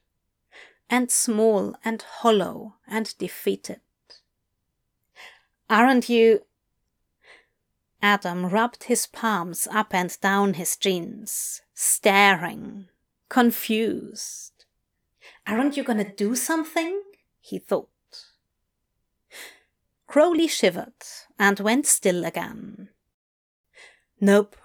and 0.90 1.12
small 1.12 1.76
and 1.86 2.02
hollow 2.02 2.76
and 2.88 3.16
defeated. 3.18 3.82
Aren't 5.70 6.10
you? 6.10 6.42
Adam 8.02 8.48
rubbed 8.48 8.86
his 8.86 9.08
palms 9.08 9.68
up 9.72 9.94
and 9.94 10.20
down 10.22 10.56
his 10.56 10.76
jeans, 10.76 11.62
staring, 11.74 12.88
confused. 13.30 14.66
Aren't 15.48 15.78
you 15.78 15.84
gonna 15.84 16.12
do 16.12 16.36
something? 16.36 17.02
he 17.40 17.60
thought. 17.60 17.90
Crowley 20.16 20.48
shivered 20.48 20.94
and 21.38 21.60
went 21.60 21.86
still 21.86 22.24
again. 22.24 22.88
Nope, 24.22 24.56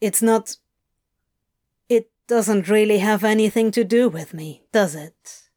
it's 0.00 0.22
not 0.22 0.56
It 1.90 2.10
doesn't 2.26 2.70
really 2.70 3.00
have 3.00 3.22
anything 3.22 3.70
to 3.72 3.84
do 3.84 4.08
with 4.08 4.32
me, 4.32 4.62
does 4.72 4.94
it? 4.94 5.50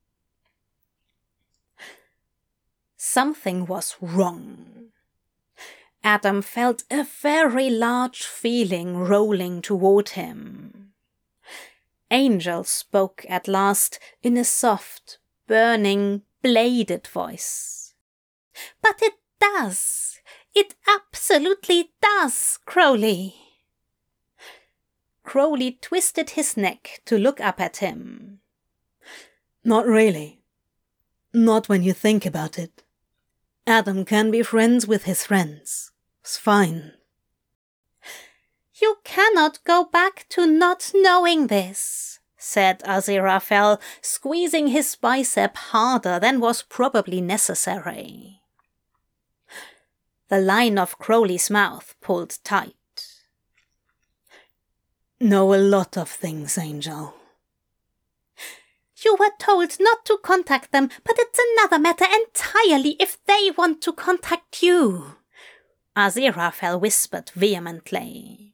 Something 2.98 3.66
was 3.66 3.96
wrong. 4.02 4.90
Adam 6.04 6.42
felt 6.42 6.84
a 6.92 7.06
very 7.06 7.70
large 7.70 8.24
feeling 8.24 8.98
rolling 8.98 9.62
toward 9.62 10.10
him. 10.10 10.92
Angel 12.10 12.66
spoke 12.66 13.26
at 13.30 13.48
last 13.48 13.98
in 14.22 14.36
a 14.36 14.44
soft, 14.44 15.20
burning, 15.48 16.24
bladed 16.42 17.08
voice. 17.08 17.94
But 18.82 19.02
it 19.02 19.14
does. 19.42 20.20
It 20.54 20.76
absolutely 20.88 21.92
does, 22.02 22.60
Crowley. 22.66 23.36
Crowley 25.24 25.78
twisted 25.82 26.32
his 26.32 26.56
neck 26.56 27.02
to 27.06 27.18
look 27.18 27.42
up 27.42 27.60
at 27.60 27.78
him. 27.78 28.40
Not 29.64 29.86
really. 29.86 30.42
Not 31.34 31.70
when 31.70 31.84
you 31.84 31.94
think 31.94 32.26
about 32.26 32.58
it. 32.60 32.84
Adam 33.66 34.04
can 34.06 34.32
be 34.32 34.44
friends 34.44 34.88
with 34.88 35.04
his 35.04 35.26
friends. 35.26 35.92
It's 36.22 36.38
fine. 36.38 36.94
You 38.74 38.98
cannot 39.04 39.64
go 39.64 39.86
back 39.86 40.26
to 40.30 40.48
not 40.48 40.92
knowing 40.94 41.48
this, 41.48 42.20
said 42.38 42.80
Aziraphale, 42.80 43.80
squeezing 44.02 44.68
his 44.68 44.96
bicep 44.96 45.56
harder 45.56 46.20
than 46.20 46.40
was 46.40 46.64
probably 46.64 47.22
necessary. 47.22 48.41
The 50.32 50.40
line 50.40 50.78
of 50.78 50.98
Crowley's 50.98 51.50
mouth 51.50 51.94
pulled 52.00 52.38
tight. 52.46 52.74
Know 55.20 55.54
a 55.54 55.58
lot 55.58 55.98
of 55.98 56.08
things, 56.08 56.58
Angel. 56.58 57.14
You 59.04 59.18
were 59.20 59.34
told 59.38 59.76
not 59.82 60.06
to 60.06 60.18
contact 60.24 60.72
them, 60.72 60.90
but 61.04 61.18
it's 61.20 61.38
another 61.38 61.78
matter 61.80 62.06
entirely 62.06 62.96
if 62.98 63.18
they 63.26 63.52
want 63.58 63.82
to 63.82 63.92
contact 63.92 64.64
you. 64.64 65.18
Aziraphale 65.98 66.80
whispered 66.80 67.30
vehemently. 67.32 68.54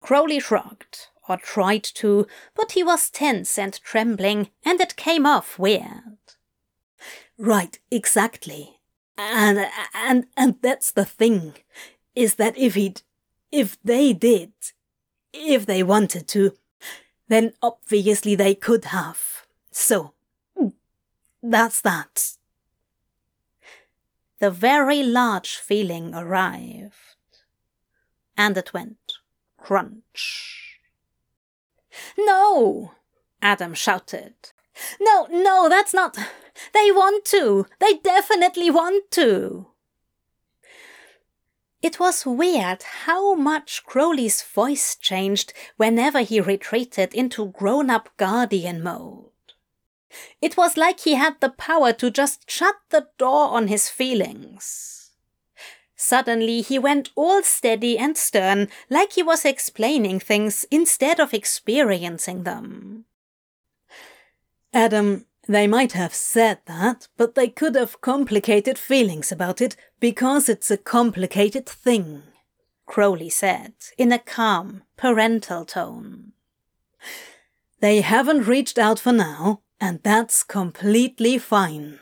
Crowley 0.00 0.40
shrugged, 0.40 1.08
or 1.28 1.36
tried 1.36 1.84
to, 1.84 2.26
but 2.54 2.72
he 2.72 2.82
was 2.82 3.10
tense 3.10 3.58
and 3.58 3.78
trembling, 3.82 4.48
and 4.64 4.80
it 4.80 4.96
came 4.96 5.26
off 5.26 5.58
weird. 5.58 6.16
Right, 7.36 7.78
exactly. 7.90 8.73
And 9.16 9.66
and 9.94 10.26
and 10.36 10.56
that's 10.60 10.90
the 10.90 11.04
thing, 11.04 11.54
is 12.14 12.34
that 12.34 12.58
if 12.58 12.74
he'd 12.74 13.02
if 13.52 13.80
they 13.82 14.12
did, 14.12 14.52
if 15.32 15.66
they 15.66 15.82
wanted 15.82 16.26
to, 16.28 16.52
then 17.28 17.52
obviously 17.62 18.34
they 18.34 18.54
could 18.54 18.86
have. 18.86 19.46
So 19.70 20.14
that's 21.42 21.80
that. 21.82 22.32
The 24.40 24.50
very 24.50 25.02
large 25.02 25.56
feeling 25.56 26.14
arrived. 26.14 26.92
And 28.36 28.56
it 28.56 28.72
went 28.74 29.12
crunch. 29.56 30.80
No! 32.18 32.92
Adam 33.40 33.74
shouted. 33.74 34.34
No, 35.00 35.26
no, 35.30 35.68
that's 35.68 35.94
not. 35.94 36.16
They 36.72 36.90
want 36.90 37.24
to. 37.26 37.66
They 37.80 37.94
definitely 37.94 38.70
want 38.70 39.10
to. 39.12 39.68
It 41.82 42.00
was 42.00 42.24
weird 42.24 42.82
how 42.82 43.34
much 43.34 43.84
Crowley's 43.84 44.42
voice 44.42 44.96
changed 44.96 45.52
whenever 45.76 46.20
he 46.20 46.40
retreated 46.40 47.12
into 47.12 47.48
grown 47.48 47.90
up 47.90 48.08
guardian 48.16 48.82
mode. 48.82 49.30
It 50.40 50.56
was 50.56 50.76
like 50.76 51.00
he 51.00 51.14
had 51.14 51.40
the 51.40 51.50
power 51.50 51.92
to 51.92 52.10
just 52.10 52.50
shut 52.50 52.76
the 52.88 53.08
door 53.18 53.48
on 53.50 53.68
his 53.68 53.90
feelings. 53.90 55.10
Suddenly 55.94 56.62
he 56.62 56.78
went 56.78 57.10
all 57.16 57.42
steady 57.42 57.98
and 57.98 58.16
stern, 58.16 58.68
like 58.88 59.12
he 59.12 59.22
was 59.22 59.44
explaining 59.44 60.20
things 60.20 60.64
instead 60.70 61.20
of 61.20 61.34
experiencing 61.34 62.44
them. 62.44 63.04
Adam, 64.74 65.24
they 65.46 65.68
might 65.68 65.92
have 65.92 66.12
said 66.12 66.58
that, 66.66 67.06
but 67.16 67.36
they 67.36 67.48
could 67.48 67.76
have 67.76 68.00
complicated 68.00 68.76
feelings 68.76 69.30
about 69.30 69.60
it 69.60 69.76
because 70.00 70.48
it's 70.48 70.70
a 70.70 70.76
complicated 70.76 71.64
thing, 71.64 72.24
Crowley 72.84 73.30
said 73.30 73.74
in 73.96 74.10
a 74.10 74.18
calm, 74.18 74.82
parental 74.96 75.64
tone. 75.64 76.32
They 77.80 78.00
haven't 78.00 78.48
reached 78.48 78.76
out 78.76 78.98
for 78.98 79.12
now, 79.12 79.60
and 79.80 80.00
that's 80.02 80.42
completely 80.42 81.38
fine. 81.38 82.00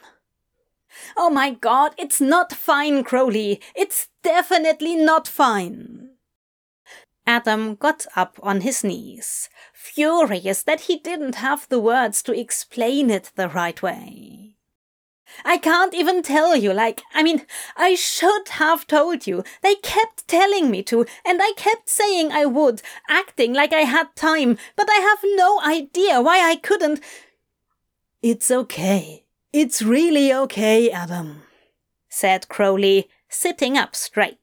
Oh 1.16 1.28
my 1.28 1.50
god, 1.50 1.94
it's 1.98 2.20
not 2.20 2.52
fine, 2.52 3.04
Crowley. 3.04 3.60
It's 3.74 4.08
definitely 4.22 4.96
not 4.96 5.28
fine. 5.28 6.10
Adam 7.26 7.74
got 7.76 8.06
up 8.16 8.38
on 8.42 8.62
his 8.62 8.82
knees, 8.82 9.48
furious 9.82 10.62
that 10.62 10.82
he 10.82 10.96
didn't 10.96 11.34
have 11.34 11.68
the 11.68 11.80
words 11.80 12.22
to 12.22 12.38
explain 12.38 13.10
it 13.10 13.32
the 13.34 13.48
right 13.48 13.82
way. 13.82 14.54
I 15.44 15.58
can't 15.58 15.94
even 15.94 16.22
tell 16.22 16.54
you, 16.54 16.72
like, 16.72 17.02
I 17.14 17.22
mean, 17.22 17.46
I 17.76 17.94
should 17.94 18.48
have 18.50 18.86
told 18.86 19.26
you. 19.26 19.42
They 19.62 19.74
kept 19.76 20.28
telling 20.28 20.70
me 20.70 20.82
to, 20.84 21.04
and 21.24 21.40
I 21.42 21.52
kept 21.56 21.88
saying 21.88 22.30
I 22.30 22.46
would, 22.46 22.82
acting 23.08 23.54
like 23.54 23.72
I 23.72 23.80
had 23.80 24.14
time, 24.14 24.56
but 24.76 24.88
I 24.88 25.00
have 25.00 25.18
no 25.36 25.60
idea 25.60 26.20
why 26.20 26.38
I 26.38 26.56
couldn't. 26.56 27.00
It's 28.22 28.50
okay, 28.50 29.24
it's 29.52 29.82
really 29.82 30.32
okay, 30.32 30.90
Adam, 30.90 31.42
said 32.08 32.48
Crowley, 32.48 33.08
sitting 33.28 33.76
up 33.76 33.96
straight. 33.96 34.38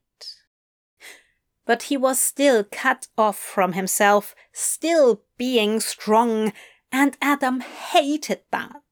But 1.66 1.84
he 1.84 1.98
was 1.98 2.20
still 2.20 2.64
cut 2.64 3.08
off 3.18 3.38
from 3.38 3.74
himself, 3.74 4.36
still 4.52 5.22
being 5.40 5.80
strong, 5.80 6.54
and 6.92 7.18
Adam 7.20 7.62
hated 7.62 8.42
that. 8.52 8.84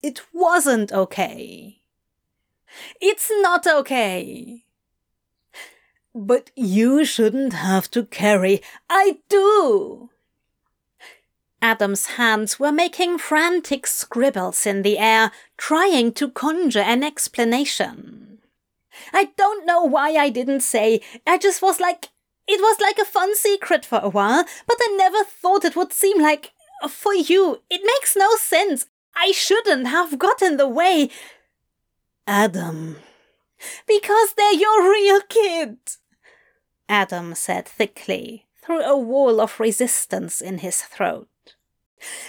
It 0.00 0.20
wasn't 0.32 0.92
okay. 0.92 1.80
It's 3.00 3.32
not 3.40 3.66
okay. 3.66 4.64
But 6.14 6.52
you 6.54 7.04
shouldn't 7.04 7.54
have 7.54 7.90
to 7.92 8.04
carry. 8.04 8.62
I 8.88 9.18
do. 9.28 10.10
Adam's 11.60 12.06
hands 12.06 12.60
were 12.60 12.70
making 12.70 13.18
frantic 13.18 13.86
scribbles 13.86 14.64
in 14.64 14.82
the 14.82 14.98
air, 14.98 15.32
trying 15.56 16.12
to 16.12 16.30
conjure 16.30 16.78
an 16.80 17.02
explanation. 17.02 18.38
I 19.12 19.30
don't 19.36 19.66
know 19.66 19.82
why 19.82 20.10
I 20.10 20.28
didn't 20.28 20.60
say. 20.60 21.00
I 21.26 21.38
just 21.38 21.62
was 21.62 21.80
like, 21.80 22.10
it 22.48 22.60
was 22.60 22.80
like 22.80 22.98
a 22.98 23.04
fun 23.04 23.36
secret 23.36 23.84
for 23.84 24.00
a 24.02 24.08
while, 24.08 24.44
but 24.66 24.76
I 24.80 24.94
never 24.96 25.22
thought 25.22 25.64
it 25.64 25.76
would 25.76 25.92
seem 25.92 26.20
like, 26.20 26.52
uh, 26.82 26.88
for 26.88 27.14
you, 27.14 27.62
it 27.70 27.82
makes 27.84 28.16
no 28.16 28.36
sense. 28.36 28.86
I 29.14 29.32
shouldn't 29.32 29.88
have 29.88 30.18
got 30.18 30.40
in 30.42 30.56
the 30.56 30.68
way. 30.68 31.10
Adam. 32.26 32.96
Because 33.86 34.34
they're 34.34 34.54
your 34.54 34.90
real 34.90 35.20
kid, 35.28 35.76
Adam 36.88 37.34
said 37.34 37.66
thickly, 37.66 38.46
through 38.62 38.82
a 38.82 38.96
wall 38.96 39.40
of 39.40 39.60
resistance 39.60 40.40
in 40.40 40.58
his 40.58 40.82
throat. 40.82 41.28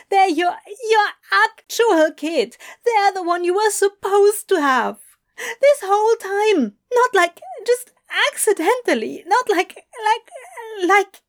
They're 0.09 0.30
your, 0.30 0.55
your 0.89 1.07
actual 1.32 2.11
kid. 2.13 2.57
They're 2.84 3.13
the 3.13 3.24
one 3.24 3.43
you 3.43 3.53
were 3.53 3.70
supposed 3.70 4.49
to 4.49 4.59
have. 4.59 4.97
This 5.38 5.80
whole 5.84 6.15
time. 6.15 6.74
Not 6.91 7.13
like 7.13 7.39
just 7.65 7.91
accidentally. 8.32 9.24
Not 9.26 9.49
like, 9.49 9.76
like, 9.76 10.88
like. 10.88 11.22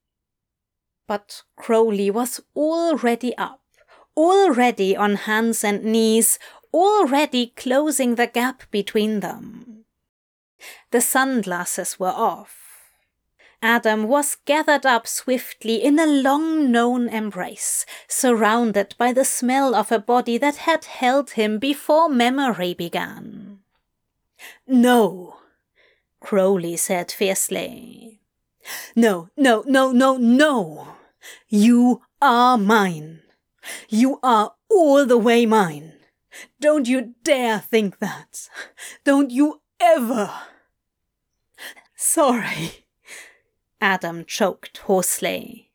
But 1.07 1.43
Crowley 1.57 2.11
was 2.11 2.41
already 2.55 3.37
up, 3.37 3.63
already 4.17 4.97
on 4.97 5.17
hands 5.17 5.65
and 5.65 5.85
knees, 5.85 6.39
already 6.73 7.49
closing 7.57 8.15
the 8.15 8.27
gap 8.27 8.63
between 8.71 9.21
them. 9.21 9.85
The 10.91 11.01
sunglasses 11.01 11.99
were 11.99 12.09
off. 12.15 12.61
Adam 13.63 14.05
was 14.05 14.39
gathered 14.47 14.87
up 14.87 15.07
swiftly 15.07 15.77
in 15.83 15.99
a 15.99 16.07
long 16.07 16.73
known 16.73 17.09
embrace, 17.09 17.85
surrounded 18.09 18.95
by 18.97 19.13
the 19.13 19.25
smell 19.25 19.75
of 19.75 19.93
a 19.93 19.99
body 19.99 20.39
that 20.39 20.57
had 20.57 20.87
held 20.87 21.31
him 21.31 21.59
before 21.59 22.09
memory 22.09 22.73
began. 22.73 23.59
No, 24.67 25.40
Crowley 26.21 26.77
said 26.77 27.11
fiercely. 27.11 28.21
No, 28.95 29.31
no, 29.37 29.65
no, 29.67 29.91
no, 29.93 30.17
no! 30.17 30.95
You 31.49 32.03
are 32.21 32.57
mine. 32.59 33.23
You 33.89 34.19
are 34.23 34.55
all 34.69 35.07
the 35.07 35.19
way 35.19 35.47
mine. 35.47 35.95
Don't 36.61 36.87
you 36.87 37.15
dare 37.25 37.59
think 37.59 37.99
that. 37.99 38.49
Don't 39.05 39.31
you 39.31 39.61
ever. 39.81 40.31
Sorry. 41.97 42.87
Adam 43.81 44.25
choked 44.25 44.79
hoarsely. 44.79 45.71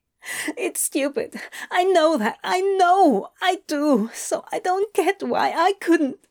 It's 0.58 0.82
stupid. 0.82 1.40
I 1.70 1.84
know 1.84 2.18
that. 2.18 2.38
I 2.44 2.62
know. 2.62 3.30
I 3.42 3.60
do. 3.68 4.10
So 4.14 4.46
I 4.52 4.60
don't 4.60 4.94
get 4.94 5.22
why 5.22 5.52
I 5.52 5.74
couldn't. 5.80 6.28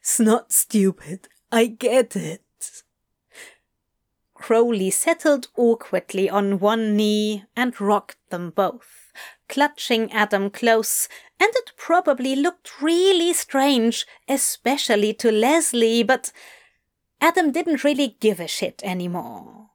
It's 0.00 0.20
not 0.20 0.52
stupid. 0.52 1.28
I 1.50 1.66
get 1.66 2.14
it. 2.16 2.42
Crowley 4.48 4.90
settled 4.90 5.48
awkwardly 5.58 6.30
on 6.30 6.58
one 6.58 6.96
knee 6.96 7.44
and 7.54 7.78
rocked 7.78 8.16
them 8.30 8.48
both, 8.48 9.12
clutching 9.46 10.10
Adam 10.10 10.48
close, 10.48 11.06
and 11.38 11.50
it 11.54 11.72
probably 11.76 12.34
looked 12.34 12.80
really 12.80 13.34
strange, 13.34 14.06
especially 14.26 15.12
to 15.12 15.30
Leslie, 15.30 16.02
but 16.02 16.32
Adam 17.20 17.52
didn't 17.52 17.84
really 17.84 18.16
give 18.20 18.40
a 18.40 18.48
shit 18.48 18.80
anymore. 18.82 19.68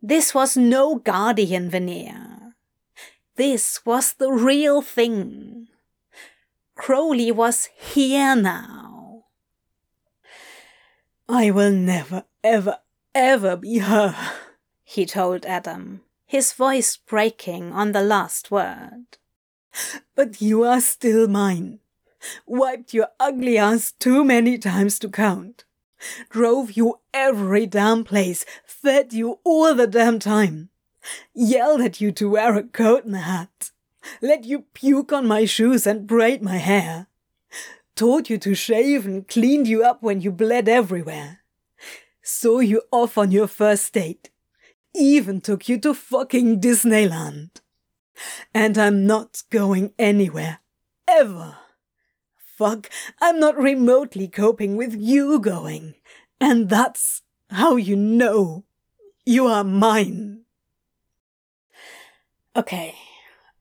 This 0.00 0.32
was 0.32 0.56
no 0.56 0.94
guardian 0.94 1.68
veneer. 1.68 2.54
This 3.36 3.84
was 3.84 4.14
the 4.14 4.32
real 4.32 4.80
thing. 4.80 5.68
Crowley 6.74 7.30
was 7.30 7.68
here 7.76 8.34
now. 8.34 9.24
I 11.28 11.50
will 11.50 11.72
never, 11.72 12.24
ever, 12.42 12.78
ever 13.14 13.56
be 13.56 13.78
her, 13.78 14.16
he 14.84 15.06
told 15.06 15.46
Adam, 15.46 16.02
his 16.26 16.52
voice 16.52 16.96
breaking 16.96 17.72
on 17.72 17.92
the 17.92 18.02
last 18.02 18.50
word. 18.50 19.06
But 20.14 20.40
you 20.40 20.64
are 20.64 20.80
still 20.80 21.28
mine. 21.28 21.80
Wiped 22.46 22.94
your 22.94 23.08
ugly 23.20 23.58
ass 23.58 23.92
too 23.92 24.24
many 24.24 24.58
times 24.58 24.98
to 25.00 25.08
count. 25.08 25.64
Drove 26.30 26.72
you 26.72 27.00
every 27.12 27.66
damn 27.66 28.04
place, 28.04 28.44
fed 28.64 29.12
you 29.12 29.38
all 29.44 29.74
the 29.74 29.86
damn 29.86 30.18
time. 30.18 30.70
Yelled 31.34 31.80
at 31.80 32.00
you 32.00 32.12
to 32.12 32.30
wear 32.30 32.56
a 32.56 32.62
coat 32.62 33.04
and 33.04 33.14
a 33.14 33.18
hat. 33.18 33.70
Let 34.20 34.44
you 34.44 34.64
puke 34.74 35.12
on 35.12 35.26
my 35.26 35.44
shoes 35.44 35.86
and 35.86 36.06
braid 36.06 36.42
my 36.42 36.56
hair. 36.56 37.06
Taught 37.96 38.28
you 38.28 38.38
to 38.38 38.54
shave 38.54 39.06
and 39.06 39.26
cleaned 39.28 39.68
you 39.68 39.84
up 39.84 40.02
when 40.02 40.20
you 40.20 40.30
bled 40.30 40.68
everywhere. 40.68 41.43
Saw 42.26 42.60
you 42.60 42.80
off 42.90 43.18
on 43.18 43.30
your 43.32 43.46
first 43.46 43.92
date. 43.92 44.30
Even 44.94 45.42
took 45.42 45.68
you 45.68 45.78
to 45.80 45.92
fucking 45.92 46.58
Disneyland. 46.58 47.50
And 48.54 48.78
I'm 48.78 49.06
not 49.06 49.42
going 49.50 49.92
anywhere. 49.98 50.60
Ever. 51.06 51.58
Fuck, 52.56 52.88
I'm 53.20 53.38
not 53.38 53.58
remotely 53.58 54.26
coping 54.26 54.76
with 54.78 54.94
you 54.94 55.38
going. 55.38 55.96
And 56.40 56.70
that's 56.70 57.20
how 57.50 57.76
you 57.76 57.94
know 57.94 58.64
you 59.26 59.46
are 59.46 59.64
mine. 59.64 60.44
Okay, 62.56 62.94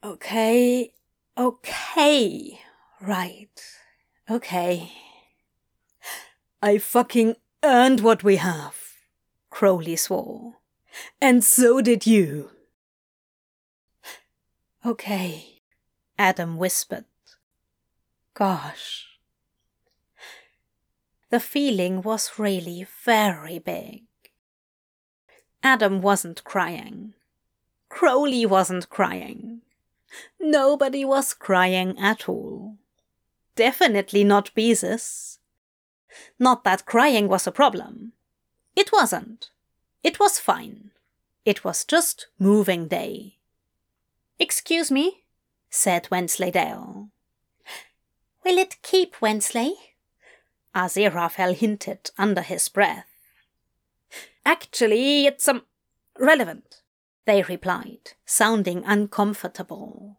okay, 0.01 0.93
okay, 1.38 2.61
right, 3.01 3.61
okay. 4.30 4.89
I 6.61 6.78
fucking 6.78 7.36
earned 7.64 8.01
what 8.01 8.24
we 8.24 8.38
have, 8.38 8.76
Crowley 9.49 9.95
swore. 9.95 10.55
And 11.22 11.43
so 11.43 11.82
did 11.82 12.05
you. 12.05 12.51
Okay, 14.86 15.61
Adam 16.20 16.57
whispered. 16.57 17.05
Gosh. 18.34 19.07
The 21.30 21.39
feeling 21.39 22.01
was 22.01 22.38
really 22.38 22.86
very 23.03 23.59
big. 23.59 24.03
Adam 25.64 26.01
wasn't 26.01 26.43
crying. 26.43 27.14
Crowley 27.89 28.45
wasn't 28.45 28.89
crying. 28.89 29.61
Nobody 30.39 31.05
was 31.05 31.34
crying 31.34 31.97
at 31.97 32.28
all. 32.28 32.78
Definitely 33.55 34.24
not 34.24 34.51
Beezus. 34.55 35.38
Not 36.39 36.64
that 36.64 36.86
crying 36.86 37.28
was 37.28 37.47
a 37.47 37.51
problem. 37.51 38.14
It 38.76 38.91
wasn't. 38.91 39.49
It 40.03 40.20
was 40.20 40.39
fine. 40.39 40.91
It 41.45 41.64
was 41.64 41.86
just 41.86 42.28
moving 42.39 42.88
day. 42.88 43.38
Excuse 44.39 44.91
me, 44.91 45.24
said 45.70 46.07
Wensleydale. 46.09 47.09
Will 48.43 48.57
it 48.57 48.82
keep, 48.82 49.22
Wensley? 49.22 49.76
Aziraphale 50.76 51.55
hinted 51.55 52.11
under 52.18 52.41
his 52.41 52.68
breath. 52.68 53.07
Actually, 54.45 55.26
it's 55.26 55.47
um 55.47 55.64
relevant, 56.20 56.82
they 57.26 57.43
replied, 57.43 58.14
sounding 58.26 58.84
uncomfortable. 58.86 60.18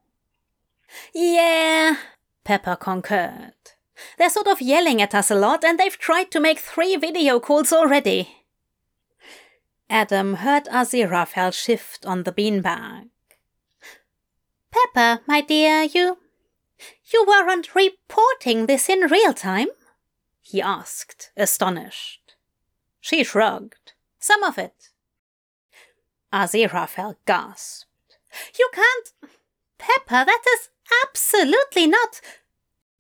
Yeah, 1.12 1.96
Pepper 2.44 2.76
concurred. 2.76 3.73
They're 4.18 4.30
sort 4.30 4.48
of 4.48 4.60
yelling 4.60 5.00
at 5.00 5.14
us 5.14 5.30
a 5.30 5.34
lot, 5.34 5.64
and 5.64 5.78
they've 5.78 5.98
tried 5.98 6.30
to 6.32 6.40
make 6.40 6.58
three 6.58 6.96
video 6.96 7.40
calls 7.40 7.72
already. 7.72 8.44
Adam 9.88 10.34
heard 10.34 10.64
Aziraphale 10.64 11.52
shift 11.52 12.04
on 12.06 12.22
the 12.22 12.32
beanbag. 12.32 13.08
Pepper, 14.70 15.22
my 15.26 15.40
dear, 15.40 15.82
you. 15.82 16.18
You 17.12 17.24
weren't 17.26 17.74
reporting 17.74 18.66
this 18.66 18.88
in 18.88 19.00
real 19.10 19.32
time? 19.32 19.68
he 20.40 20.60
asked, 20.60 21.30
astonished. 21.36 22.34
She 23.00 23.24
shrugged. 23.24 23.92
Some 24.18 24.42
of 24.42 24.58
it. 24.58 24.90
Aziraphale 26.32 27.16
gasped. 27.26 27.86
You 28.58 28.68
can't. 28.72 29.30
Pepper, 29.78 30.24
that 30.24 30.42
is 30.54 30.68
absolutely 31.04 31.86
not. 31.86 32.20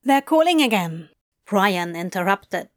They're 0.04 0.20
calling 0.20 0.60
again, 0.60 1.08
Brian 1.46 1.96
interrupted. 1.96 2.68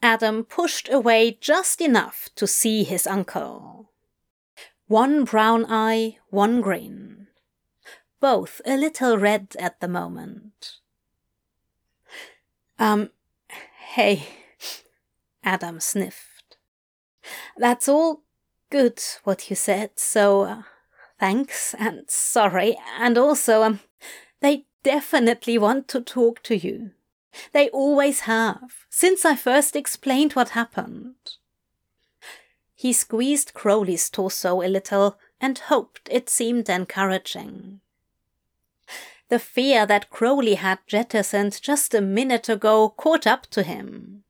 Adam 0.00 0.44
pushed 0.44 0.88
away 0.88 1.36
just 1.40 1.80
enough 1.80 2.28
to 2.36 2.46
see 2.46 2.84
his 2.84 3.06
uncle. 3.06 3.90
One 4.86 5.24
brown 5.24 5.66
eye, 5.68 6.18
one 6.30 6.60
green. 6.60 7.26
Both 8.20 8.60
a 8.64 8.76
little 8.76 9.18
red 9.18 9.56
at 9.58 9.80
the 9.80 9.88
moment. 9.88 10.76
Um, 12.78 13.10
hey, 13.94 14.28
Adam 15.42 15.80
sniffed. 15.80 16.56
That's 17.56 17.88
all 17.88 18.22
good 18.70 19.02
what 19.24 19.50
you 19.50 19.56
said, 19.56 19.90
so 19.96 20.42
uh, 20.42 20.62
thanks 21.18 21.74
and 21.76 22.04
sorry, 22.08 22.78
and 23.00 23.18
also, 23.18 23.64
um, 23.64 23.80
they 24.40 24.67
definitely 24.82 25.58
want 25.58 25.88
to 25.88 26.00
talk 26.00 26.42
to 26.44 26.56
you. 26.56 26.90
They 27.52 27.68
always 27.70 28.20
have, 28.20 28.86
since 28.88 29.24
I 29.24 29.36
first 29.36 29.76
explained 29.76 30.32
what 30.32 30.50
happened. 30.50 31.14
He 32.74 32.92
squeezed 32.92 33.54
Crowley's 33.54 34.08
torso 34.08 34.62
a 34.62 34.68
little 34.68 35.18
and 35.40 35.58
hoped 35.58 36.08
it 36.10 36.30
seemed 36.30 36.68
encouraging. 36.68 37.80
The 39.28 39.38
fear 39.38 39.84
that 39.84 40.10
Crowley 40.10 40.54
had 40.54 40.78
jettisoned 40.86 41.60
just 41.60 41.92
a 41.92 42.00
minute 42.00 42.48
ago 42.48 42.88
caught 42.90 43.26
up 43.26 43.46
to 43.48 43.62
him. 43.62 44.24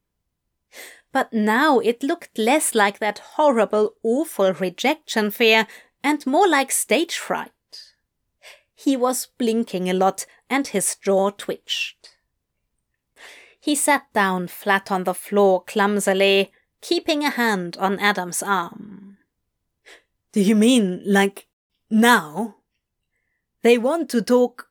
But 1.13 1.33
now 1.33 1.79
it 1.79 2.03
looked 2.03 2.37
less 2.37 2.75
like 2.75 2.99
that 2.99 3.21
horrible, 3.37 3.95
awful 4.03 4.53
rejection 4.53 5.31
fear 5.31 5.67
and 6.03 6.27
more 6.27 6.49
like 6.49 6.73
stage 6.73 7.17
fright. 7.17 7.53
He 8.81 8.97
was 8.97 9.27
blinking 9.39 9.91
a 9.91 9.93
lot 9.93 10.25
and 10.49 10.69
his 10.69 10.95
jaw 11.03 11.31
twitched. 11.31 12.11
He 13.59 13.75
sat 13.75 14.05
down 14.13 14.47
flat 14.47 14.93
on 14.93 15.03
the 15.03 15.15
floor 15.15 15.65
clumsily, 15.65 16.53
keeping 16.81 17.25
a 17.25 17.31
hand 17.31 17.77
on 17.79 17.99
Adam's 17.99 18.41
arm. 18.41 19.19
Do 20.31 20.41
you 20.41 20.55
mean, 20.55 21.03
like, 21.05 21.49
now? 21.91 22.59
They 23.63 23.79
want 23.79 24.11
to 24.11 24.23
talk 24.23 24.69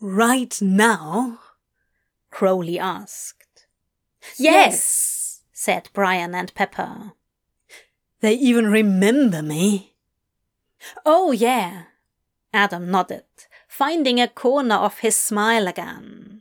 right 0.00 0.60
now? 0.60 1.38
Crowley 2.30 2.78
asked. 2.78 3.66
Yes, 4.36 4.74
yes, 4.74 5.42
said 5.52 5.88
Brian 5.94 6.34
and 6.34 6.54
Pepper. 6.54 7.12
They 8.20 8.34
even 8.34 8.66
remember 8.70 9.42
me. 9.42 9.94
Oh, 11.06 11.32
yeah. 11.32 11.84
Adam 12.52 12.90
nodded, 12.90 13.24
finding 13.76 14.18
a 14.18 14.26
corner 14.26 14.76
of 14.76 15.00
his 15.00 15.14
smile 15.14 15.68
again. 15.68 16.40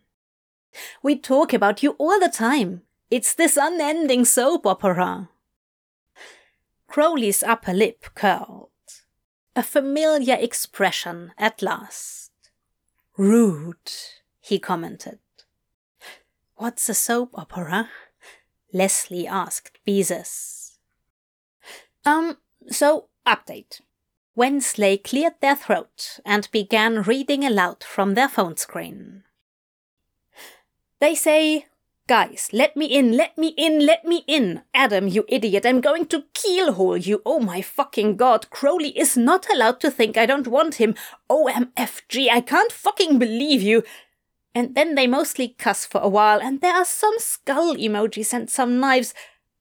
We 1.03 1.17
talk 1.17 1.51
about 1.51 1.83
you 1.83 1.91
all 1.97 2.17
the 2.17 2.29
time. 2.29 2.83
It's 3.11 3.33
this 3.33 3.57
unending 3.57 4.23
soap 4.23 4.65
opera. 4.65 5.27
Crowley's 6.87 7.43
upper 7.43 7.73
lip 7.73 8.05
curled. 8.15 8.69
A 9.53 9.63
familiar 9.63 10.37
expression 10.39 11.33
at 11.37 11.61
last. 11.61 12.31
Rude, 13.17 13.91
he 14.39 14.57
commented. 14.57 15.19
What's 16.55 16.87
a 16.87 16.93
soap 16.93 17.31
opera? 17.33 17.89
Leslie 18.71 19.27
asked 19.27 19.77
Beezus. 19.85 20.77
Um, 22.05 22.37
so, 22.69 23.09
update. 23.27 23.81
Wensley 24.35 24.97
cleared 24.97 25.39
their 25.39 25.55
throat 25.55 26.19
and 26.25 26.49
began 26.51 27.03
reading 27.03 27.43
aloud 27.43 27.83
from 27.83 28.13
their 28.13 28.29
phone 28.29 28.57
screen. 28.57 29.23
They 30.99 31.15
say 31.15 31.67
Guys, 32.07 32.49
let 32.53 32.77
me 32.77 32.85
in, 32.85 33.17
let 33.17 33.35
me 33.35 33.47
in, 33.57 33.83
let 33.83 34.05
me 34.05 34.23
in. 34.27 34.61
Adam, 34.75 35.07
you 35.07 35.25
idiot, 35.27 35.65
I'm 35.65 35.81
going 35.81 36.05
to 36.07 36.25
keelhole 36.35 37.03
you. 37.03 37.19
Oh 37.25 37.39
my 37.39 37.63
fucking 37.63 38.15
god, 38.15 38.47
Crowley 38.51 38.89
is 38.89 39.17
not 39.17 39.47
allowed 39.51 39.79
to 39.79 39.89
think 39.89 40.15
I 40.15 40.27
don't 40.27 40.47
want 40.47 40.75
him. 40.75 40.93
OMFG, 41.31 42.29
I 42.29 42.41
can't 42.41 42.71
fucking 42.71 43.17
believe 43.17 43.63
you. 43.63 43.81
And 44.53 44.75
then 44.75 44.93
they 44.93 45.07
mostly 45.07 45.55
cuss 45.57 45.87
for 45.87 45.99
a 45.99 46.07
while, 46.07 46.39
and 46.39 46.61
there 46.61 46.75
are 46.75 46.85
some 46.85 47.15
skull 47.17 47.75
emojis 47.75 48.33
and 48.33 48.51
some 48.51 48.79
knives. 48.79 49.15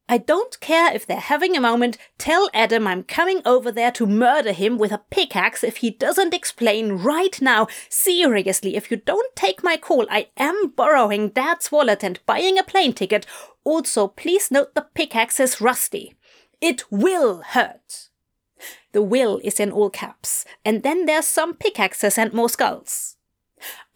I 0.07 0.19
don't 0.19 0.61
care 0.61 0.95
if 0.95 1.07
they're 1.07 1.17
having 1.17 1.57
a 1.57 1.61
moment. 1.61 1.97
Tell 2.19 2.51
Adam 2.53 2.87
I'm 2.87 3.05
coming 3.05 3.41
over 3.47 3.73
there 3.73 3.91
to 3.93 4.07
murder 4.07 4.53
him 4.53 4.77
with 4.77 4.93
a 4.93 5.03
pickaxe 5.11 5.65
if 5.65 5.79
he 5.79 5.91
doesn't 5.91 6.35
explain 6.35 6.93
right 6.93 7.41
now. 7.41 7.69
Seriously, 7.89 8.77
if 8.77 8.91
you 8.91 8.99
don't 8.99 9.35
take 9.35 9.65
my 9.65 9.79
call, 9.79 10.07
I 10.11 10.29
am 10.37 10.73
borrowing 10.77 11.31
Dad's 11.31 11.73
wallet 11.73 12.05
and 12.05 12.21
buying 12.27 12.59
a 12.59 12.63
plane 12.63 12.93
ticket. 12.93 13.25
Also, 13.65 14.09
please 14.09 14.51
note 14.51 14.75
the 14.75 14.87
pickaxe 14.95 15.41
is 15.41 15.61
rusty. 15.61 16.15
It 16.61 16.85
will 16.91 17.41
hurt. 17.41 18.11
The 18.93 19.03
will 19.03 19.41
is 19.43 19.59
in 19.59 19.73
all 19.73 19.91
caps, 19.91 20.45
and 20.65 20.83
then 20.83 21.07
there's 21.07 21.27
some 21.27 21.55
pickaxes 21.55 22.19
and 22.19 22.33
more 22.33 22.49
skulls. 22.49 23.17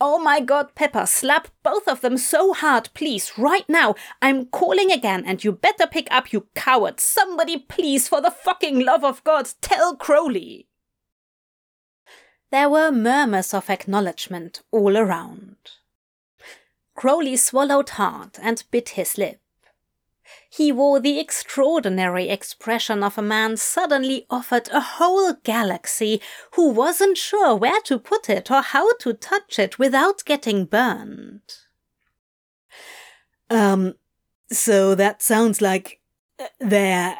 Oh 0.01 0.19
my 0.19 0.41
god, 0.41 0.75
Pepper, 0.75 1.07
slap 1.07 1.49
both 1.63 1.89
of 1.89 2.01
them 2.01 2.17
so 2.17 2.53
hard, 2.53 2.91
please, 2.95 3.33
right 3.37 3.69
now. 3.69 3.95
I'm 4.23 4.47
calling 4.47 4.93
again, 4.93 5.25
and 5.27 5.43
you 5.43 5.53
better 5.53 5.87
pick 5.87 6.07
up, 6.11 6.33
you 6.33 6.47
coward. 6.55 7.01
Somebody, 7.01 7.59
please, 7.59 8.09
for 8.09 8.21
the 8.21 8.31
fucking 8.31 8.81
love 8.81 9.05
of 9.05 9.25
God, 9.25 9.51
tell 9.61 9.97
Crowley. 9.97 10.69
There 12.51 12.71
were 12.71 12.91
murmurs 12.91 13.53
of 13.53 13.69
acknowledgement 13.69 14.63
all 14.71 14.97
around. 14.97 15.57
Crowley 16.95 17.37
swallowed 17.37 17.91
hard 17.91 18.39
and 18.41 18.65
bit 18.71 18.91
his 18.91 19.19
lip. 19.19 19.41
He 20.51 20.73
wore 20.73 20.99
the 20.99 21.21
extraordinary 21.21 22.31
expression 22.31 23.03
of 23.03 23.19
a 23.19 23.23
man 23.23 23.57
suddenly 23.59 24.27
offered 24.31 24.69
a 24.73 24.81
whole 24.81 25.35
galaxy 25.45 26.23
who 26.55 26.71
wasn't 26.71 27.19
sure 27.19 27.55
where 27.55 27.81
to 27.83 27.99
put 27.99 28.31
it 28.31 28.51
or 28.51 28.63
how 28.63 28.95
to 29.01 29.13
touch 29.13 29.59
it 29.59 29.79
without 29.79 30.25
getting 30.25 30.65
burned. 30.65 31.43
Um, 33.51 33.95
so 34.51 34.95
that 34.95 35.23
sounds 35.23 35.61
like. 35.61 36.01
Uh, 36.39 36.47
there. 36.61 37.17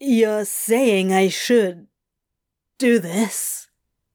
You're 0.00 0.44
saying 0.44 1.12
I 1.12 1.28
should. 1.28 1.86
do 2.78 2.98
this? 2.98 3.68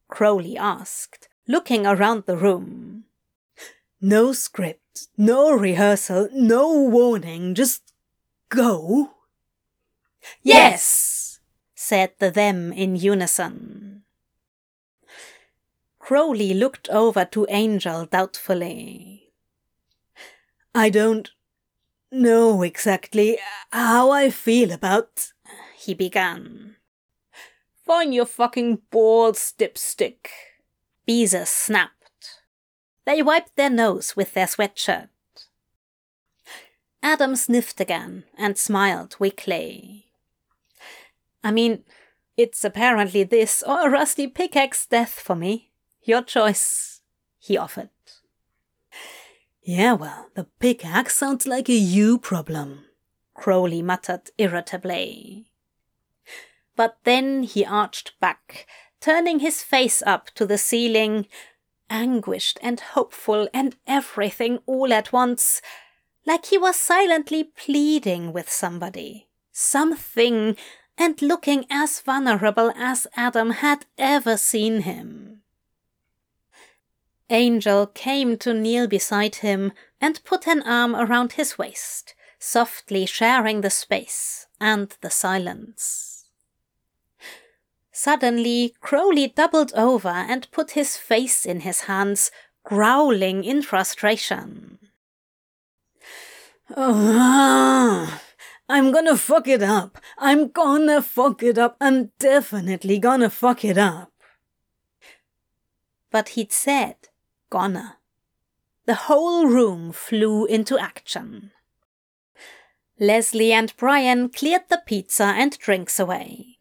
Crowley 0.07 0.57
asked, 0.57 1.29
looking 1.47 1.87
around 1.87 2.25
the 2.25 2.37
room. 2.37 3.05
No 4.01 4.33
script, 4.33 5.07
no 5.17 5.51
rehearsal, 5.51 6.27
no 6.33 6.71
warning, 6.73 7.55
just 7.55 7.90
go? 8.51 9.11
Yes, 10.43 11.39
said 11.73 12.11
the 12.19 12.29
them 12.29 12.71
in 12.71 12.95
unison. 12.95 14.03
Crowley 15.97 16.53
looked 16.53 16.89
over 16.89 17.25
to 17.25 17.47
Angel 17.49 18.05
doubtfully. 18.05 19.33
I 20.75 20.89
don't 20.89 21.31
know 22.11 22.61
exactly 22.61 23.39
how 23.71 24.11
I 24.11 24.29
feel 24.29 24.71
about, 24.71 25.31
he 25.77 25.93
began. 25.93 26.75
Find 27.85 28.13
your 28.13 28.25
fucking 28.25 28.81
balls, 28.91 29.53
dipstick, 29.57 30.27
Beezus 31.07 31.47
snapped. 31.47 32.41
They 33.05 33.21
wiped 33.21 33.55
their 33.55 33.69
nose 33.69 34.15
with 34.15 34.33
their 34.33 34.47
sweatshirt. 34.47 35.09
Adam 37.03 37.35
sniffed 37.35 37.79
again 37.79 38.23
and 38.37 38.57
smiled 38.57 39.15
weakly. 39.19 40.11
I 41.43 41.51
mean, 41.51 41.83
it's 42.37 42.63
apparently 42.63 43.23
this 43.23 43.63
or 43.63 43.87
a 43.87 43.89
rusty 43.89 44.27
pickaxe 44.27 44.85
death 44.85 45.11
for 45.11 45.35
me. 45.35 45.71
Your 46.03 46.21
choice, 46.21 47.01
he 47.39 47.57
offered. 47.57 47.89
Yeah, 49.63 49.93
well, 49.93 50.29
the 50.35 50.45
pickaxe 50.59 51.15
sounds 51.15 51.45
like 51.45 51.69
a 51.69 51.73
you 51.73 52.17
problem, 52.17 52.85
Crowley 53.35 53.81
muttered 53.81 54.29
irritably. 54.37 55.51
But 56.75 56.97
then 57.03 57.43
he 57.43 57.63
arched 57.65 58.19
back, 58.19 58.65
turning 58.99 59.39
his 59.39 59.61
face 59.61 60.01
up 60.05 60.31
to 60.31 60.45
the 60.45 60.57
ceiling, 60.57 61.27
anguished 61.89 62.57
and 62.63 62.79
hopeful 62.79 63.47
and 63.53 63.75
everything 63.85 64.59
all 64.65 64.91
at 64.93 65.13
once, 65.13 65.61
like 66.25 66.45
he 66.47 66.57
was 66.57 66.75
silently 66.75 67.43
pleading 67.43 68.31
with 68.33 68.49
somebody, 68.49 69.27
something, 69.51 70.55
and 70.97 71.21
looking 71.21 71.65
as 71.69 72.01
vulnerable 72.01 72.71
as 72.75 73.07
Adam 73.15 73.51
had 73.51 73.85
ever 73.97 74.37
seen 74.37 74.81
him. 74.81 75.41
Angel 77.29 77.87
came 77.87 78.37
to 78.37 78.53
kneel 78.53 78.87
beside 78.87 79.35
him 79.35 79.71
and 80.01 80.23
put 80.25 80.47
an 80.47 80.61
arm 80.63 80.95
around 80.95 81.33
his 81.33 81.57
waist, 81.57 82.13
softly 82.37 83.05
sharing 83.05 83.61
the 83.61 83.69
space 83.69 84.47
and 84.59 84.95
the 85.01 85.09
silence. 85.09 86.25
Suddenly, 87.91 88.75
Crowley 88.81 89.27
doubled 89.27 89.71
over 89.75 90.09
and 90.09 90.51
put 90.51 90.71
his 90.71 90.97
face 90.97 91.45
in 91.45 91.61
his 91.61 91.81
hands, 91.81 92.31
growling 92.63 93.43
in 93.43 93.61
frustration. 93.61 94.79
Oh, 96.77 98.21
I'm 98.69 98.91
gonna 98.91 99.17
fuck 99.17 99.47
it 99.47 99.61
up. 99.61 99.97
I'm 100.17 100.49
gonna 100.49 101.01
fuck 101.01 101.43
it 101.43 101.57
up. 101.57 101.75
I'm 101.81 102.11
definitely 102.19 102.99
gonna 102.99 103.29
fuck 103.29 103.65
it 103.65 103.77
up. 103.77 104.11
But 106.09 106.29
he'd 106.29 106.51
said, 106.51 106.95
gonna. 107.49 107.97
The 108.85 108.95
whole 108.95 109.47
room 109.47 109.91
flew 109.91 110.45
into 110.45 110.77
action. 110.77 111.51
Leslie 112.99 113.53
and 113.53 113.73
Brian 113.77 114.29
cleared 114.29 114.69
the 114.69 114.81
pizza 114.85 115.23
and 115.23 115.57
drinks 115.57 115.99
away. 115.99 116.57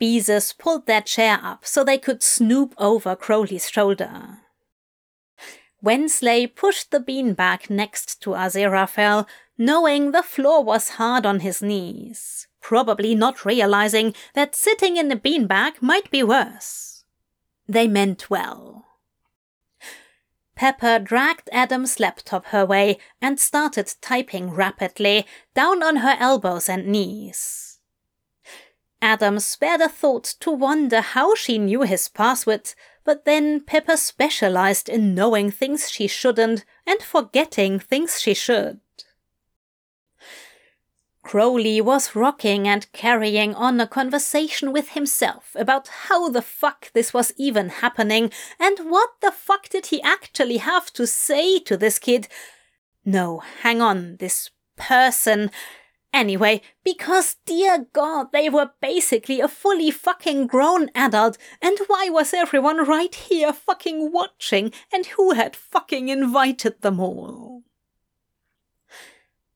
Beezus 0.00 0.56
pulled 0.56 0.86
their 0.86 1.00
chair 1.00 1.38
up 1.42 1.64
so 1.66 1.82
they 1.82 1.98
could 1.98 2.22
snoop 2.22 2.74
over 2.78 3.16
Crowley's 3.16 3.70
shoulder. 3.70 4.38
Wensley 5.80 6.46
pushed 6.46 6.90
the 6.90 7.00
beanbag 7.00 7.70
next 7.70 8.20
to 8.22 8.30
Aziraphale, 8.30 9.26
knowing 9.56 10.10
the 10.10 10.22
floor 10.22 10.62
was 10.62 10.90
hard 10.90 11.24
on 11.24 11.40
his 11.40 11.62
knees, 11.62 12.48
probably 12.60 13.14
not 13.14 13.44
realizing 13.44 14.14
that 14.34 14.56
sitting 14.56 14.96
in 14.96 15.10
a 15.12 15.16
beanbag 15.16 15.80
might 15.80 16.10
be 16.10 16.22
worse. 16.22 17.04
They 17.68 17.86
meant 17.86 18.28
well. 18.28 18.86
Pepper 20.56 20.98
dragged 20.98 21.48
Adam's 21.52 22.00
laptop 22.00 22.46
her 22.46 22.66
way 22.66 22.98
and 23.22 23.38
started 23.38 23.94
typing 24.00 24.50
rapidly, 24.50 25.24
down 25.54 25.84
on 25.84 25.96
her 25.96 26.16
elbows 26.18 26.68
and 26.68 26.88
knees. 26.88 27.78
Adam 29.00 29.38
spared 29.38 29.80
a 29.80 29.88
thought 29.88 30.24
to 30.40 30.50
wonder 30.50 31.00
how 31.00 31.36
she 31.36 31.58
knew 31.58 31.82
his 31.82 32.08
password, 32.08 32.74
but 33.08 33.24
then 33.24 33.58
Pepper 33.58 33.96
specialized 33.96 34.86
in 34.86 35.14
knowing 35.14 35.50
things 35.50 35.90
she 35.90 36.06
shouldn't 36.06 36.62
and 36.86 37.00
forgetting 37.00 37.78
things 37.78 38.20
she 38.20 38.34
should. 38.34 38.80
Crowley 41.22 41.80
was 41.80 42.14
rocking 42.14 42.68
and 42.68 42.92
carrying 42.92 43.54
on 43.54 43.80
a 43.80 43.86
conversation 43.86 44.74
with 44.74 44.90
himself 44.90 45.56
about 45.58 45.88
how 45.88 46.28
the 46.28 46.42
fuck 46.42 46.92
this 46.92 47.14
was 47.14 47.32
even 47.38 47.70
happening 47.70 48.30
and 48.60 48.78
what 48.80 49.08
the 49.22 49.32
fuck 49.32 49.70
did 49.70 49.86
he 49.86 50.02
actually 50.02 50.58
have 50.58 50.92
to 50.92 51.06
say 51.06 51.58
to 51.60 51.78
this 51.78 51.98
kid. 51.98 52.28
No, 53.06 53.38
hang 53.62 53.80
on, 53.80 54.16
this 54.16 54.50
person. 54.76 55.50
Anyway, 56.12 56.62
because 56.84 57.36
dear 57.44 57.86
God, 57.92 58.32
they 58.32 58.48
were 58.48 58.70
basically 58.80 59.40
a 59.40 59.48
fully 59.48 59.90
fucking 59.90 60.46
grown 60.46 60.90
adult, 60.94 61.36
and 61.60 61.78
why 61.86 62.08
was 62.08 62.32
everyone 62.32 62.84
right 62.84 63.14
here 63.14 63.52
fucking 63.52 64.10
watching, 64.10 64.72
and 64.92 65.06
who 65.06 65.32
had 65.32 65.54
fucking 65.54 66.08
invited 66.08 66.80
them 66.80 66.98
all? 66.98 67.62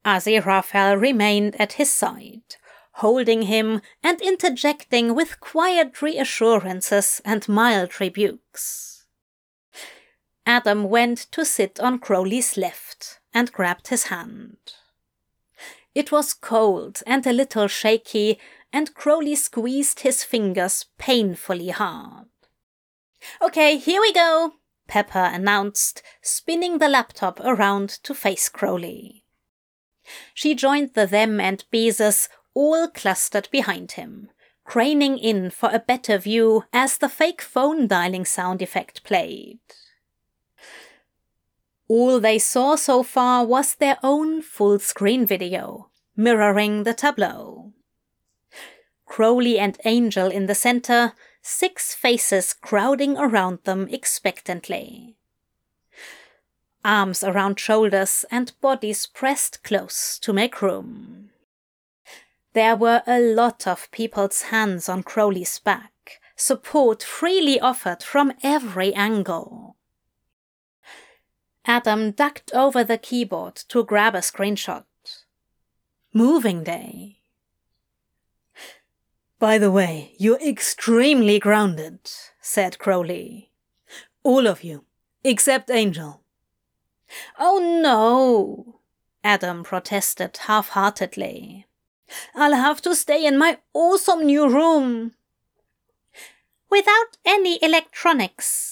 Aziraphale 0.04 1.00
remained 1.00 1.58
at 1.60 1.74
his 1.74 1.92
side, 1.92 2.56
holding 2.94 3.42
him 3.42 3.80
and 4.02 4.20
interjecting 4.20 5.14
with 5.14 5.40
quiet 5.40 6.02
reassurances 6.02 7.22
and 7.24 7.48
mild 7.48 7.98
rebukes. 8.00 9.06
Adam 10.44 10.84
went 10.84 11.18
to 11.30 11.44
sit 11.44 11.78
on 11.80 11.98
Crowley's 11.98 12.56
left 12.56 13.20
and 13.32 13.52
grabbed 13.52 13.88
his 13.88 14.04
hand. 14.04 14.58
It 15.94 16.10
was 16.10 16.32
cold 16.34 17.02
and 17.06 17.26
a 17.26 17.32
little 17.32 17.68
shaky, 17.68 18.38
and 18.72 18.94
Crowley 18.94 19.34
squeezed 19.34 20.00
his 20.00 20.24
fingers 20.24 20.86
painfully 20.98 21.68
hard. 21.68 22.28
Okay, 23.40 23.76
here 23.76 24.00
we 24.00 24.12
go, 24.12 24.54
Pepper 24.88 25.30
announced, 25.32 26.02
spinning 26.22 26.78
the 26.78 26.88
laptop 26.88 27.40
around 27.40 27.90
to 28.02 28.14
face 28.14 28.48
Crowley. 28.48 29.24
She 30.34 30.54
joined 30.54 30.94
the 30.94 31.06
them 31.06 31.40
and 31.40 31.64
Beezus 31.70 32.28
all 32.54 32.88
clustered 32.88 33.48
behind 33.50 33.92
him, 33.92 34.30
craning 34.64 35.18
in 35.18 35.50
for 35.50 35.70
a 35.72 35.78
better 35.78 36.18
view 36.18 36.64
as 36.72 36.98
the 36.98 37.08
fake 37.08 37.42
phone 37.42 37.86
dialing 37.86 38.24
sound 38.24 38.62
effect 38.62 39.04
played. 39.04 39.60
All 41.94 42.20
they 42.20 42.38
saw 42.38 42.74
so 42.76 43.02
far 43.02 43.44
was 43.44 43.74
their 43.74 43.98
own 44.02 44.40
full 44.40 44.78
screen 44.78 45.26
video, 45.26 45.90
mirroring 46.16 46.84
the 46.84 46.94
tableau. 46.94 47.74
Crowley 49.04 49.58
and 49.58 49.78
Angel 49.84 50.28
in 50.28 50.46
the 50.46 50.54
center, 50.54 51.12
six 51.42 51.92
faces 51.92 52.54
crowding 52.54 53.18
around 53.18 53.58
them 53.64 53.88
expectantly. 53.90 55.16
Arms 56.82 57.22
around 57.22 57.60
shoulders 57.60 58.24
and 58.30 58.58
bodies 58.62 59.06
pressed 59.06 59.62
close 59.62 60.18
to 60.20 60.32
make 60.32 60.62
room. 60.62 61.28
There 62.54 62.74
were 62.74 63.02
a 63.06 63.20
lot 63.20 63.66
of 63.66 63.90
people's 63.90 64.44
hands 64.44 64.88
on 64.88 65.02
Crowley's 65.02 65.58
back, 65.58 66.22
support 66.36 67.02
freely 67.02 67.60
offered 67.60 68.02
from 68.02 68.32
every 68.42 68.94
angle. 68.94 69.76
Adam 71.64 72.10
ducked 72.10 72.52
over 72.52 72.82
the 72.82 72.98
keyboard 72.98 73.54
to 73.54 73.84
grab 73.84 74.14
a 74.14 74.18
screenshot. 74.18 74.84
Moving 76.12 76.64
day. 76.64 77.18
By 79.38 79.58
the 79.58 79.70
way, 79.70 80.14
you're 80.18 80.40
extremely 80.40 81.38
grounded, 81.38 81.98
said 82.40 82.78
Crowley. 82.78 83.50
All 84.22 84.46
of 84.46 84.62
you, 84.62 84.84
except 85.24 85.70
Angel. 85.70 86.22
Oh 87.38 87.58
no, 87.82 88.80
Adam 89.24 89.64
protested 89.64 90.36
half 90.46 90.70
heartedly. 90.70 91.66
I'll 92.34 92.54
have 92.54 92.82
to 92.82 92.94
stay 92.94 93.24
in 93.24 93.38
my 93.38 93.58
awesome 93.72 94.26
new 94.26 94.48
room. 94.48 95.12
Without 96.70 97.16
any 97.24 97.58
electronics, 97.62 98.71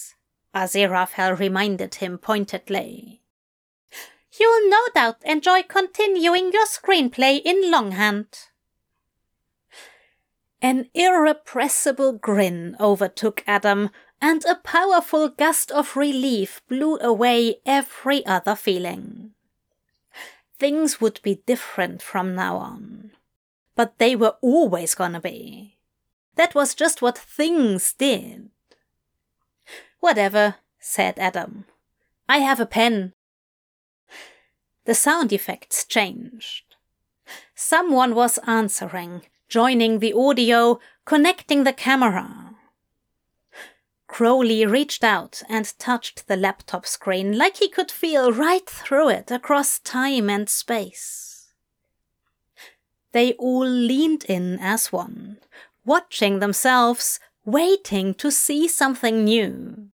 Aziraphale 0.53 1.37
reminded 1.37 1.95
him 1.95 2.17
pointedly. 2.17 3.21
You'll 4.39 4.69
no 4.69 4.79
doubt 4.93 5.17
enjoy 5.25 5.63
continuing 5.63 6.51
your 6.51 6.65
screenplay 6.65 7.41
in 7.43 7.69
longhand. 7.69 8.27
An 10.61 10.89
irrepressible 10.93 12.13
grin 12.13 12.75
overtook 12.79 13.43
Adam, 13.47 13.89
and 14.21 14.45
a 14.45 14.55
powerful 14.55 15.29
gust 15.29 15.71
of 15.71 15.95
relief 15.95 16.61
blew 16.67 16.97
away 16.99 17.55
every 17.65 18.23
other 18.25 18.55
feeling. 18.55 19.31
Things 20.59 21.01
would 21.01 21.19
be 21.23 21.41
different 21.47 22.03
from 22.03 22.35
now 22.35 22.57
on. 22.57 23.11
But 23.75 23.97
they 23.97 24.15
were 24.15 24.35
always 24.41 24.93
gonna 24.93 25.19
be. 25.19 25.79
That 26.35 26.53
was 26.53 26.75
just 26.75 27.01
what 27.01 27.17
things 27.17 27.93
did. 27.93 28.51
Whatever, 30.01 30.55
said 30.79 31.17
Adam. 31.17 31.65
I 32.27 32.39
have 32.39 32.59
a 32.59 32.65
pen. 32.65 33.13
The 34.83 34.95
sound 34.95 35.31
effects 35.31 35.85
changed. 35.85 36.75
Someone 37.55 38.15
was 38.15 38.39
answering, 38.47 39.21
joining 39.47 39.99
the 39.99 40.13
audio, 40.13 40.79
connecting 41.05 41.63
the 41.63 41.71
camera. 41.71 42.55
Crowley 44.07 44.65
reached 44.65 45.03
out 45.03 45.43
and 45.47 45.71
touched 45.79 46.27
the 46.27 46.35
laptop 46.35 46.85
screen 46.85 47.37
like 47.37 47.57
he 47.57 47.69
could 47.69 47.91
feel 47.91 48.33
right 48.33 48.69
through 48.69 49.09
it 49.09 49.31
across 49.31 49.79
time 49.79 50.29
and 50.29 50.49
space. 50.49 51.53
They 53.11 53.33
all 53.33 53.65
leaned 53.65 54.25
in 54.25 54.57
as 54.59 54.91
one, 54.91 55.37
watching 55.85 56.39
themselves, 56.39 57.19
waiting 57.45 58.13
to 58.15 58.31
see 58.31 58.67
something 58.67 59.23
new. 59.23 59.89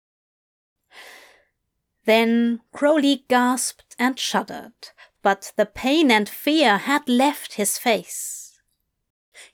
Then 2.05 2.61
Crowley 2.73 3.25
gasped 3.29 3.97
and 3.99 4.19
shuddered, 4.19 4.91
but 5.23 5.53
the 5.57 5.67
pain 5.67 6.11
and 6.11 6.29
fear 6.29 6.79
had 6.79 7.09
left 7.09 7.55
his 7.55 7.79
face. 7.79 8.61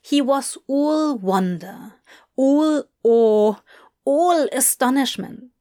He 0.01 0.21
was 0.21 0.57
all 0.67 1.17
wonder, 1.17 1.93
all 2.35 2.83
awe, 3.03 3.55
all 4.05 4.47
astonishment. 4.51 5.51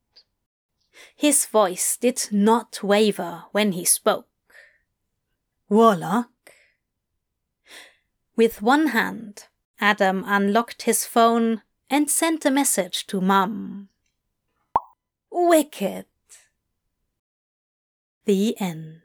His 1.16 1.46
voice 1.46 1.96
did 1.96 2.28
not 2.30 2.82
waver 2.82 3.44
when 3.52 3.72
he 3.72 3.84
spoke. 3.84 4.28
Warlock? 5.68 6.28
With 8.36 8.62
one 8.62 8.88
hand, 8.88 9.46
Adam 9.80 10.24
unlocked 10.26 10.82
his 10.82 11.04
phone 11.04 11.62
and 11.92 12.10
sent 12.10 12.46
a 12.46 12.50
message 12.50 13.06
to 13.06 13.20
Mum. 13.20 13.90
Wicked. 15.30 16.06
The 18.24 18.58
end. 18.58 19.01